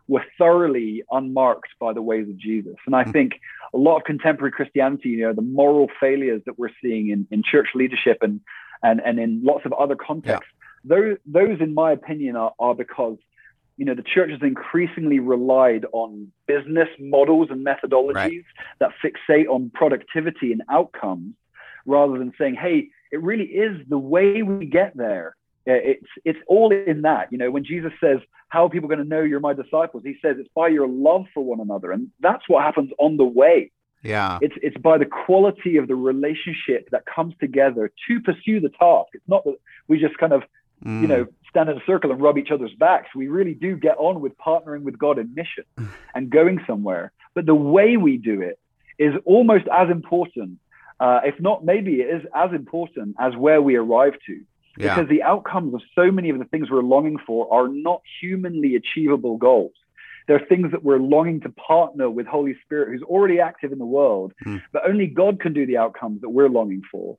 were 0.08 0.24
thoroughly 0.38 1.04
unmarked 1.12 1.70
by 1.80 1.94
the 1.94 2.02
ways 2.02 2.28
of 2.30 2.38
Jesus. 2.38 2.76
And 2.86 2.96
I 2.96 3.04
mm. 3.04 3.12
think 3.12 3.34
a 3.74 3.78
lot 3.78 3.98
of 3.98 4.04
contemporary 4.06 4.52
Christianity, 4.52 5.10
you 5.10 5.22
know, 5.22 5.34
the 5.34 5.42
moral 5.42 5.90
failures 6.00 6.42
that 6.46 6.58
we're 6.58 6.72
seeing 6.82 7.10
in, 7.10 7.28
in 7.32 7.44
church 7.44 7.70
leadership 7.76 8.20
and, 8.22 8.40
and, 8.82 9.02
and 9.02 9.20
in 9.20 9.44
lots 9.44 9.66
of 9.66 9.74
other 9.74 9.96
contexts, 9.96 10.52
yeah. 10.86 10.96
those, 10.96 11.18
those, 11.26 11.60
in 11.60 11.74
my 11.74 11.92
opinion, 11.92 12.38
are, 12.38 12.54
are 12.60 12.74
because 12.74 13.18
you 13.82 13.86
know 13.88 13.96
the 13.96 14.04
church 14.04 14.30
has 14.30 14.44
increasingly 14.44 15.18
relied 15.18 15.88
on 15.92 16.32
business 16.46 16.88
models 17.00 17.48
and 17.50 17.66
methodologies 17.66 18.14
right. 18.14 18.44
that 18.78 18.92
fixate 19.04 19.48
on 19.50 19.72
productivity 19.74 20.52
and 20.52 20.62
outcomes 20.70 21.34
rather 21.88 22.20
than 22.20 22.32
saying 22.38 22.54
hey 22.54 22.90
it 23.12 23.20
really 23.24 23.46
is 23.46 23.76
the 23.90 23.98
way 23.98 24.44
we 24.44 24.68
get 24.68 24.96
there 24.96 25.36
it's 25.66 26.06
it's 26.26 26.38
all 26.46 26.72
in 26.72 27.02
that 27.02 27.32
you 27.32 27.40
know 27.40 27.50
when 27.50 27.64
jesus 27.66 27.92
says 28.00 28.20
how 28.50 28.66
are 28.66 28.70
people 28.70 28.88
going 28.88 29.00
to 29.00 29.12
know 29.14 29.24
you're 29.24 29.40
my 29.40 29.56
disciples 29.64 30.04
he 30.06 30.16
says 30.22 30.36
it's 30.38 30.54
by 30.54 30.68
your 30.68 30.88
love 30.88 31.26
for 31.34 31.44
one 31.44 31.60
another 31.60 31.92
and 31.92 32.12
that's 32.20 32.48
what 32.48 32.64
happens 32.64 32.92
on 33.00 33.18
the 33.18 33.30
way 33.42 33.72
Yeah. 34.04 34.38
It's 34.46 34.58
it's 34.68 34.78
by 34.78 34.98
the 35.04 35.10
quality 35.26 35.74
of 35.78 35.88
the 35.88 35.96
relationship 36.12 36.82
that 36.94 37.04
comes 37.16 37.34
together 37.46 37.92
to 38.08 38.14
pursue 38.28 38.60
the 38.66 38.70
task. 38.70 39.10
It's 39.18 39.32
not 39.34 39.44
that 39.46 39.58
we 39.88 40.00
just 40.00 40.18
kind 40.24 40.34
of, 40.34 40.44
Mm. 40.84 41.02
you 41.04 41.08
know, 41.08 41.24
stand 41.52 41.70
in 41.70 41.78
a 41.78 41.86
circle 41.86 42.12
and 42.12 42.22
rub 42.22 42.38
each 42.38 42.50
other's 42.52 42.74
backs. 42.74 43.10
We 43.16 43.28
really 43.28 43.54
do 43.54 43.76
get 43.78 43.98
on 43.98 44.22
with 44.22 44.38
partnering 44.38 44.82
with 44.82 44.98
God 44.98 45.20
in 45.20 45.34
mission 45.36 45.66
and 46.16 46.30
going 46.30 46.60
somewhere. 46.66 47.12
But 47.36 47.46
the 47.46 47.56
way 47.56 47.96
we 47.98 48.18
do 48.18 48.42
it 48.42 48.58
is 48.98 49.14
almost 49.26 49.66
as 49.72 49.90
important, 49.90 50.58
uh, 51.00 51.22
if 51.24 51.40
not 51.40 51.64
maybe 51.64 52.02
it 52.02 52.10
is 52.16 52.24
as 52.36 52.52
important 52.54 53.16
as 53.20 53.36
where 53.36 53.62
we 53.62 53.76
arrive 53.76 54.14
to. 54.28 54.42
yeah. 54.78 54.96
Because 54.96 55.10
the 55.10 55.24
outcomes 55.24 55.74
of 55.74 55.82
so 55.96 56.12
many 56.12 56.30
of 56.30 56.40
the 56.40 56.46
things 56.46 56.70
we're 56.70 56.82
longing 56.82 57.18
for 57.28 57.52
are 57.54 57.68
not 57.68 58.02
humanly 58.22 58.76
achievable 58.76 59.38
goals. 59.38 59.74
They're 60.28 60.40
things 60.48 60.72
that 60.72 60.84
we're 60.84 61.00
longing 61.00 61.42
to 61.42 61.50
partner 61.50 62.10
with 62.10 62.28
Holy 62.28 62.56
Spirit, 62.64 62.90
who's 62.90 63.02
already 63.04 63.40
active 63.40 63.72
in 63.72 63.80
the 63.80 63.86
world, 63.86 64.34
Mm. 64.46 64.62
but 64.72 64.84
only 64.88 65.08
God 65.08 65.40
can 65.40 65.52
do 65.54 65.66
the 65.66 65.78
outcomes 65.78 66.22
that 66.22 66.30
we're 66.30 66.48
longing 66.48 66.84
for. 66.92 67.18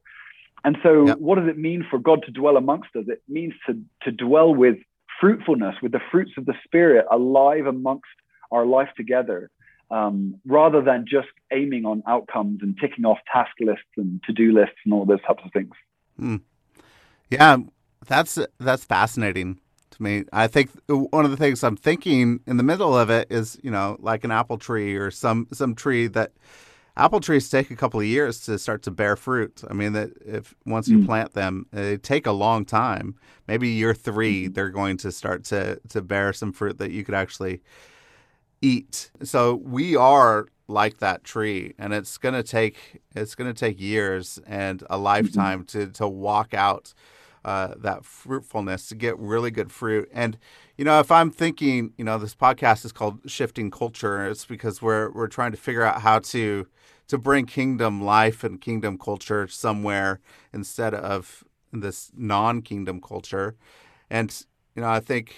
And 0.65 0.79
so, 0.83 1.07
Yep. 1.07 1.19
what 1.19 1.37
does 1.39 1.49
it 1.49 1.59
mean 1.59 1.85
for 1.91 1.99
God 1.99 2.23
to 2.27 2.31
dwell 2.31 2.57
amongst 2.57 2.95
us? 2.95 3.05
It 3.09 3.23
means 3.29 3.55
to, 3.67 3.79
to 4.03 4.13
dwell 4.13 4.55
with 4.55 4.77
fruitfulness, 5.21 5.77
with 5.83 5.93
the 5.93 6.01
fruits 6.11 6.33
of 6.37 6.47
the 6.47 6.55
Spirit 6.65 7.07
alive 7.11 7.67
amongst 7.67 8.05
our 8.51 8.65
life 8.67 8.91
together, 8.97 9.51
um, 9.91 10.37
rather 10.47 10.81
than 10.81 11.05
just 11.09 11.29
aiming 11.53 11.85
on 11.85 12.03
outcomes 12.07 12.61
and 12.63 12.79
ticking 12.81 13.05
off 13.05 13.19
task 13.33 13.53
lists 13.61 13.85
and 13.97 14.23
to 14.25 14.33
do 14.33 14.53
lists 14.53 14.77
and 14.85 14.95
all 14.95 15.05
those 15.05 15.23
types 15.23 15.43
of 15.45 15.53
things. 15.53 16.41
Yeah, 17.31 17.57
that's 18.07 18.39
that's 18.59 18.85
fascinating 18.85 19.59
to 19.91 20.03
me. 20.03 20.25
I 20.33 20.47
think 20.49 20.71
one 20.87 21.25
of 21.25 21.31
the 21.31 21.37
things 21.37 21.65
I'm 21.65 21.77
thinking 21.77 22.41
in 22.47 22.57
the 22.57 22.63
middle 22.63 22.97
of 22.97 23.11
it 23.11 23.29
is, 23.31 23.59
you 23.63 23.71
know, 23.71 23.97
like 24.01 24.25
an 24.25 24.31
apple 24.31 24.59
tree 24.59 24.97
or 24.97 25.11
some 25.11 25.49
some 25.53 25.75
tree 25.75 26.09
that 26.09 26.33
apple 26.97 27.20
trees 27.20 27.49
take 27.49 27.70
a 27.70 27.76
couple 27.76 28.01
of 28.01 28.07
years 28.07 28.40
to 28.40 28.59
start 28.59 28.82
to 28.82 28.90
bear 28.90 29.16
fruit. 29.16 29.62
I 29.68 29.72
mean 29.74 29.93
that 29.95 30.11
if 30.24 30.55
once 30.66 30.88
you 30.88 30.99
Mm. 30.99 31.07
plant 31.07 31.32
them, 31.34 31.66
they 31.72 31.97
take 31.97 32.26
a 32.26 32.32
long 32.32 32.64
time. 32.64 33.14
Maybe 33.49 33.68
year 33.68 33.95
3 33.95 34.45
Mm-hmm. 34.45 34.53
they're 34.53 34.70
going 34.70 34.97
to 34.99 35.12
start 35.12 35.45
to 35.45 35.80
to 35.88 36.03
bear 36.03 36.32
some 36.32 36.53
fruit 36.53 36.78
that 36.78 36.90
you 36.90 37.05
could 37.05 37.14
actually 37.14 37.62
eat. 38.61 39.11
So 39.22 39.55
we 39.55 39.97
are 39.97 40.47
like 40.68 40.99
that 40.99 41.24
tree 41.24 41.74
and 41.78 41.93
it's 41.93 42.16
going 42.18 42.34
to 42.34 42.43
take 42.43 43.03
it's 43.14 43.34
to 43.34 43.53
take 43.53 43.80
years 43.80 44.38
and 44.47 44.84
a 44.88 44.97
lifetime 44.97 45.64
to 45.64 45.86
to 45.88 46.09
walk 46.09 46.55
out 46.55 46.95
uh, 47.45 47.74
that 47.76 48.05
fruitfulness 48.05 48.86
to 48.88 48.95
get 48.95 49.18
really 49.18 49.51
good 49.51 49.72
fruit. 49.72 50.09
And 50.12 50.38
you 50.76 50.84
know, 50.84 51.01
if 51.01 51.11
I'm 51.11 51.30
thinking, 51.30 51.93
you 51.99 52.05
know, 52.05 52.16
this 52.18 52.34
podcast 52.36 52.84
is 52.84 52.93
called 52.93 53.18
Shifting 53.26 53.70
Culture, 53.70 54.24
it's 54.28 54.45
because 54.45 54.80
we're 54.80 55.11
we're 55.11 55.26
trying 55.28 55.51
to 55.53 55.59
figure 55.59 55.82
out 55.82 56.03
how 56.03 56.20
to 56.20 56.66
to 57.13 57.19
bring 57.19 57.45
kingdom 57.45 58.03
life 58.03 58.43
and 58.43 58.59
kingdom 58.59 58.97
culture 58.97 59.47
somewhere 59.47 60.19
instead 60.51 60.95
of 60.95 61.45
this 61.71 62.11
non-kingdom 62.17 63.03
culture. 63.03 63.55
And 64.09 64.35
you 64.75 64.81
know, 64.81 64.89
I 64.89 65.01
think 65.01 65.35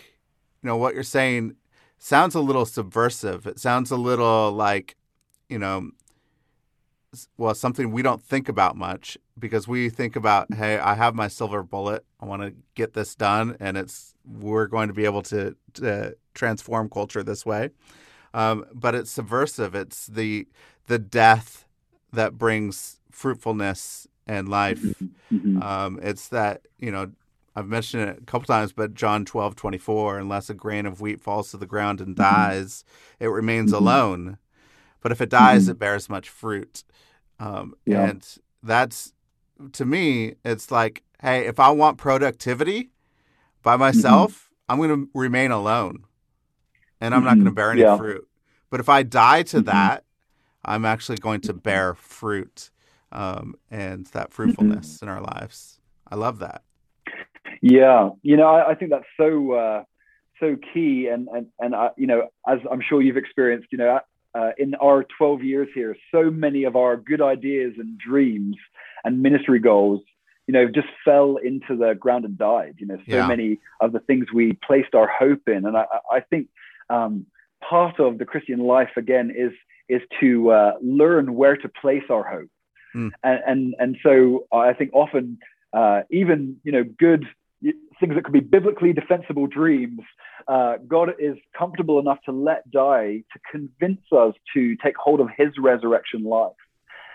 you 0.62 0.68
know 0.68 0.76
what 0.76 0.94
you're 0.94 1.02
saying 1.02 1.56
sounds 1.98 2.36
a 2.36 2.40
little 2.40 2.64
subversive. 2.64 3.44
It 3.48 3.58
sounds 3.58 3.90
a 3.90 3.96
little 3.96 4.52
like, 4.52 4.94
you 5.48 5.58
know, 5.58 5.90
well, 7.38 7.56
something 7.56 7.90
we 7.90 8.02
don't 8.02 8.22
think 8.22 8.48
about 8.48 8.76
much 8.76 9.18
because 9.36 9.66
we 9.66 9.88
think 9.88 10.14
about, 10.14 10.54
hey, 10.54 10.78
I 10.78 10.94
have 10.94 11.16
my 11.16 11.26
silver 11.26 11.64
bullet. 11.64 12.04
I 12.20 12.26
want 12.26 12.42
to 12.42 12.54
get 12.76 12.92
this 12.92 13.16
done, 13.16 13.56
and 13.58 13.76
it's 13.76 14.14
we're 14.24 14.68
going 14.68 14.86
to 14.86 14.94
be 14.94 15.06
able 15.06 15.22
to, 15.22 15.56
to 15.72 16.16
transform 16.34 16.88
culture 16.88 17.24
this 17.24 17.44
way. 17.44 17.70
Um, 18.32 18.64
but 18.72 18.94
it's 18.94 19.10
subversive. 19.10 19.74
It's 19.74 20.06
the 20.06 20.46
the 20.86 21.00
death 21.00 21.63
that 22.14 22.38
brings 22.38 23.00
fruitfulness 23.10 24.06
and 24.26 24.48
life. 24.48 24.82
Mhm. 25.32 25.62
Um, 25.62 25.98
it's 26.02 26.28
that 26.28 26.66
you 26.78 26.90
know 26.90 27.12
I've 27.56 27.68
mentioned 27.68 28.08
it 28.08 28.18
a 28.18 28.24
couple 28.24 28.46
times, 28.46 28.72
but 28.72 28.94
John 28.94 29.24
twelve 29.24 29.54
twenty 29.56 29.78
four, 29.78 30.18
unless 30.18 30.50
a 30.50 30.54
grain 30.54 30.86
of 30.86 31.00
wheat 31.00 31.20
falls 31.20 31.50
to 31.50 31.56
the 31.56 31.66
ground 31.66 32.00
and 32.00 32.16
dies, 32.16 32.84
it 33.20 33.28
remains 33.28 33.72
Mhm. 33.72 33.76
alone. 33.78 34.38
But 35.00 35.12
if 35.12 35.20
it 35.20 35.28
dies, 35.28 35.66
Mhm. 35.66 35.72
it 35.72 35.78
bears 35.78 36.08
much 36.08 36.28
fruit. 36.28 36.82
Um, 37.38 37.74
Yeah. 37.86 38.08
And 38.10 38.38
that's 38.62 39.12
to 39.72 39.84
me, 39.84 40.34
it's 40.44 40.70
like, 40.72 41.02
hey, 41.20 41.46
if 41.46 41.60
I 41.60 41.70
want 41.70 41.96
productivity 41.98 42.90
by 43.62 43.76
myself, 43.76 44.50
I'm 44.68 44.78
going 44.78 44.90
to 44.90 45.10
remain 45.14 45.50
alone, 45.52 46.04
and 47.00 47.14
I'm 47.14 47.22
not 47.24 47.34
going 47.34 47.44
to 47.46 47.52
bear 47.52 47.70
any 47.70 47.82
Yeah. 47.82 47.96
fruit. 47.96 48.28
But 48.70 48.80
if 48.80 48.88
I 48.88 49.02
die 49.04 49.42
to 49.44 49.60
that, 49.62 50.04
I'm 50.64 50.84
actually 50.84 51.18
going 51.18 51.40
to 51.42 51.52
bear 51.52 51.94
fruit 51.94 52.70
um, 53.12 53.54
and 53.70 54.06
that 54.06 54.32
fruitfulness 54.32 55.00
in 55.02 55.08
our 55.08 55.20
lives. 55.20 55.80
I 56.08 56.16
love 56.16 56.38
that. 56.40 56.62
Yeah, 57.60 58.10
you 58.22 58.36
know, 58.36 58.46
I, 58.46 58.70
I 58.72 58.74
think 58.74 58.90
that's 58.90 59.04
so 59.16 59.52
uh, 59.52 59.84
so 60.40 60.56
key, 60.72 61.08
and 61.08 61.28
and 61.28 61.46
and 61.58 61.74
uh, 61.74 61.90
you 61.96 62.06
know, 62.06 62.28
as 62.46 62.58
I'm 62.70 62.80
sure 62.86 63.00
you've 63.00 63.16
experienced, 63.16 63.68
you 63.72 63.78
know, 63.78 64.00
uh, 64.34 64.50
in 64.58 64.74
our 64.76 65.06
12 65.16 65.42
years 65.42 65.68
here, 65.74 65.96
so 66.12 66.30
many 66.30 66.64
of 66.64 66.76
our 66.76 66.96
good 66.96 67.22
ideas 67.22 67.74
and 67.78 67.96
dreams 67.98 68.56
and 69.04 69.22
ministry 69.22 69.60
goals, 69.60 70.00
you 70.46 70.52
know, 70.52 70.66
just 70.66 70.88
fell 71.04 71.36
into 71.36 71.76
the 71.76 71.94
ground 71.94 72.24
and 72.24 72.36
died. 72.36 72.74
You 72.78 72.86
know, 72.86 72.96
so 72.96 73.02
Yeah. 73.06 73.26
many 73.26 73.60
of 73.80 73.92
the 73.92 74.00
things 74.00 74.26
we 74.34 74.58
placed 74.66 74.94
our 74.94 75.08
hope 75.08 75.48
in, 75.48 75.64
and 75.64 75.76
I, 75.76 75.86
I 76.10 76.16
I 76.16 76.20
think 76.20 76.48
um, 76.90 77.26
part 77.66 77.98
of 77.98 78.18
the 78.18 78.24
Christian 78.26 78.58
life 78.60 78.90
again 78.96 79.30
is 79.34 79.52
is 79.88 80.02
to 80.20 80.50
uh, 80.50 80.72
learn 80.82 81.34
where 81.34 81.56
to 81.56 81.68
place 81.68 82.04
our 82.10 82.24
hope, 82.24 82.50
Mm. 82.94 83.10
and, 83.24 83.40
and 83.46 83.74
and 83.80 83.96
so 84.04 84.46
I 84.52 84.72
think 84.72 84.90
often 84.92 85.38
uh, 85.72 86.02
even 86.10 86.56
you 86.62 86.70
know 86.70 86.84
good 86.84 87.24
things 87.62 88.14
that 88.14 88.24
could 88.24 88.32
be 88.32 88.40
biblically 88.40 88.92
defensible 88.92 89.46
dreams, 89.46 90.00
uh, 90.48 90.76
God 90.86 91.10
is 91.18 91.36
comfortable 91.58 91.98
enough 91.98 92.18
to 92.26 92.32
let 92.32 92.70
die 92.70 93.24
to 93.32 93.38
convince 93.50 94.02
us 94.12 94.34
to 94.54 94.76
take 94.76 94.96
hold 94.96 95.20
of 95.20 95.28
His 95.36 95.48
resurrection 95.58 96.24
life 96.24 96.52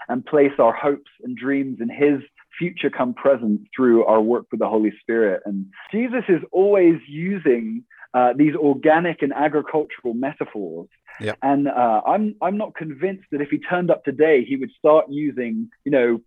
and 0.08 0.26
place 0.26 0.52
our 0.60 0.74
hopes 0.74 1.12
and 1.24 1.38
dreams 1.38 1.78
in 1.80 1.90
His 1.90 2.22
future 2.58 2.90
come 2.90 3.14
present 3.14 3.62
through 3.76 4.06
our 4.06 4.22
work 4.22 4.48
with 4.52 4.60
the 4.60 4.68
Holy 4.68 4.92
Spirit. 5.00 5.42
And 5.46 5.68
Jesus 5.92 6.24
is 6.28 6.42
always 6.52 6.96
using 7.08 7.84
uh, 8.14 8.34
these 8.36 8.56
organic 8.56 9.22
and 9.22 9.34
agricultural 9.34 10.14
metaphors. 10.14 10.88
Yep. 11.22 11.38
And 11.42 11.68
uh, 11.68 12.02
I'm 12.06 12.36
I'm 12.42 12.58
not 12.58 12.76
convinced 12.76 13.26
that 13.32 13.42
if 13.42 13.50
he 13.50 13.60
turned 13.60 13.92
up 13.92 14.04
today, 14.06 14.46
he 14.46 14.56
would 14.56 14.72
start 14.78 15.06
using 15.10 15.70
you 15.84 15.92
know 15.92 16.22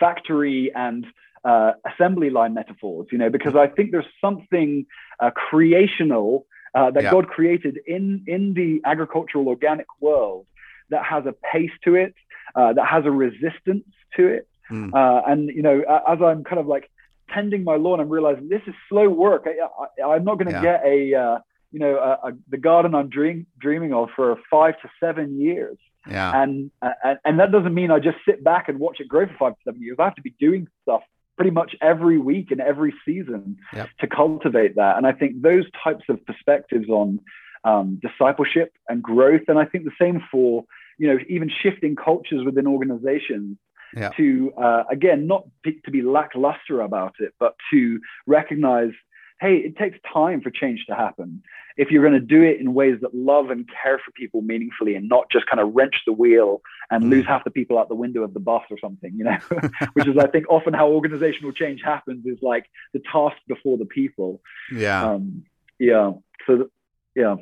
factory 0.00 0.72
and 0.74 1.06
uh, 1.44 1.72
assembly 1.92 2.30
line 2.30 2.54
metaphors. 2.54 3.08
You 3.12 3.18
know, 3.18 3.30
because 3.30 3.54
I 3.54 3.66
think 3.66 3.90
there's 3.90 4.04
something 4.20 4.86
uh, 5.20 5.30
creational 5.30 6.46
uh, 6.74 6.90
that. 6.92 7.10
God 7.10 7.28
created 7.28 7.78
in 7.86 8.24
in 8.26 8.54
the 8.54 8.80
agricultural 8.88 9.48
organic 9.48 9.86
world 10.00 10.46
that 10.88 11.04
has 11.04 11.24
a 11.26 11.34
pace 11.52 11.70
to 11.84 11.94
it, 11.94 12.14
uh, 12.54 12.72
that 12.72 12.86
has 12.86 13.04
a 13.04 13.10
resistance 13.10 13.84
to 14.16 14.26
it. 14.28 14.48
Mm. 14.70 14.94
Uh, 14.94 15.22
and 15.26 15.50
you 15.50 15.62
know, 15.62 15.82
as 16.08 16.18
I'm 16.22 16.42
kind 16.44 16.58
of 16.58 16.66
like 16.66 16.90
tending 17.34 17.64
my 17.64 17.76
lawn, 17.76 18.00
I'm 18.00 18.08
realizing 18.08 18.48
this 18.48 18.62
is 18.66 18.74
slow 18.88 19.08
work. 19.08 19.46
I, 19.46 20.02
I, 20.02 20.14
I'm 20.14 20.24
not 20.24 20.38
going 20.38 20.48
to 20.48 20.52
Yeah. 20.52 20.62
get 20.62 20.82
a 20.84 21.14
uh, 21.14 21.38
you 21.70 21.78
know 21.80 21.96
a, 21.96 22.28
a, 22.28 22.32
the 22.48 22.58
garden 22.58 22.94
I'm 22.94 23.08
dream, 23.08 23.46
dreaming 23.60 23.92
of 23.92 24.08
for 24.16 24.36
five 24.50 24.74
to 24.82 24.90
seven 25.00 25.40
years. 25.40 25.78
Yeah. 26.08 26.32
And, 26.42 26.70
and 26.82 27.18
and 27.24 27.40
that 27.40 27.52
doesn't 27.52 27.74
mean 27.74 27.90
I 27.90 27.98
just 28.00 28.18
sit 28.28 28.42
back 28.42 28.68
and 28.68 28.78
watch 28.80 28.98
it 29.00 29.08
grow 29.08 29.26
for 29.26 29.34
five 29.38 29.52
to 29.54 29.60
seven 29.64 29.82
years. 29.82 29.96
I 30.00 30.04
have 30.04 30.16
to 30.16 30.22
be 30.22 30.34
doing 30.40 30.66
stuff 30.82 31.02
pretty 31.36 31.50
much 31.52 31.74
every 31.80 32.18
week 32.18 32.50
and 32.50 32.60
every 32.60 32.92
season 33.04 33.56
Yep. 33.72 33.88
to 34.00 34.06
cultivate 34.06 34.74
that. 34.76 34.96
And 34.98 35.06
I 35.06 35.12
think 35.12 35.40
those 35.42 35.64
types 35.82 36.04
of 36.08 36.24
perspectives 36.26 36.88
on 36.88 37.20
um, 37.64 38.00
discipleship 38.02 38.72
and 38.88 39.02
growth, 39.02 39.42
and 39.48 39.58
I 39.58 39.64
think 39.64 39.84
the 39.84 39.92
same 40.00 40.22
for 40.30 40.64
you 40.98 41.08
know 41.08 41.18
even 41.28 41.48
shifting 41.62 41.94
cultures 41.96 42.44
within 42.44 42.66
organizations 42.66 43.56
Yeah. 43.96 44.10
to 44.16 44.52
uh, 44.56 44.84
again 44.90 45.26
not 45.26 45.46
be, 45.62 45.80
to 45.84 45.90
be 45.90 46.02
lackluster 46.02 46.80
about 46.80 47.14
it, 47.20 47.34
but 47.38 47.54
to 47.72 48.00
recognize, 48.26 48.92
hey, 49.40 49.56
it 49.56 49.76
takes 49.76 49.98
time 50.12 50.40
for 50.40 50.50
change 50.50 50.84
to 50.88 50.94
happen. 50.94 51.42
If 51.76 51.90
you're 51.90 52.02
going 52.02 52.20
to 52.20 52.26
do 52.26 52.42
it 52.42 52.60
in 52.60 52.74
ways 52.74 52.98
that 53.00 53.14
love 53.14 53.50
and 53.50 53.66
care 53.82 53.98
for 53.98 54.10
people 54.12 54.40
meaningfully, 54.42 54.94
and 54.94 55.08
not 55.08 55.30
just 55.30 55.46
kind 55.46 55.58
of 55.60 55.74
wrench 55.74 55.96
the 56.06 56.12
wheel 56.12 56.60
and 56.90 57.04
Mm. 57.04 57.10
lose 57.10 57.26
half 57.26 57.42
the 57.44 57.50
people 57.50 57.78
out 57.78 57.88
the 57.88 57.94
window 57.94 58.22
of 58.22 58.34
the 58.34 58.40
bus 58.40 58.62
or 58.70 58.78
something, 58.78 59.12
you 59.16 59.24
know, 59.24 59.38
which 59.94 60.06
is 60.06 60.16
I 60.18 60.26
think 60.26 60.46
often 60.50 60.74
how 60.74 60.88
organizational 60.88 61.52
change 61.52 61.80
happens 61.82 62.24
is 62.26 62.38
like 62.42 62.66
the 62.92 63.00
task 63.10 63.36
before 63.48 63.78
the 63.78 63.86
people. 63.86 64.40
Yeah. 64.74 65.02
Um, 65.12 65.44
yeah. 65.78 66.12
So 66.46 66.56
th- 66.56 66.68
yeah, 67.14 67.36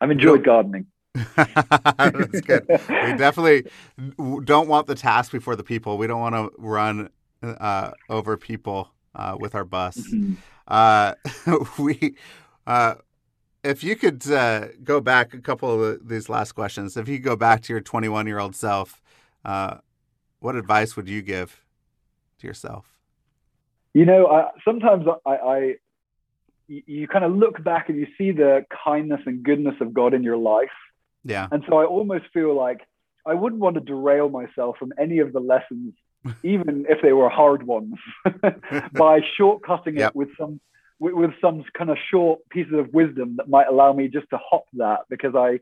I've 0.00 0.10
enjoyed 0.10 0.44
gardening. 0.44 0.86
That's 1.36 2.40
good. 2.40 2.66
We 2.68 3.16
definitely 3.16 3.64
don't 4.44 4.68
want 4.68 4.86
the 4.86 4.94
task 4.94 5.32
before 5.32 5.56
the 5.56 5.64
people. 5.64 5.98
We 5.98 6.06
don't 6.06 6.20
want 6.20 6.34
to 6.34 6.50
run 6.58 7.10
uh, 7.42 7.92
over 8.08 8.36
people 8.36 8.90
uh, 9.14 9.36
with 9.38 9.54
our 9.54 9.64
bus. 9.64 9.98
Mhm. 9.98 10.36
Uh, 10.66 11.14
we, 11.78 12.14
uh, 12.66 12.96
if 13.64 13.82
you 13.82 13.96
could 13.96 14.30
uh, 14.30 14.68
go 14.84 15.00
back 15.00 15.34
a 15.34 15.40
couple 15.40 15.82
of 15.82 16.08
these 16.08 16.28
last 16.28 16.52
questions, 16.52 16.96
if 16.96 17.08
you 17.08 17.16
could 17.16 17.24
go 17.24 17.36
back 17.36 17.62
to 17.62 17.72
your 17.72 17.80
21 17.80 18.26
year 18.26 18.38
old 18.38 18.54
self, 18.54 19.00
uh, 19.44 19.78
what 20.40 20.54
advice 20.56 20.96
would 20.96 21.08
you 21.08 21.22
give 21.22 21.64
to 22.38 22.46
yourself? 22.46 22.98
You 23.94 24.04
know, 24.04 24.26
I, 24.28 24.50
sometimes 24.64 25.06
I, 25.26 25.30
I 25.30 25.74
you 26.68 27.08
kind 27.08 27.24
of 27.24 27.34
look 27.34 27.62
back 27.64 27.88
and 27.88 27.98
you 27.98 28.06
see 28.18 28.30
the 28.30 28.64
kindness 28.84 29.20
and 29.24 29.42
goodness 29.42 29.74
of 29.80 29.94
God 29.94 30.12
in 30.12 30.22
your 30.22 30.36
life. 30.36 30.68
Yeah. 31.24 31.48
And 31.50 31.64
so 31.68 31.78
I 31.78 31.84
almost 31.84 32.24
feel 32.32 32.54
like 32.54 32.80
I 33.26 33.34
wouldn't 33.34 33.60
want 33.60 33.74
to 33.74 33.80
derail 33.80 34.28
myself 34.28 34.76
from 34.78 34.92
any 34.98 35.18
of 35.18 35.32
the 35.32 35.40
lessons, 35.40 35.94
even 36.42 36.86
if 36.88 37.02
they 37.02 37.12
were 37.12 37.28
hard 37.28 37.62
ones, 37.64 37.94
by 38.92 39.20
shortcutting 39.38 39.98
Yep. 39.98 40.10
it 40.10 40.16
with 40.16 40.28
some 40.38 40.60
with, 41.00 41.14
with 41.14 41.30
some 41.40 41.64
kind 41.76 41.90
of 41.90 41.96
short 42.10 42.40
pieces 42.50 42.72
of 42.74 42.92
wisdom 42.92 43.36
that 43.36 43.48
might 43.48 43.68
allow 43.68 43.92
me 43.92 44.08
just 44.08 44.28
to 44.30 44.38
hop 44.38 44.64
that 44.74 45.00
because 45.08 45.34
I 45.34 45.60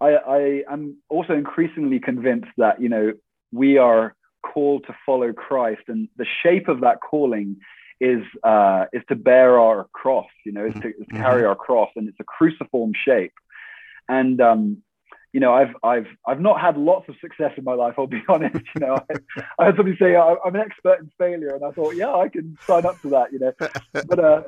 I, 0.00 0.14
I 0.14 0.62
am 0.70 0.96
also 1.08 1.34
increasingly 1.34 2.00
convinced 2.00 2.50
that 2.56 2.80
you 2.80 2.88
know 2.88 3.12
we 3.52 3.78
are 3.78 4.14
called 4.42 4.84
to 4.86 4.96
follow 5.04 5.32
Christ, 5.32 5.82
and 5.88 6.08
the 6.16 6.26
shape 6.42 6.68
of 6.68 6.80
that 6.80 7.00
calling 7.00 7.56
is 8.00 8.22
uh, 8.42 8.86
is 8.92 9.02
to 9.08 9.16
bear 9.16 9.60
our 9.60 9.88
cross. 9.92 10.30
You 10.44 10.52
know, 10.52 10.66
is 10.66 10.74
to, 10.82 10.88
is 10.88 11.06
to 11.08 11.14
carry 11.14 11.44
our 11.44 11.54
cross, 11.56 11.90
and 11.96 12.08
it's 12.08 12.20
a 12.20 12.24
cruciform 12.24 12.92
shape. 12.94 13.34
And 14.10 14.40
um, 14.40 14.82
you 15.32 15.38
know, 15.40 15.54
I've 15.54 15.74
I've 15.84 16.06
I've 16.26 16.40
not 16.40 16.60
had 16.60 16.76
lots 16.76 17.08
of 17.08 17.14
success 17.20 17.52
in 17.56 17.64
my 17.64 17.74
life. 17.74 17.94
I'll 17.96 18.08
be 18.08 18.22
honest. 18.28 18.56
You 18.74 18.80
know, 18.80 19.04
I, 19.08 19.14
I 19.58 19.66
had 19.66 19.76
somebody 19.76 19.96
say 19.98 20.16
I, 20.16 20.34
I'm 20.44 20.54
an 20.54 20.60
expert 20.60 20.98
in 21.00 21.10
failure, 21.16 21.54
and 21.54 21.64
I 21.64 21.70
thought, 21.70 21.94
yeah, 21.94 22.12
I 22.12 22.28
can 22.28 22.58
sign 22.68 22.84
up 22.86 23.00
to 23.02 23.10
that. 23.10 23.32
You 23.32 23.38
know, 23.38 23.52
but 24.08 24.18
uh, 24.18 24.42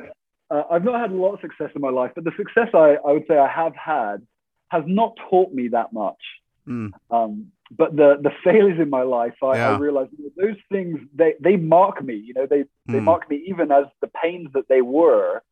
uh, 0.50 0.64
I've 0.70 0.84
not 0.84 1.00
had 1.00 1.12
a 1.12 1.14
lot 1.14 1.34
of 1.34 1.40
success 1.40 1.70
in 1.76 1.80
my 1.80 1.90
life. 1.90 2.10
But 2.14 2.24
the 2.24 2.32
success 2.36 2.68
I, 2.74 2.96
I 3.06 3.12
would 3.12 3.24
say 3.28 3.38
I 3.38 3.48
have 3.48 3.74
had 3.76 4.26
has 4.70 4.82
not 4.86 5.16
taught 5.30 5.52
me 5.52 5.68
that 5.68 5.92
much. 5.92 6.22
Mm. 6.68 6.90
Um, 7.10 7.52
but 7.70 7.94
the 7.96 8.16
the 8.20 8.32
failures 8.42 8.80
in 8.80 8.90
my 8.90 9.02
life, 9.02 9.34
I, 9.42 9.56
Yeah. 9.56 9.68
I 9.68 9.78
realized 9.78 10.10
you 10.18 10.24
know, 10.24 10.46
those 10.46 10.60
things 10.70 10.98
they 11.14 11.34
they 11.40 11.56
mark 11.56 12.02
me. 12.02 12.16
You 12.16 12.34
know, 12.34 12.46
they 12.46 12.64
they 12.88 12.98
Mm. 12.98 13.04
mark 13.04 13.30
me 13.30 13.44
even 13.46 13.70
as 13.70 13.84
the 14.00 14.08
pains 14.08 14.48
that 14.54 14.68
they 14.68 14.82
were. 14.82 15.42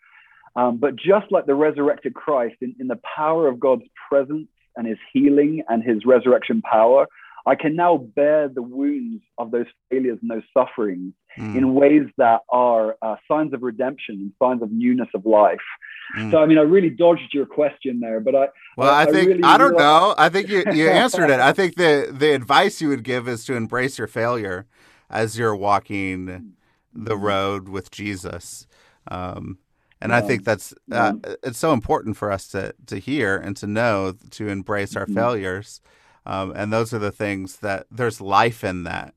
Um, 0.56 0.78
but 0.78 0.96
just 0.96 1.30
like 1.30 1.46
the 1.46 1.54
resurrected 1.54 2.14
Christ, 2.14 2.56
in, 2.60 2.74
in 2.80 2.88
the 2.88 2.98
power 3.16 3.46
of 3.48 3.60
God's 3.60 3.84
presence 4.08 4.48
and 4.76 4.86
His 4.86 4.98
healing 5.12 5.62
and 5.68 5.82
His 5.82 6.04
resurrection 6.04 6.60
power, 6.62 7.06
I 7.46 7.54
can 7.54 7.74
now 7.76 7.96
bear 7.96 8.48
the 8.48 8.60
wounds 8.62 9.22
of 9.38 9.50
those 9.50 9.66
failures 9.90 10.18
and 10.22 10.30
those 10.30 10.42
sufferings 10.56 11.12
Mm. 11.38 11.56
in 11.56 11.74
ways 11.74 12.08
that 12.18 12.40
are 12.48 12.96
uh, 13.02 13.14
signs 13.28 13.54
of 13.54 13.62
redemption 13.62 14.16
and 14.16 14.32
signs 14.42 14.62
of 14.62 14.72
newness 14.72 15.06
of 15.14 15.24
life. 15.24 15.60
Mm. 16.18 16.32
So, 16.32 16.38
I 16.38 16.46
mean, 16.46 16.58
I 16.58 16.62
really 16.62 16.90
dodged 16.90 17.32
your 17.32 17.46
question 17.46 18.00
there, 18.00 18.18
but 18.18 18.34
I, 18.34 18.48
Well, 18.76 18.92
I 18.92 19.02
I 19.02 19.06
think 19.06 19.28
really 19.28 19.42
I 19.44 19.56
don't 19.56 19.70
realize- 19.70 19.78
know. 20.08 20.14
I 20.18 20.28
think 20.28 20.48
you, 20.48 20.64
you 20.72 20.88
answered 21.04 21.30
it. 21.30 21.38
I 21.38 21.52
think 21.52 21.76
the 21.76 22.12
the 22.12 22.34
advice 22.34 22.82
you 22.82 22.88
would 22.88 23.04
give 23.04 23.28
is 23.28 23.44
to 23.44 23.54
embrace 23.54 23.96
your 23.96 24.08
failure 24.08 24.66
as 25.08 25.38
you're 25.38 25.54
walking 25.54 26.54
the 26.92 27.16
road 27.16 27.68
with 27.68 27.92
Jesus. 27.92 28.66
Um, 29.08 29.58
and 30.00 30.12
I 30.12 30.20
think 30.20 30.44
that's 30.44 30.74
uh, 30.92 31.12
it's 31.42 31.58
so 31.58 31.72
important 31.72 32.16
for 32.16 32.32
us 32.32 32.48
to 32.48 32.74
to 32.86 32.98
hear 32.98 33.36
and 33.36 33.56
to 33.58 33.66
know 33.66 34.14
to 34.30 34.48
embrace 34.48 34.96
our 34.96 35.06
Mhm. 35.06 35.14
failures. 35.14 35.80
Um, 36.26 36.52
and 36.56 36.72
those 36.72 36.92
are 36.94 36.98
the 37.00 37.12
things 37.12 37.56
that 37.58 37.86
there's 37.90 38.20
life 38.20 38.64
in 38.64 38.84
that. 38.84 39.14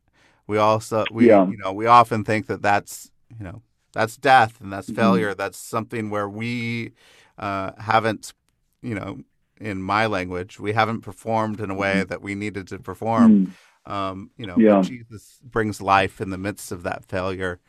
We 0.47 0.57
also 0.57 1.05
we 1.11 1.27
Yeah. 1.27 1.45
you 1.47 1.57
know 1.57 1.73
we 1.73 1.85
often 1.87 2.23
think 2.23 2.47
that 2.47 2.61
that's 2.61 3.11
you 3.37 3.43
know 3.43 3.61
that's 3.93 4.17
death 4.17 4.59
and 4.61 4.71
that's 4.73 4.89
Mhm. 4.89 4.95
failure. 4.95 5.33
That's 5.35 5.57
something 5.57 6.09
where 6.09 6.29
we 6.29 6.91
uh, 7.37 7.71
haven't 7.77 8.33
you 8.81 8.95
know 8.95 9.19
in 9.61 9.81
my 9.81 10.05
language 10.07 10.59
we 10.59 10.73
haven't 10.73 11.01
performed 11.01 11.59
in 11.61 11.69
a 11.69 11.75
way 11.75 12.03
that 12.03 12.21
we 12.21 12.35
needed 12.35 12.67
to 12.67 12.79
perform. 12.79 13.31
Mm, 13.31 13.51
Um, 13.85 14.31
you 14.37 14.45
know, 14.47 14.57
Yeah. 14.59 14.81
Jesus 14.81 15.39
brings 15.43 15.81
life 15.81 16.21
in 16.21 16.29
the 16.29 16.37
midst 16.37 16.71
of 16.71 16.83
that 16.83 17.05
failure. 17.05 17.59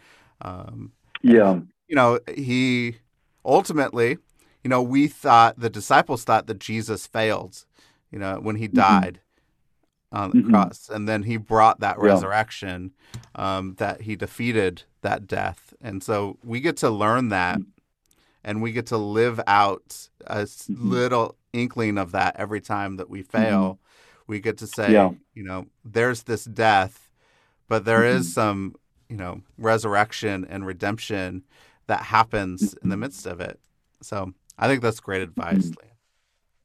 Um, 0.40 0.92
yeah, 1.22 1.60
you 1.88 1.96
know, 1.96 2.18
he 2.36 2.98
ultimately, 3.44 4.18
you 4.62 4.70
know, 4.70 4.82
we 4.82 5.06
thought 5.08 5.58
the 5.58 5.70
disciples 5.70 6.24
thought 6.24 6.46
that 6.46 6.58
Jesus 6.58 7.06
failed, 7.06 7.64
you 8.10 8.18
know, 8.18 8.38
when 8.40 8.56
he 8.56 8.68
Mhm. 8.68 8.74
died 8.74 9.20
on 10.12 10.30
the 10.30 10.38
Mhm. 10.38 10.50
cross, 10.50 10.88
and 10.88 11.08
then 11.08 11.24
he 11.24 11.36
brought 11.36 11.80
that 11.80 11.96
Yeah. 11.96 12.04
resurrection, 12.04 12.92
um, 13.34 13.74
that 13.74 14.02
he 14.02 14.14
defeated 14.16 14.84
that 15.02 15.26
death, 15.26 15.74
and 15.80 16.02
so 16.02 16.38
we 16.44 16.60
get 16.60 16.76
to 16.78 16.88
learn 16.88 17.28
that, 17.30 17.58
Mm. 17.58 17.66
and 18.44 18.62
we 18.62 18.72
get 18.72 18.86
to 18.86 18.96
live 18.96 19.40
out 19.46 20.08
a 20.26 20.42
Mhm. 20.42 20.68
little 20.90 21.36
inkling 21.52 21.98
of 21.98 22.12
that 22.12 22.36
every 22.36 22.60
time 22.60 22.96
that 22.96 23.10
we 23.10 23.22
fail. 23.22 23.78
We 24.26 24.40
get 24.40 24.56
to 24.58 24.66
say, 24.66 24.84
Mm-hmm. 24.94 25.14
Yeah. 25.14 25.18
you 25.34 25.42
know, 25.42 25.66
there's 25.84 26.22
this 26.22 26.44
death, 26.44 27.10
but 27.68 27.84
there 27.84 28.04
is 28.04 28.28
Mhm. 28.28 28.32
some, 28.32 28.74
you 29.08 29.16
know, 29.16 29.42
resurrection 29.58 30.44
and 30.48 30.64
redemption 30.66 31.42
that 31.86 32.02
happens 32.02 32.74
in 32.82 32.88
the 32.88 32.96
midst 32.96 33.26
of 33.26 33.40
it. 33.40 33.60
So 34.02 34.32
I 34.58 34.68
think 34.68 34.82
that's 34.82 35.00
great 35.00 35.22
advice, 35.22 35.70
Mhm. 35.70 35.76
Leah. 35.82 35.90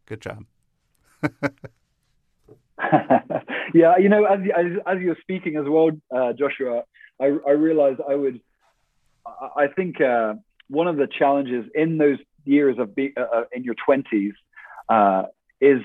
Good 0.05 0.21
job. 0.21 0.45
yeah. 3.73 3.97
You 3.97 4.09
know, 4.09 4.25
as, 4.25 4.39
as 4.55 4.65
as 4.87 4.99
you're 5.01 5.17
speaking 5.21 5.55
as 5.57 5.65
well, 5.67 5.91
uh, 6.15 6.33
Joshua, 6.33 6.83
I 7.21 7.25
I 7.47 7.51
realized 7.51 7.99
I 8.07 8.15
would. 8.15 8.39
I, 9.25 9.63
I 9.63 9.67
think 9.67 9.99
uh, 10.01 10.35
one 10.69 10.87
of 10.87 10.97
the 10.97 11.07
challenges 11.07 11.65
in 11.75 11.97
those 11.97 12.17
years 12.45 12.77
of 12.79 12.95
be, 12.95 13.13
uh, 13.17 13.21
uh, 13.21 13.43
in 13.51 13.63
your 13.63 13.75
twenties 13.85 14.33
uh, 14.87 15.23
is 15.61 15.81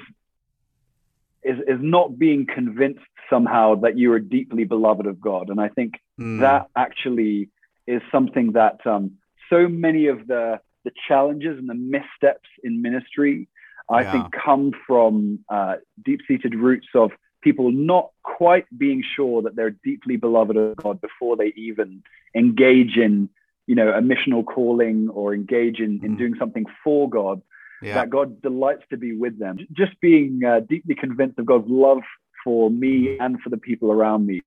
is 1.42 1.58
is 1.66 1.78
not 1.80 2.18
being 2.18 2.46
convinced 2.46 3.00
somehow 3.28 3.74
that 3.76 3.98
you 3.98 4.12
are 4.12 4.18
deeply 4.20 4.64
beloved 4.64 5.06
of 5.06 5.20
God, 5.20 5.50
and 5.50 5.60
I 5.60 5.68
think 5.68 5.94
Mm, 6.20 6.40
that 6.40 6.68
actually 6.76 7.48
is 7.88 8.00
something 8.12 8.52
that 8.52 8.86
um, 8.86 9.14
so 9.50 9.68
many 9.68 10.06
of 10.06 10.26
the 10.26 10.60
the 10.84 10.92
challenges 11.08 11.58
and 11.58 11.68
the 11.68 11.74
missteps 11.74 12.48
in 12.62 12.82
ministry, 12.82 13.48
I 13.88 14.02
Yeah. 14.02 14.12
think, 14.12 14.32
come 14.32 14.72
from 14.86 15.38
uh, 15.48 15.76
deep-seated 16.04 16.54
roots 16.54 16.88
of 16.94 17.10
people 17.40 17.70
not 17.72 18.10
quite 18.22 18.66
being 18.78 19.02
sure 19.16 19.40
that 19.42 19.56
they're 19.56 19.76
deeply 19.82 20.16
beloved 20.16 20.56
of 20.56 20.76
God 20.76 21.00
before 21.00 21.36
they 21.36 21.52
even 21.56 22.02
engage 22.34 22.98
in, 22.98 23.30
you 23.66 23.74
know, 23.74 23.90
a 23.92 24.02
missional 24.02 24.44
calling 24.44 25.08
or 25.08 25.32
engage 25.34 25.80
in, 25.80 26.00
in 26.04 26.14
Mhm. 26.14 26.18
doing 26.18 26.34
something 26.38 26.66
for 26.82 27.08
God. 27.08 27.40
yeah. 27.82 27.94
That 27.94 28.10
God 28.10 28.42
delights 28.42 28.84
to 28.90 28.96
be 28.98 29.12
with 29.16 29.38
them. 29.38 29.58
Just 29.72 29.98
being 30.00 30.44
uh, 30.44 30.60
deeply 30.60 30.94
convinced 30.94 31.38
of 31.38 31.46
God's 31.46 31.68
love 31.68 32.02
for 32.42 32.70
me 32.70 33.16
and 33.20 33.40
for 33.40 33.48
the 33.48 33.56
people 33.56 33.90
around 33.90 34.26
me 34.26 34.42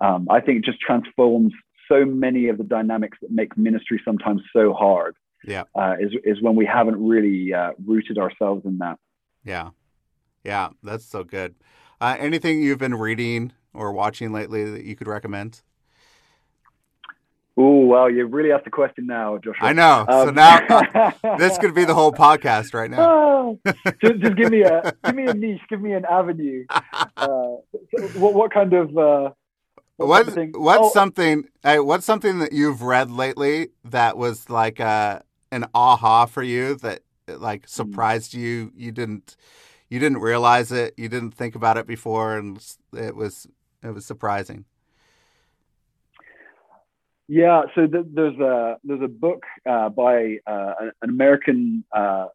um, 0.00 0.26
I 0.30 0.40
think 0.40 0.64
just 0.64 0.80
transforms 0.80 1.52
so 1.88 2.04
many 2.04 2.48
of 2.48 2.58
the 2.58 2.64
dynamics 2.64 3.18
that 3.22 3.30
make 3.30 3.56
ministry 3.56 4.00
sometimes 4.04 4.42
so 4.52 4.72
hard. 4.72 5.16
Yeah. 5.44 5.64
Uh, 5.74 5.94
is 6.00 6.12
is 6.24 6.42
when 6.42 6.56
we 6.56 6.66
haven't 6.66 7.04
really 7.04 7.52
uh, 7.54 7.72
rooted 7.84 8.18
ourselves 8.18 8.64
in 8.64 8.78
that. 8.78 8.98
Yeah. 9.44 9.70
Yeah. 10.44 10.70
That's 10.82 11.04
so 11.04 11.24
good. 11.24 11.54
Uh, 12.00 12.16
anything 12.18 12.62
you've 12.62 12.78
been 12.78 12.94
reading 12.94 13.52
or 13.72 13.92
watching 13.92 14.32
lately 14.32 14.68
that 14.70 14.84
you 14.84 14.96
could 14.96 15.06
recommend? 15.06 15.62
Oh 17.58 17.78
wow, 17.86 18.06
you 18.06 18.26
really 18.26 18.52
asked 18.52 18.64
the 18.64 18.70
question 18.70 19.06
now, 19.06 19.38
Joshua. 19.38 19.68
I 19.68 19.72
know. 19.72 20.04
so 20.10 20.28
Um, 20.28 20.34
now 20.34 20.58
uh, 20.68 21.12
this 21.38 21.56
could 21.56 21.74
be 21.74 21.86
the 21.86 21.94
whole 21.94 22.12
podcast 22.12 22.74
right 22.74 22.90
now. 22.90 23.00
Oh, 23.00 23.58
just, 24.02 24.18
just 24.20 24.36
give 24.36 24.50
me 24.50 24.62
a 24.62 24.92
give 25.04 25.14
me 25.14 25.26
a 25.26 25.32
niche, 25.32 25.62
give 25.70 25.80
me 25.80 25.92
an 25.92 26.04
avenue. 26.04 26.64
Uh, 27.16 27.56
so 27.96 28.02
what 28.18 28.34
what 28.34 28.52
kind 28.52 28.74
of 28.74 28.96
uh, 28.98 29.30
what 29.96 30.10
What's 30.10 30.26
kind 30.26 30.28
of 30.28 30.34
thing? 30.34 30.54
what's 30.54 30.88
Oh, 30.88 30.90
something? 30.90 31.44
What's 31.64 32.04
something 32.06 32.38
that 32.40 32.52
you've 32.52 32.82
read 32.82 33.10
lately 33.10 33.70
that 33.84 34.16
was 34.16 34.50
like 34.50 34.80
uh, 34.80 35.20
an 35.50 35.64
aha 35.74 36.26
for 36.26 36.42
you 36.42 36.74
that 36.76 37.00
Hmm. 37.36 37.38
like 37.38 37.66
surprised 37.68 38.34
you? 38.34 38.72
You 38.76 38.92
didn't 38.92 39.36
you 39.90 39.98
didn't 40.00 40.18
realize 40.20 40.72
it. 40.72 40.94
You 40.98 41.08
didn't 41.08 41.32
think 41.32 41.54
about 41.54 41.78
it 41.78 41.86
before, 41.86 42.36
and 42.36 42.62
it 42.94 43.16
was 43.16 43.46
it 43.82 43.90
was 43.90 44.06
surprising. 44.06 44.66
Yeah, 47.28 47.62
so 47.74 47.86
th- 47.86 48.06
there's 48.12 48.38
a 48.38 48.76
there's 48.84 49.02
a 49.02 49.08
book 49.08 49.42
uh, 49.68 49.88
by 49.90 50.38
uh, 50.46 50.74
an 50.80 50.92
an 51.02 51.10
American 51.10 51.84
uh, 51.94 52.26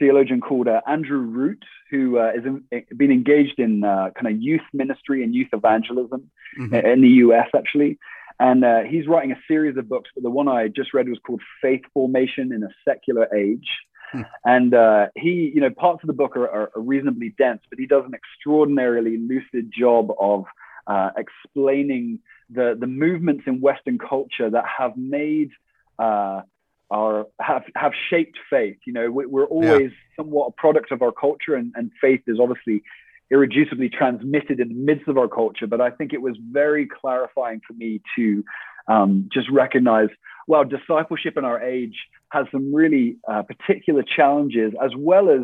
theologian 0.00 0.40
called 0.40 0.66
uh, 0.66 0.80
Andrew 0.88 1.18
Root, 1.20 1.62
who 1.90 2.18
uh, 2.18 2.32
is 2.34 2.44
in, 2.44 2.64
been 2.96 3.12
engaged 3.12 3.58
in 3.66 3.84
uh, 3.84 4.10
kind 4.16 4.34
of 4.34 4.42
youth 4.42 4.66
ministry 4.72 5.22
and 5.22 5.32
youth 5.38 5.50
evangelism 5.52 6.22
Mhm. 6.58 6.84
in 6.92 7.00
the 7.06 7.12
U.S. 7.24 7.48
actually, 7.60 7.92
and 8.40 8.64
uh, 8.64 8.80
he's 8.92 9.06
writing 9.06 9.30
a 9.30 9.40
series 9.46 9.76
of 9.76 9.88
books. 9.88 10.10
But 10.14 10.24
the 10.24 10.30
one 10.40 10.48
I 10.48 10.66
just 10.80 10.92
read 10.94 11.08
was 11.08 11.20
called 11.24 11.42
Faith 11.62 11.82
Formation 11.94 12.50
in 12.52 12.64
a 12.64 12.70
Secular 12.84 13.26
Age, 13.44 13.68
Hmm. 14.12 14.22
and 14.44 14.74
uh, 14.74 15.06
he, 15.14 15.52
you 15.54 15.60
know, 15.60 15.70
parts 15.70 16.02
of 16.02 16.08
the 16.08 16.18
book 16.22 16.36
are, 16.36 16.48
are, 16.56 16.70
are 16.74 16.82
reasonably 16.82 17.30
dense, 17.38 17.62
but 17.70 17.78
he 17.78 17.86
does 17.86 18.04
an 18.04 18.14
extraordinarily 18.20 19.16
lucid 19.18 19.70
job 19.82 20.10
of 20.18 20.46
uh, 20.88 21.10
explaining 21.16 22.18
the 22.56 22.76
the 22.82 22.88
movements 22.88 23.44
in 23.46 23.60
Western 23.68 23.98
culture 23.98 24.50
that 24.50 24.64
have 24.78 24.96
made 24.96 25.50
our 26.90 27.26
have 27.40 27.64
have 27.76 27.92
shaped 28.10 28.38
faith. 28.48 28.76
You 28.86 28.92
know, 28.92 29.10
we, 29.10 29.26
we're 29.26 29.46
always 29.46 29.92
somewhat 30.16 30.48
a 30.48 30.52
product 30.52 30.90
of 30.92 31.02
our 31.02 31.12
culture, 31.12 31.54
and, 31.54 31.72
and 31.76 31.90
faith 32.00 32.22
is 32.26 32.38
obviously 32.40 32.82
irreducibly 33.32 33.92
transmitted 33.92 34.58
in 34.58 34.68
the 34.68 34.74
midst 34.74 35.08
of 35.08 35.16
our 35.16 35.28
culture. 35.28 35.66
But 35.66 35.80
I 35.80 35.90
think 35.90 36.12
it 36.12 36.20
was 36.20 36.36
very 36.50 36.86
clarifying 36.86 37.60
for 37.66 37.74
me 37.74 38.00
to 38.16 38.44
um, 38.88 39.28
just 39.32 39.48
recognize, 39.50 40.08
well, 40.48 40.64
discipleship 40.64 41.36
in 41.36 41.44
our 41.44 41.62
age 41.62 41.96
has 42.32 42.46
some 42.50 42.74
really 42.74 43.18
uh, 43.28 43.42
particular 43.42 44.02
challenges 44.02 44.72
as 44.82 44.90
well 44.96 45.30
as 45.30 45.42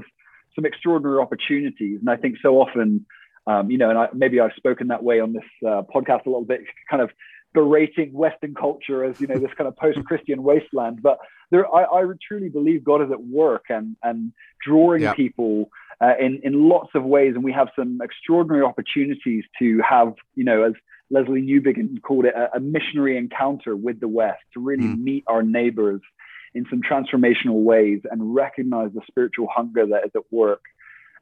some 0.54 0.64
extraordinary 0.64 1.20
opportunities. 1.20 2.00
And 2.00 2.10
I 2.10 2.16
think 2.16 2.36
so 2.42 2.60
often, 2.60 3.06
um, 3.46 3.70
you 3.70 3.78
know, 3.78 3.90
and 3.90 3.98
I, 3.98 4.08
maybe 4.12 4.40
I've 4.40 4.52
spoken 4.56 4.88
that 4.88 5.04
way 5.04 5.20
on 5.20 5.32
this 5.32 5.44
uh, 5.64 5.82
podcast 5.94 6.26
a 6.26 6.30
little 6.30 6.44
bit, 6.44 6.62
kind 6.90 7.02
of 7.02 7.10
berating 7.56 8.12
Western 8.12 8.54
culture 8.54 9.02
as 9.02 9.18
you 9.18 9.26
know 9.26 9.38
this 9.38 9.50
kind 9.56 9.66
of 9.66 9.74
post-Christian 9.76 10.42
wasteland. 10.42 11.02
But 11.02 11.18
there, 11.50 11.66
I, 11.74 11.84
I 11.84 12.02
truly 12.28 12.50
believe 12.50 12.84
God 12.84 13.00
is 13.02 13.10
at 13.10 13.24
work 13.24 13.64
and 13.70 13.96
and 14.02 14.32
drawing 14.62 15.02
yeah. 15.02 15.14
people 15.14 15.70
uh, 16.00 16.12
in 16.20 16.40
in 16.44 16.68
lots 16.68 16.90
of 16.94 17.02
ways, 17.04 17.34
and 17.34 17.42
we 17.42 17.52
have 17.52 17.68
some 17.74 18.00
extraordinary 18.02 18.62
opportunities 18.62 19.44
to 19.58 19.80
have 19.88 20.12
you 20.34 20.44
know 20.44 20.64
as 20.64 20.74
Lesslie 21.10 21.42
Newbigin 21.42 22.02
called 22.02 22.26
it 22.26 22.34
a, 22.34 22.56
a 22.56 22.60
missionary 22.60 23.16
encounter 23.16 23.74
with 23.74 24.00
the 24.00 24.08
West 24.08 24.42
to 24.52 24.60
really 24.60 24.84
mm. 24.84 24.98
meet 24.98 25.24
our 25.26 25.42
neighbors 25.42 26.02
in 26.54 26.66
some 26.68 26.82
transformational 26.82 27.62
ways 27.62 28.00
and 28.10 28.34
recognize 28.34 28.90
the 28.92 29.00
spiritual 29.06 29.48
hunger 29.50 29.86
that 29.86 30.04
is 30.04 30.10
at 30.14 30.30
work 30.30 30.62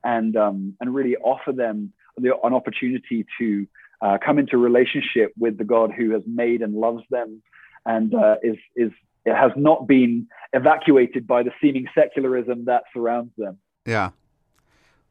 and 0.02 0.36
um, 0.36 0.74
and 0.80 0.92
really 0.92 1.16
offer 1.16 1.52
them 1.52 1.92
the, 2.16 2.36
an 2.42 2.54
opportunity 2.54 3.24
to 3.38 3.68
uh, 4.04 4.18
come 4.24 4.38
into 4.38 4.58
relationship 4.58 5.32
with 5.38 5.56
the 5.58 5.64
God 5.64 5.90
who 5.96 6.10
has 6.10 6.22
made 6.26 6.60
and 6.62 6.74
loves 6.74 7.02
them 7.10 7.42
and 7.86 8.14
uh, 8.14 8.36
is 8.42 8.56
is 8.76 8.92
it 9.24 9.34
has 9.34 9.52
not 9.56 9.88
been 9.88 10.28
evacuated 10.52 11.26
by 11.26 11.42
the 11.42 11.50
seeming 11.60 11.86
secularism 11.94 12.66
that 12.66 12.82
surrounds 12.92 13.32
them. 13.38 13.58
Yeah, 13.86 14.10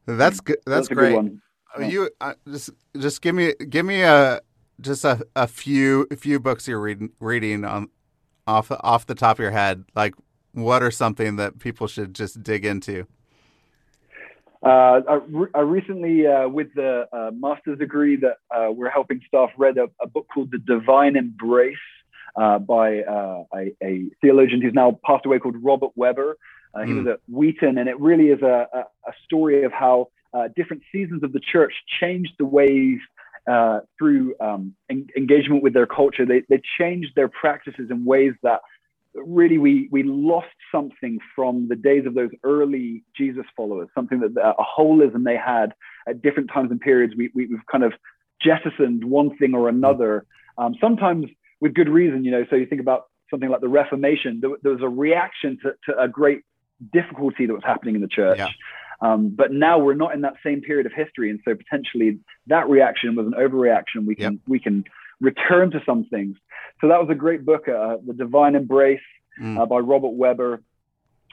that's 0.05 0.39
good. 0.39 0.57
That's, 0.65 0.87
that's 0.87 0.99
great. 0.99 1.15
Good 1.15 1.39
yeah. 1.79 1.87
You 1.87 2.09
uh, 2.21 2.33
just 2.47 2.69
just 2.97 3.21
give 3.21 3.35
me 3.35 3.53
give 3.69 3.85
me 3.85 4.01
a 4.03 4.41
just 4.79 5.03
a, 5.05 5.25
a 5.35 5.47
few 5.47 6.07
a 6.11 6.15
few 6.15 6.39
books 6.39 6.67
you're 6.67 6.79
reading 6.79 7.09
reading 7.19 7.65
on 7.65 7.89
off 8.45 8.71
off 8.71 9.05
the 9.05 9.15
top 9.15 9.37
of 9.37 9.39
your 9.39 9.51
head. 9.51 9.85
Like, 9.95 10.13
what 10.51 10.83
are 10.83 10.91
something 10.91 11.37
that 11.37 11.59
people 11.59 11.87
should 11.87 12.13
just 12.13 12.43
dig 12.43 12.65
into? 12.65 13.07
Uh, 14.63 15.01
I, 15.09 15.19
re- 15.27 15.49
I, 15.53 15.59
recently, 15.59 16.25
uh, 16.25 16.47
with 16.47 16.73
the 16.73 17.05
uh, 17.11 17.31
master's 17.31 17.79
degree 17.79 18.15
that 18.17 18.37
uh, 18.55 18.71
we're 18.71 18.89
helping 18.89 19.19
staff, 19.27 19.49
read 19.57 19.77
a, 19.77 19.87
a, 20.01 20.07
book 20.07 20.27
called 20.33 20.51
The 20.51 20.57
Divine 20.59 21.17
Embrace 21.17 21.75
uh, 22.37 22.59
by 22.59 23.01
uh, 23.01 23.43
a, 23.53 23.75
a, 23.83 24.05
theologian 24.21 24.61
who's 24.61 24.73
now 24.73 24.97
passed 25.05 25.25
away 25.25 25.39
called 25.39 25.57
Robert 25.61 25.91
Webber. 25.95 26.37
Mm. 26.75 26.87
He 26.87 26.93
was 26.93 27.03
hmm. 27.03 27.09
at 27.09 27.19
Wheaton, 27.27 27.77
and 27.77 27.89
it 27.89 27.99
really 27.99 28.29
is 28.29 28.41
a, 28.41 28.67
a 28.73 29.11
story 29.25 29.63
of 29.63 29.73
how 29.73 30.07
different 30.55 30.81
seasons 30.91 31.23
of 31.23 31.33
the 31.33 31.41
church 31.41 31.73
changed 31.99 32.31
the 32.39 32.45
ways 32.45 32.99
through 33.99 34.33
um, 34.39 34.73
en- 34.89 35.07
engagement 35.15 35.61
with 35.61 35.73
their 35.73 35.85
culture. 35.85 36.25
They, 36.25 36.43
they 36.49 36.61
changed 36.79 37.11
their 37.15 37.27
practices 37.27 37.91
in 37.91 38.05
ways 38.05 38.33
that 38.41 38.61
really 39.15 39.57
we 39.57 39.87
we 39.91 40.03
lost 40.03 40.47
something 40.71 41.19
from 41.35 41.67
the 41.67 41.75
days 41.75 42.05
of 42.05 42.15
those 42.15 42.31
early 42.43 43.03
Jesus 43.15 43.45
followers, 43.55 43.89
something 43.93 44.19
that 44.19 44.37
a 44.41 44.63
holism 44.63 45.23
they 45.23 45.37
had 45.37 45.73
at 46.07 46.21
different 46.21 46.49
times 46.51 46.71
and 46.71 46.79
periods. 46.79 47.13
We, 47.15 47.31
we 47.33 47.49
have 47.51 47.65
kind 47.71 47.83
of 47.83 47.93
jettisoned 48.41 49.03
one 49.03 49.37
thing 49.37 49.53
or 49.53 49.69
another, 49.69 50.25
um, 50.57 50.75
sometimes 50.81 51.27
with 51.61 51.73
good 51.73 51.89
reason. 51.89 52.25
You 52.25 52.31
know, 52.31 52.45
so 52.49 52.55
you 52.55 52.65
think 52.65 52.81
about 52.81 53.05
something 53.29 53.49
like 53.49 53.61
the 53.61 53.69
Reformation. 53.69 54.39
There, 54.41 54.51
there 54.61 54.71
was 54.71 54.81
a 54.81 54.89
reaction 54.89 55.57
to, 55.63 55.73
to, 55.85 56.01
a 56.01 56.07
great 56.07 56.41
difficulty 56.91 57.45
that 57.45 57.53
was 57.53 57.63
happening 57.63 57.95
in 57.95 58.01
the 58.01 58.07
church. 58.07 58.37
Yeah. 58.37 58.49
Um, 59.01 59.33
but 59.35 59.51
now 59.51 59.79
we're 59.79 59.95
not 59.95 60.13
in 60.13 60.21
that 60.21 60.35
same 60.45 60.61
period 60.61 60.85
of 60.85 60.93
history, 60.93 61.29
and 61.29 61.39
so 61.43 61.55
potentially 61.55 62.19
that 62.47 62.69
reaction 62.69 63.15
was 63.15 63.27
an 63.27 63.33
overreaction. 63.33 64.05
We 64.05 64.15
can 64.15 64.33
yep. 64.33 64.41
we 64.47 64.59
can 64.59 64.85
return 65.21 65.71
to 65.71 65.81
some 65.85 66.05
things. 66.05 66.37
So 66.81 66.87
that 66.87 66.99
was 66.99 67.09
a 67.09 67.15
great 67.15 67.45
book, 67.45 67.67
uh, 67.67 67.97
The 68.05 68.13
Divine 68.13 68.55
Embrace 68.55 68.99
mm. 69.39 69.59
uh, 69.59 69.65
by 69.65 69.77
Robert 69.77 70.13
Webber. 70.13 70.61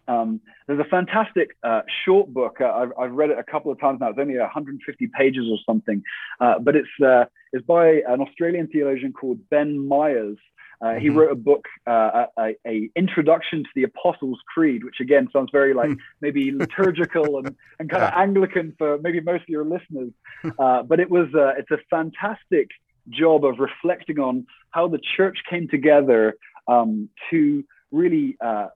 Um, 0.09 0.41
there's 0.67 0.81
a 0.81 0.85
fantastic 0.85 1.57
uh, 1.63 1.83
short 2.05 2.33
book. 2.33 2.59
Uh, 2.61 2.67
I've, 2.67 2.93
I've, 2.99 3.13
read 3.13 3.31
it 3.31 3.39
a 3.39 3.45
couple 3.45 3.71
of 3.71 3.79
times 3.81 4.01
now. 4.01 4.09
It's 4.09 4.19
only 4.19 4.39
150 4.39 5.11
pages 5.17 5.47
or 5.51 5.59
something, 5.65 6.03
uh, 6.41 6.59
but 6.59 6.75
it's 6.75 6.89
uh, 7.05 7.27
it's 7.53 7.65
by 7.65 8.01
an 8.09 8.21
Australian 8.21 8.67
theologian 8.69 9.13
called 9.13 9.39
Ben 9.51 9.87
Myers. 9.87 10.39
Uh, 10.83 10.95
he 10.95 11.09
mm-hmm. 11.09 11.19
wrote 11.19 11.33
a 11.33 11.35
book, 11.35 11.67
uh, 11.87 12.25
a, 12.39 12.57
a, 12.67 12.91
introduction 12.97 13.63
to 13.63 13.69
the 13.75 13.83
Apostles' 13.83 14.39
Creed, 14.53 14.83
which 14.83 14.99
again 14.99 15.29
sounds 15.31 15.51
very 15.53 15.75
like 15.75 15.91
hmm. 15.91 15.97
maybe 16.23 16.53
liturgical 16.53 17.37
and, 17.39 17.55
and 17.79 17.91
kind 17.91 18.03
yeah. 18.03 18.09
of 18.09 18.15
Anglican 18.15 18.75
for 18.79 18.99
maybe 19.03 19.21
most 19.21 19.43
of 19.43 19.49
your 19.49 19.65
listeners. 19.65 20.11
but 20.89 20.99
it 20.99 21.11
was 21.11 21.29
it's 21.59 21.71
a 21.71 21.79
fantastic 21.91 22.71
job 23.11 23.45
of 23.45 23.59
reflecting 23.59 24.19
on 24.19 24.47
how 24.71 24.89
the 24.89 25.01
church 25.17 25.39
came 25.49 25.69
together 25.69 26.35
um, 26.69 27.09
to 27.31 27.65
really, 27.91 28.37
uh, 28.45 28.69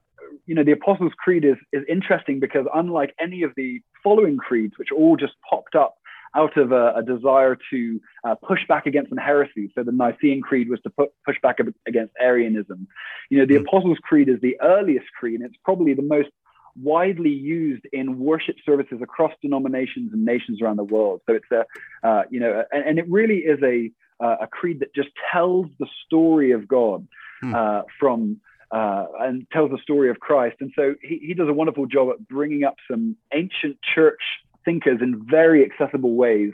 you 0.47 0.55
know, 0.55 0.65
the 0.65 0.73
Apostles' 0.73 1.13
Creed 1.17 1.45
is, 1.45 1.57
is 1.73 1.83
interesting 1.89 2.41
because 2.41 2.67
unlike 2.75 3.15
any 3.21 3.43
of 3.43 3.53
the 3.57 3.81
following 4.03 4.37
creeds, 4.37 4.75
which 4.79 4.89
all 4.93 5.17
just 5.17 5.35
popped 5.49 5.75
up 5.75 5.97
out 6.37 6.57
of 6.57 6.73
a, 6.73 6.95
a 6.97 7.03
desire 7.03 7.57
to 7.71 8.01
uh, 8.25 8.35
push 8.35 8.61
back 8.69 8.87
against 8.87 9.11
some 9.11 9.19
heresy. 9.19 9.71
So 9.75 9.85
the 9.85 9.93
Nicene 9.93 10.43
Creed 10.43 10.69
was 10.69 10.81
to 10.83 10.91
put, 10.91 11.11
push 11.25 11.37
back 11.43 11.59
against 11.87 12.13
Arianism. 12.21 12.89
You 13.31 13.39
know, 13.39 13.47
the 13.47 13.55
mm. 13.55 13.63
Apostles' 13.63 13.99
Creed 14.03 14.29
is 14.29 14.41
the 14.41 14.57
earliest 14.61 15.07
creed, 15.19 15.41
and 15.41 15.49
it's 15.49 15.59
probably 15.65 15.95
the 15.95 16.03
most 16.03 16.31
widely 16.77 17.31
used 17.31 17.85
in 17.93 18.19
worship 18.19 18.57
services 18.67 18.99
across 19.01 19.33
denominations 19.41 20.13
and 20.13 20.25
nations 20.25 20.61
around 20.61 20.77
the 20.77 20.85
world. 20.85 21.21
So 21.27 21.35
it's 21.35 21.51
a, 21.53 21.65
uh, 22.07 22.23
you 22.31 22.41
know, 22.41 22.65
and, 22.73 22.85
and, 22.85 22.99
it 22.99 23.09
really 23.09 23.39
is 23.39 23.61
a 23.63 23.93
uh, 24.21 24.37
a 24.43 24.47
creed 24.47 24.81
that 24.81 24.95
just 24.95 25.09
tells 25.33 25.67
the 25.79 25.87
story 26.07 26.53
of 26.53 26.69
God 26.69 27.07
hmm. 27.41 27.55
uh, 27.55 27.83
from 27.99 28.41
uh, 28.71 29.07
and 29.21 29.47
tells 29.53 29.71
the 29.71 29.79
story 29.79 30.11
of 30.11 30.19
Christ. 30.19 30.57
And 30.61 30.73
so 30.75 30.95
he, 31.03 31.19
he 31.19 31.35
does 31.35 31.49
a 31.49 31.53
wonderful 31.53 31.87
job 31.87 32.11
at 32.11 32.27
bringing 32.27 32.65
up 32.65 32.75
some 32.91 33.17
ancient 33.33 33.79
church 33.95 34.21
thinkers 34.65 34.99
in 35.01 35.27
very 35.31 35.65
accessible 35.65 36.15
ways. 36.15 36.53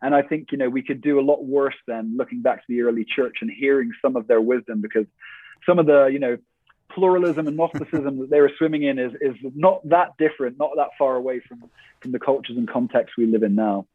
And 0.00 0.14
I 0.14 0.22
think 0.22 0.52
you 0.52 0.58
know 0.58 0.68
we 0.68 0.82
could 0.82 1.00
do 1.00 1.18
a 1.18 1.22
lot 1.22 1.44
worse 1.44 1.74
than 1.86 2.16
looking 2.16 2.40
back 2.40 2.58
to 2.58 2.64
the 2.68 2.82
early 2.82 3.04
church 3.04 3.38
and 3.40 3.50
hearing 3.50 3.90
some 4.00 4.16
of 4.16 4.28
their 4.28 4.40
wisdom 4.40 4.80
because 4.80 5.06
some 5.66 5.78
of 5.78 5.86
the 5.86 6.06
you 6.06 6.20
know 6.20 6.38
pluralism 6.90 7.46
and 7.46 7.56
Gnosticism 7.56 8.18
that 8.20 8.30
they 8.30 8.40
were 8.40 8.52
swimming 8.58 8.84
in 8.84 8.98
is, 8.98 9.12
is 9.20 9.34
not 9.54 9.86
that 9.88 10.16
different, 10.18 10.58
not 10.58 10.70
that 10.76 10.90
far 10.98 11.16
away 11.16 11.40
from, 11.40 11.64
from 12.00 12.12
the 12.12 12.18
cultures 12.18 12.56
and 12.56 12.68
contexts 12.68 13.16
we 13.16 13.26
live 13.26 13.42
in 13.42 13.54
now. 13.54 13.86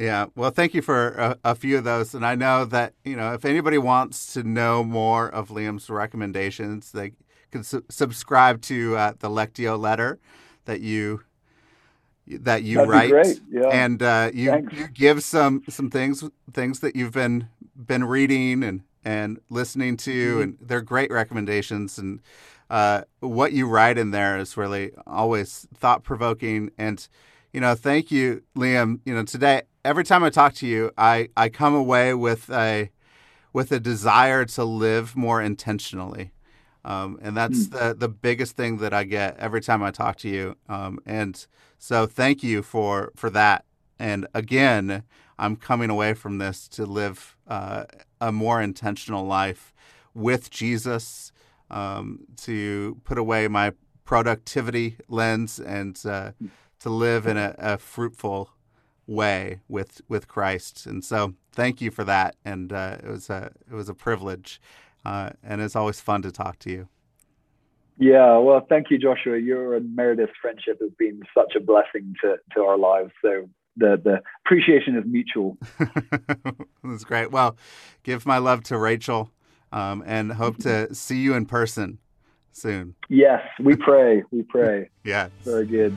Yeah, 0.00 0.26
well, 0.34 0.50
thank 0.50 0.72
you 0.72 0.80
for 0.80 1.08
a, 1.08 1.36
a, 1.44 1.54
few 1.54 1.76
of 1.76 1.84
those, 1.84 2.14
and 2.14 2.24
I 2.24 2.34
know 2.34 2.64
that 2.64 2.94
you 3.04 3.16
know 3.16 3.34
if 3.34 3.44
anybody 3.44 3.76
wants 3.76 4.32
to 4.32 4.42
know 4.42 4.82
more 4.82 5.28
of 5.28 5.50
Liam's 5.50 5.90
recommendations, 5.90 6.92
they 6.92 7.12
can 7.50 7.62
su- 7.62 7.84
subscribe 7.90 8.62
to 8.62 8.96
uh, 8.96 9.12
the 9.18 9.28
Lectio 9.28 9.78
letter 9.78 10.18
that 10.64 10.80
you 10.80 11.24
that 12.26 12.62
you 12.62 12.78
That'd 12.78 12.90
write, 12.90 13.40
yeah. 13.50 13.68
and 13.68 14.02
uh, 14.02 14.30
you, 14.32 14.66
you, 14.72 14.88
give 14.88 15.22
some 15.22 15.64
some 15.68 15.90
things 15.90 16.24
things 16.50 16.80
that 16.80 16.96
you've 16.96 17.12
been 17.12 17.48
been 17.76 18.04
reading 18.04 18.62
and 18.62 18.80
and 19.04 19.38
listening 19.50 19.98
to, 19.98 20.32
mm-hmm. 20.32 20.42
and 20.42 20.58
they're 20.62 20.80
great 20.80 21.10
recommendations. 21.10 21.98
And 21.98 22.22
uh, 22.70 23.02
what 23.18 23.52
you 23.52 23.68
write 23.68 23.98
in 23.98 24.12
there 24.12 24.38
is 24.38 24.56
really 24.56 24.92
always 25.06 25.68
thought 25.74 26.04
provoking 26.04 26.70
and 26.78 27.06
you 27.52 27.60
know, 27.60 27.74
thank 27.74 28.10
you, 28.12 28.42
Liam. 28.56 29.00
You 29.04 29.14
know, 29.14 29.24
today 29.24 29.62
every 29.84 30.04
time 30.04 30.22
I 30.22 30.30
talk 30.30 30.54
to 30.54 30.66
you, 30.66 30.92
I 30.96 31.28
I 31.36 31.48
come 31.48 31.74
away 31.74 32.14
with 32.14 32.50
a 32.50 32.90
with 33.52 33.72
a 33.72 33.80
desire 33.80 34.44
to 34.44 34.64
live 34.64 35.16
more 35.16 35.42
intentionally. 35.42 36.32
Um, 36.84 37.18
and 37.20 37.36
that's 37.36 37.66
mm. 37.66 37.70
the 37.72 37.94
the 37.94 38.08
biggest 38.08 38.56
thing 38.56 38.78
that 38.78 38.92
I 38.92 39.04
get 39.04 39.36
every 39.38 39.60
time 39.60 39.82
I 39.82 39.90
talk 39.90 40.16
to 40.18 40.28
you. 40.28 40.56
Um, 40.68 40.98
and 41.04 41.46
so, 41.78 42.06
thank 42.06 42.42
you 42.42 42.62
for 42.62 43.12
for 43.16 43.30
that. 43.30 43.64
And 43.98 44.26
again, 44.34 45.02
I'm 45.38 45.56
coming 45.56 45.90
away 45.90 46.14
from 46.14 46.38
this 46.38 46.68
to 46.68 46.86
live 46.86 47.36
uh, 47.46 47.84
a 48.20 48.32
more 48.32 48.62
intentional 48.62 49.24
life 49.24 49.72
with 50.14 50.50
Jesus. 50.50 51.32
Um, 51.72 52.26
to 52.38 53.00
put 53.04 53.16
away 53.16 53.46
my 53.46 53.74
productivity 54.04 54.96
lens 55.06 55.60
and 55.60 55.96
uh, 56.04 56.32
hmm 56.32 56.48
to 56.80 56.90
live 56.90 57.26
in 57.26 57.36
a, 57.36 57.54
a 57.58 57.78
fruitful 57.78 58.50
way 59.10 59.60
with 59.68 60.00
with 60.08 60.28
Christ. 60.28 60.86
And 60.86 61.04
so, 61.04 61.34
thank 61.52 61.80
you 61.80 61.90
for 61.90 62.04
that. 62.04 62.36
And 62.44 62.72
uh, 62.72 62.98
it 63.02 63.08
was 63.08 63.28
a 63.28 63.50
it 63.70 63.74
was 63.74 63.88
a 63.88 63.94
privilege, 63.94 64.60
uh, 65.04 65.30
and 65.42 65.60
it's 65.60 65.76
always 65.76 66.00
fun 66.00 66.22
to 66.22 66.32
talk 66.32 66.58
to 66.60 66.70
you. 66.70 66.88
Yeah, 67.98 68.38
well, 68.38 68.64
thank 68.66 68.86
you, 68.90 68.96
Joshua. 68.96 69.36
Your 69.38 69.74
and 69.74 69.94
Meredith's 69.94 70.32
friendship 70.40 70.78
has 70.80 70.90
been 70.98 71.20
such 71.34 71.54
a 71.54 71.60
blessing 71.60 72.14
to 72.22 72.36
to 72.54 72.62
our 72.62 72.78
lives. 72.78 73.10
So 73.20 73.50
the 73.76 74.00
the 74.02 74.22
appreciation 74.46 74.96
is 74.96 75.04
mutual. 75.06 75.58
That's 76.84 77.04
great. 77.04 77.30
Well, 77.30 77.56
give 78.02 78.24
my 78.24 78.38
love 78.38 78.62
to 78.64 78.78
Rachel, 78.78 79.30
um, 79.72 80.02
and 80.06 80.32
hope 80.32 80.58
to 80.58 80.94
see 80.94 81.18
you 81.18 81.34
in 81.34 81.44
person 81.44 81.98
soon. 82.52 82.94
Yes, 83.08 83.42
we 83.62 83.76
pray. 83.76 84.22
We 84.30 84.42
pray. 84.44 84.88
yeah. 85.04 85.28
Very 85.44 85.66
good. 85.66 85.96